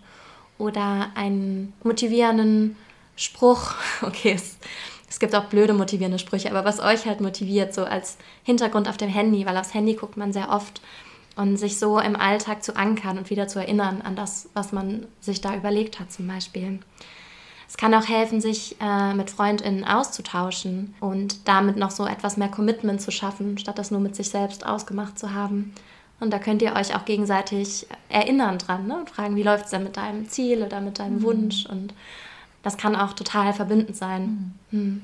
Oder 0.58 1.10
einen 1.14 1.72
motivierenden 1.82 2.76
Spruch. 3.16 3.74
Okay, 4.02 4.32
es 4.32 4.56
es 5.12 5.18
gibt 5.18 5.34
auch 5.34 5.44
blöde 5.44 5.74
motivierende 5.74 6.18
Sprüche, 6.18 6.50
aber 6.50 6.64
was 6.64 6.80
euch 6.80 7.04
halt 7.04 7.20
motiviert, 7.20 7.74
so 7.74 7.84
als 7.84 8.16
Hintergrund 8.44 8.88
auf 8.88 8.96
dem 8.96 9.10
Handy, 9.10 9.44
weil 9.44 9.58
aufs 9.58 9.74
Handy 9.74 9.92
guckt 9.92 10.16
man 10.16 10.32
sehr 10.32 10.48
oft 10.48 10.80
und 11.36 11.58
sich 11.58 11.78
so 11.78 12.00
im 12.00 12.16
Alltag 12.16 12.64
zu 12.64 12.76
ankern 12.76 13.18
und 13.18 13.28
wieder 13.28 13.46
zu 13.46 13.58
erinnern 13.58 14.00
an 14.00 14.16
das, 14.16 14.48
was 14.54 14.72
man 14.72 15.04
sich 15.20 15.42
da 15.42 15.54
überlegt 15.54 16.00
hat 16.00 16.10
zum 16.10 16.26
Beispiel. 16.26 16.80
Es 17.68 17.76
kann 17.76 17.92
auch 17.92 18.08
helfen, 18.08 18.40
sich 18.40 18.76
äh, 18.80 19.12
mit 19.12 19.28
FreundInnen 19.28 19.84
auszutauschen 19.84 20.94
und 21.00 21.46
damit 21.46 21.76
noch 21.76 21.90
so 21.90 22.06
etwas 22.06 22.38
mehr 22.38 22.48
Commitment 22.48 23.02
zu 23.02 23.10
schaffen, 23.10 23.58
statt 23.58 23.78
das 23.78 23.90
nur 23.90 24.00
mit 24.00 24.16
sich 24.16 24.30
selbst 24.30 24.64
ausgemacht 24.64 25.18
zu 25.18 25.34
haben. 25.34 25.74
Und 26.20 26.30
da 26.30 26.38
könnt 26.38 26.62
ihr 26.62 26.74
euch 26.74 26.96
auch 26.96 27.04
gegenseitig 27.04 27.86
erinnern 28.08 28.56
dran 28.56 28.86
ne? 28.86 28.96
und 28.96 29.10
fragen, 29.10 29.36
wie 29.36 29.42
läuft 29.42 29.66
es 29.66 29.72
denn 29.72 29.84
mit 29.84 29.98
deinem 29.98 30.30
Ziel 30.30 30.62
oder 30.62 30.80
mit 30.80 30.98
deinem 30.98 31.16
mhm. 31.16 31.22
Wunsch? 31.22 31.66
Und 31.66 31.92
das 32.62 32.76
kann 32.76 32.96
auch 32.96 33.12
total 33.12 33.52
verbindend 33.52 33.96
sein. 33.96 34.54
Mhm. 34.70 34.78
Mhm. 34.78 35.02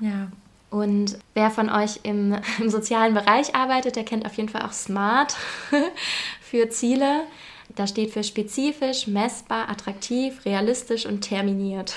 Ja. 0.00 0.28
Und 0.70 1.18
wer 1.34 1.50
von 1.50 1.68
euch 1.68 2.00
im, 2.02 2.36
im 2.58 2.70
sozialen 2.70 3.14
Bereich 3.14 3.54
arbeitet, 3.54 3.96
der 3.96 4.04
kennt 4.04 4.26
auf 4.26 4.34
jeden 4.34 4.48
Fall 4.48 4.62
auch 4.62 4.72
SMART 4.72 5.36
für 6.40 6.68
Ziele. 6.70 7.24
Da 7.76 7.86
steht 7.86 8.12
für 8.12 8.24
spezifisch, 8.24 9.06
messbar, 9.06 9.68
attraktiv, 9.68 10.44
realistisch 10.44 11.06
und 11.06 11.22
terminiert. 11.22 11.94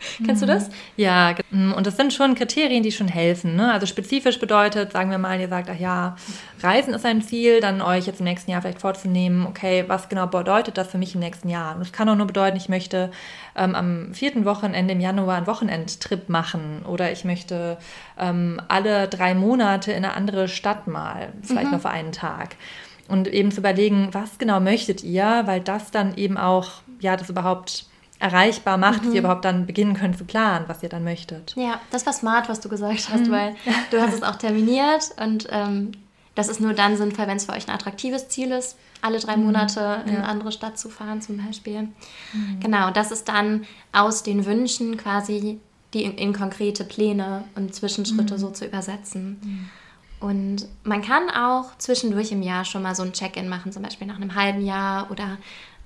Kennst 0.24 0.42
du 0.42 0.46
mhm. 0.46 0.50
das? 0.50 0.70
Ja, 0.96 1.34
mm, 1.50 1.72
und 1.72 1.86
das 1.86 1.96
sind 1.96 2.12
schon 2.12 2.34
Kriterien, 2.34 2.82
die 2.82 2.92
schon 2.92 3.08
helfen. 3.08 3.56
Ne? 3.56 3.72
Also 3.72 3.86
spezifisch 3.86 4.38
bedeutet, 4.38 4.92
sagen 4.92 5.10
wir 5.10 5.18
mal, 5.18 5.40
ihr 5.40 5.48
sagt, 5.48 5.68
ach 5.70 5.78
ja, 5.78 6.16
Reisen 6.62 6.94
ist 6.94 7.04
ein 7.04 7.22
Ziel, 7.22 7.60
dann 7.60 7.82
euch 7.82 8.06
jetzt 8.06 8.20
im 8.20 8.24
nächsten 8.24 8.50
Jahr 8.50 8.62
vielleicht 8.62 8.80
vorzunehmen, 8.80 9.46
okay, 9.46 9.84
was 9.86 10.08
genau 10.08 10.26
bedeutet 10.26 10.78
das 10.78 10.88
für 10.88 10.98
mich 10.98 11.14
im 11.14 11.20
nächsten 11.20 11.48
Jahr? 11.48 11.76
Und 11.76 11.82
es 11.82 11.92
kann 11.92 12.08
auch 12.08 12.16
nur 12.16 12.26
bedeuten, 12.26 12.56
ich 12.56 12.68
möchte 12.68 13.10
ähm, 13.56 13.74
am 13.74 14.14
vierten 14.14 14.44
Wochenende 14.44 14.92
im 14.92 15.00
Januar 15.00 15.36
einen 15.36 15.46
Wochenendtrip 15.46 16.28
machen 16.28 16.82
oder 16.86 17.12
ich 17.12 17.24
möchte 17.24 17.78
ähm, 18.18 18.60
alle 18.68 19.08
drei 19.08 19.34
Monate 19.34 19.92
in 19.92 20.04
eine 20.04 20.14
andere 20.14 20.48
Stadt 20.48 20.86
mal, 20.86 21.32
vielleicht 21.42 21.66
mhm. 21.66 21.72
nur 21.72 21.80
für 21.80 21.90
einen 21.90 22.12
Tag. 22.12 22.56
Und 23.08 23.26
eben 23.26 23.50
zu 23.50 23.60
überlegen, 23.60 24.10
was 24.12 24.38
genau 24.38 24.60
möchtet 24.60 25.02
ihr, 25.02 25.42
weil 25.46 25.60
das 25.60 25.90
dann 25.90 26.16
eben 26.16 26.36
auch, 26.36 26.72
ja, 27.00 27.16
das 27.16 27.30
überhaupt 27.30 27.86
erreichbar 28.18 28.76
macht, 28.76 29.02
mhm. 29.02 29.06
dass 29.06 29.14
ihr 29.14 29.20
überhaupt 29.20 29.44
dann 29.44 29.66
beginnen 29.66 29.94
könnt 29.94 30.18
zu 30.18 30.24
planen, 30.24 30.64
was 30.68 30.82
ihr 30.82 30.88
dann 30.88 31.04
möchtet. 31.04 31.54
Ja, 31.56 31.80
das 31.90 32.04
war 32.06 32.12
smart, 32.12 32.48
was 32.48 32.60
du 32.60 32.68
gesagt 32.68 33.08
hast, 33.10 33.26
mhm. 33.26 33.30
weil 33.30 33.56
du 33.90 34.00
hast 34.00 34.14
es 34.14 34.22
auch 34.24 34.36
terminiert 34.36 35.12
und 35.20 35.46
ähm, 35.50 35.92
das 36.34 36.48
ist 36.48 36.60
nur 36.60 36.72
dann 36.72 36.96
sinnvoll, 36.96 37.26
wenn 37.26 37.36
es 37.36 37.46
für 37.46 37.52
euch 37.52 37.66
ein 37.66 37.74
attraktives 37.74 38.28
Ziel 38.28 38.52
ist, 38.52 38.76
alle 39.02 39.18
drei 39.18 39.36
mhm. 39.36 39.46
Monate 39.46 40.02
in 40.06 40.16
eine 40.16 40.24
andere 40.26 40.52
Stadt 40.52 40.78
zu 40.78 40.88
fahren 40.88 41.20
zum 41.20 41.44
Beispiel. 41.44 41.82
Mhm. 42.32 42.60
Genau, 42.60 42.90
das 42.90 43.10
ist 43.10 43.28
dann 43.28 43.64
aus 43.92 44.22
den 44.22 44.46
Wünschen 44.46 44.96
quasi 44.96 45.60
die 45.94 46.04
in, 46.04 46.14
in 46.16 46.32
konkrete 46.32 46.84
Pläne 46.84 47.44
und 47.54 47.74
Zwischenschritte 47.74 48.34
mhm. 48.34 48.38
so 48.38 48.50
zu 48.50 48.66
übersetzen. 48.66 49.40
Mhm. 49.42 49.70
Und 50.20 50.68
man 50.82 51.00
kann 51.00 51.30
auch 51.30 51.76
zwischendurch 51.78 52.32
im 52.32 52.42
Jahr 52.42 52.64
schon 52.64 52.82
mal 52.82 52.94
so 52.94 53.04
ein 53.04 53.12
Check-in 53.12 53.48
machen, 53.48 53.72
zum 53.72 53.82
Beispiel 53.82 54.06
nach 54.06 54.16
einem 54.16 54.34
halben 54.34 54.64
Jahr 54.64 55.10
oder 55.10 55.38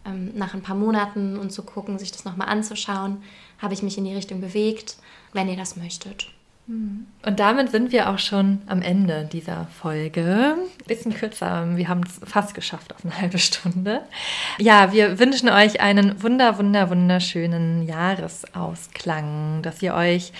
ähm, 0.05 0.33
nach 0.35 0.55
ein 0.55 0.63
paar 0.63 0.77
Monaten 0.77 1.39
und 1.39 1.53
zu 1.53 1.63
gucken, 1.63 1.99
sich 1.99 2.13
das 2.13 2.25
nochmal 2.25 2.49
anzuschauen, 2.49 3.23
habe 3.59 3.75
ich 3.75 3.83
mich 3.83 3.99
in 3.99 4.05
die 4.05 4.15
Richtung 4.15 4.41
bewegt, 4.41 4.97
wenn 5.33 5.49
ihr 5.49 5.57
das 5.57 5.77
möchtet. 5.77 6.29
Mhm. 6.67 7.07
Und 7.25 7.41
damit 7.41 7.71
sind 7.71 7.93
wir 7.93 8.09
auch 8.09 8.19
schon 8.19 8.63
am 8.67 8.83
Ende 8.83 9.29
dieser 9.31 9.67
Folge. 9.67 10.57
Bisschen 10.87 11.15
kürzer, 11.15 11.77
wir 11.77 11.89
haben 11.89 12.03
es 12.03 12.21
fast 12.29 12.55
geschafft 12.55 12.95
auf 12.95 13.05
eine 13.05 13.17
halbe 13.21 13.39
Stunde. 13.39 14.03
Ja, 14.59 14.93
wir 14.93 15.19
wünschen 15.19 15.49
euch 15.49 15.81
einen 15.81 16.23
wunder, 16.23 16.59
wunder, 16.59 16.91
wunderschönen 16.91 17.87
Jahresausklang, 17.87 19.63
dass 19.63 19.83
ihr 19.83 19.95
euch 19.95 20.33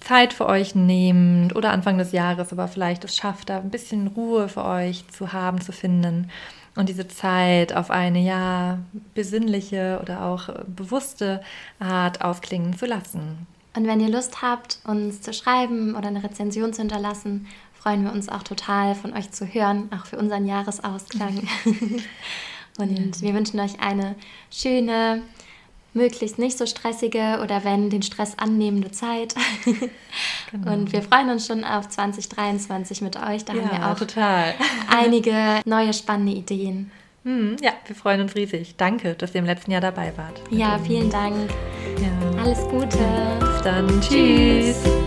Zeit 0.00 0.32
für 0.32 0.46
euch 0.46 0.74
nehmt 0.74 1.54
oder 1.54 1.70
Anfang 1.70 1.96
des 1.96 2.10
Jahres 2.10 2.52
aber 2.52 2.66
vielleicht 2.66 3.04
es 3.04 3.16
schafft, 3.16 3.48
da 3.48 3.58
ein 3.58 3.70
bisschen 3.70 4.08
Ruhe 4.08 4.48
für 4.48 4.64
euch 4.64 5.04
zu 5.08 5.32
haben, 5.32 5.60
zu 5.60 5.70
finden 5.72 6.28
und 6.74 6.88
diese 6.88 7.08
Zeit 7.08 7.74
auf 7.74 7.90
eine 7.90 8.20
ja 8.20 8.78
besinnliche 9.14 9.98
oder 10.02 10.24
auch 10.24 10.48
bewusste 10.66 11.42
Art 11.78 12.22
ausklingen 12.22 12.76
zu 12.76 12.86
lassen. 12.86 13.46
Und 13.74 13.86
wenn 13.86 14.00
ihr 14.00 14.10
Lust 14.10 14.42
habt, 14.42 14.78
uns 14.84 15.22
zu 15.22 15.32
schreiben 15.32 15.94
oder 15.94 16.08
eine 16.08 16.22
Rezension 16.22 16.72
zu 16.72 16.82
hinterlassen, 16.82 17.46
freuen 17.74 18.04
wir 18.04 18.12
uns 18.12 18.28
auch 18.28 18.42
total 18.42 18.94
von 18.94 19.12
euch 19.12 19.30
zu 19.32 19.46
hören, 19.46 19.90
auch 19.92 20.06
für 20.06 20.18
unseren 20.18 20.46
Jahresausklang. 20.46 21.48
und 22.78 23.22
wir 23.22 23.34
wünschen 23.34 23.58
euch 23.60 23.80
eine 23.80 24.14
schöne, 24.50 25.22
möglichst 25.94 26.38
nicht 26.38 26.58
so 26.58 26.66
stressige 26.66 27.40
oder 27.42 27.64
wenn 27.64 27.90
den 27.90 28.02
Stress 28.02 28.38
annehmende 28.38 28.92
Zeit. 28.92 29.34
Genau. 30.52 30.72
Und 30.72 30.92
wir 30.92 31.02
freuen 31.02 31.30
uns 31.30 31.46
schon 31.46 31.64
auf 31.64 31.88
2023 31.88 33.00
mit 33.00 33.16
euch. 33.16 33.44
Da 33.44 33.54
ja, 33.54 33.62
haben 33.62 33.70
wir 33.70 33.90
auch 33.90 33.98
total. 33.98 34.54
einige 34.88 35.60
neue 35.64 35.92
spannende 35.94 36.32
Ideen. 36.32 36.90
Hm, 37.24 37.56
ja, 37.60 37.72
wir 37.86 37.96
freuen 37.96 38.20
uns 38.20 38.34
riesig. 38.34 38.76
Danke, 38.76 39.14
dass 39.14 39.34
ihr 39.34 39.40
im 39.40 39.46
letzten 39.46 39.70
Jahr 39.70 39.80
dabei 39.80 40.12
wart. 40.16 40.42
Ja, 40.50 40.78
vielen 40.78 41.08
Dank. 41.08 41.50
Ja. 42.00 42.42
Alles 42.42 42.60
Gute. 42.68 42.98
Bis 43.40 43.62
dann. 43.62 43.88
Tschüss. 44.00 44.82
Tschüss. 44.82 45.01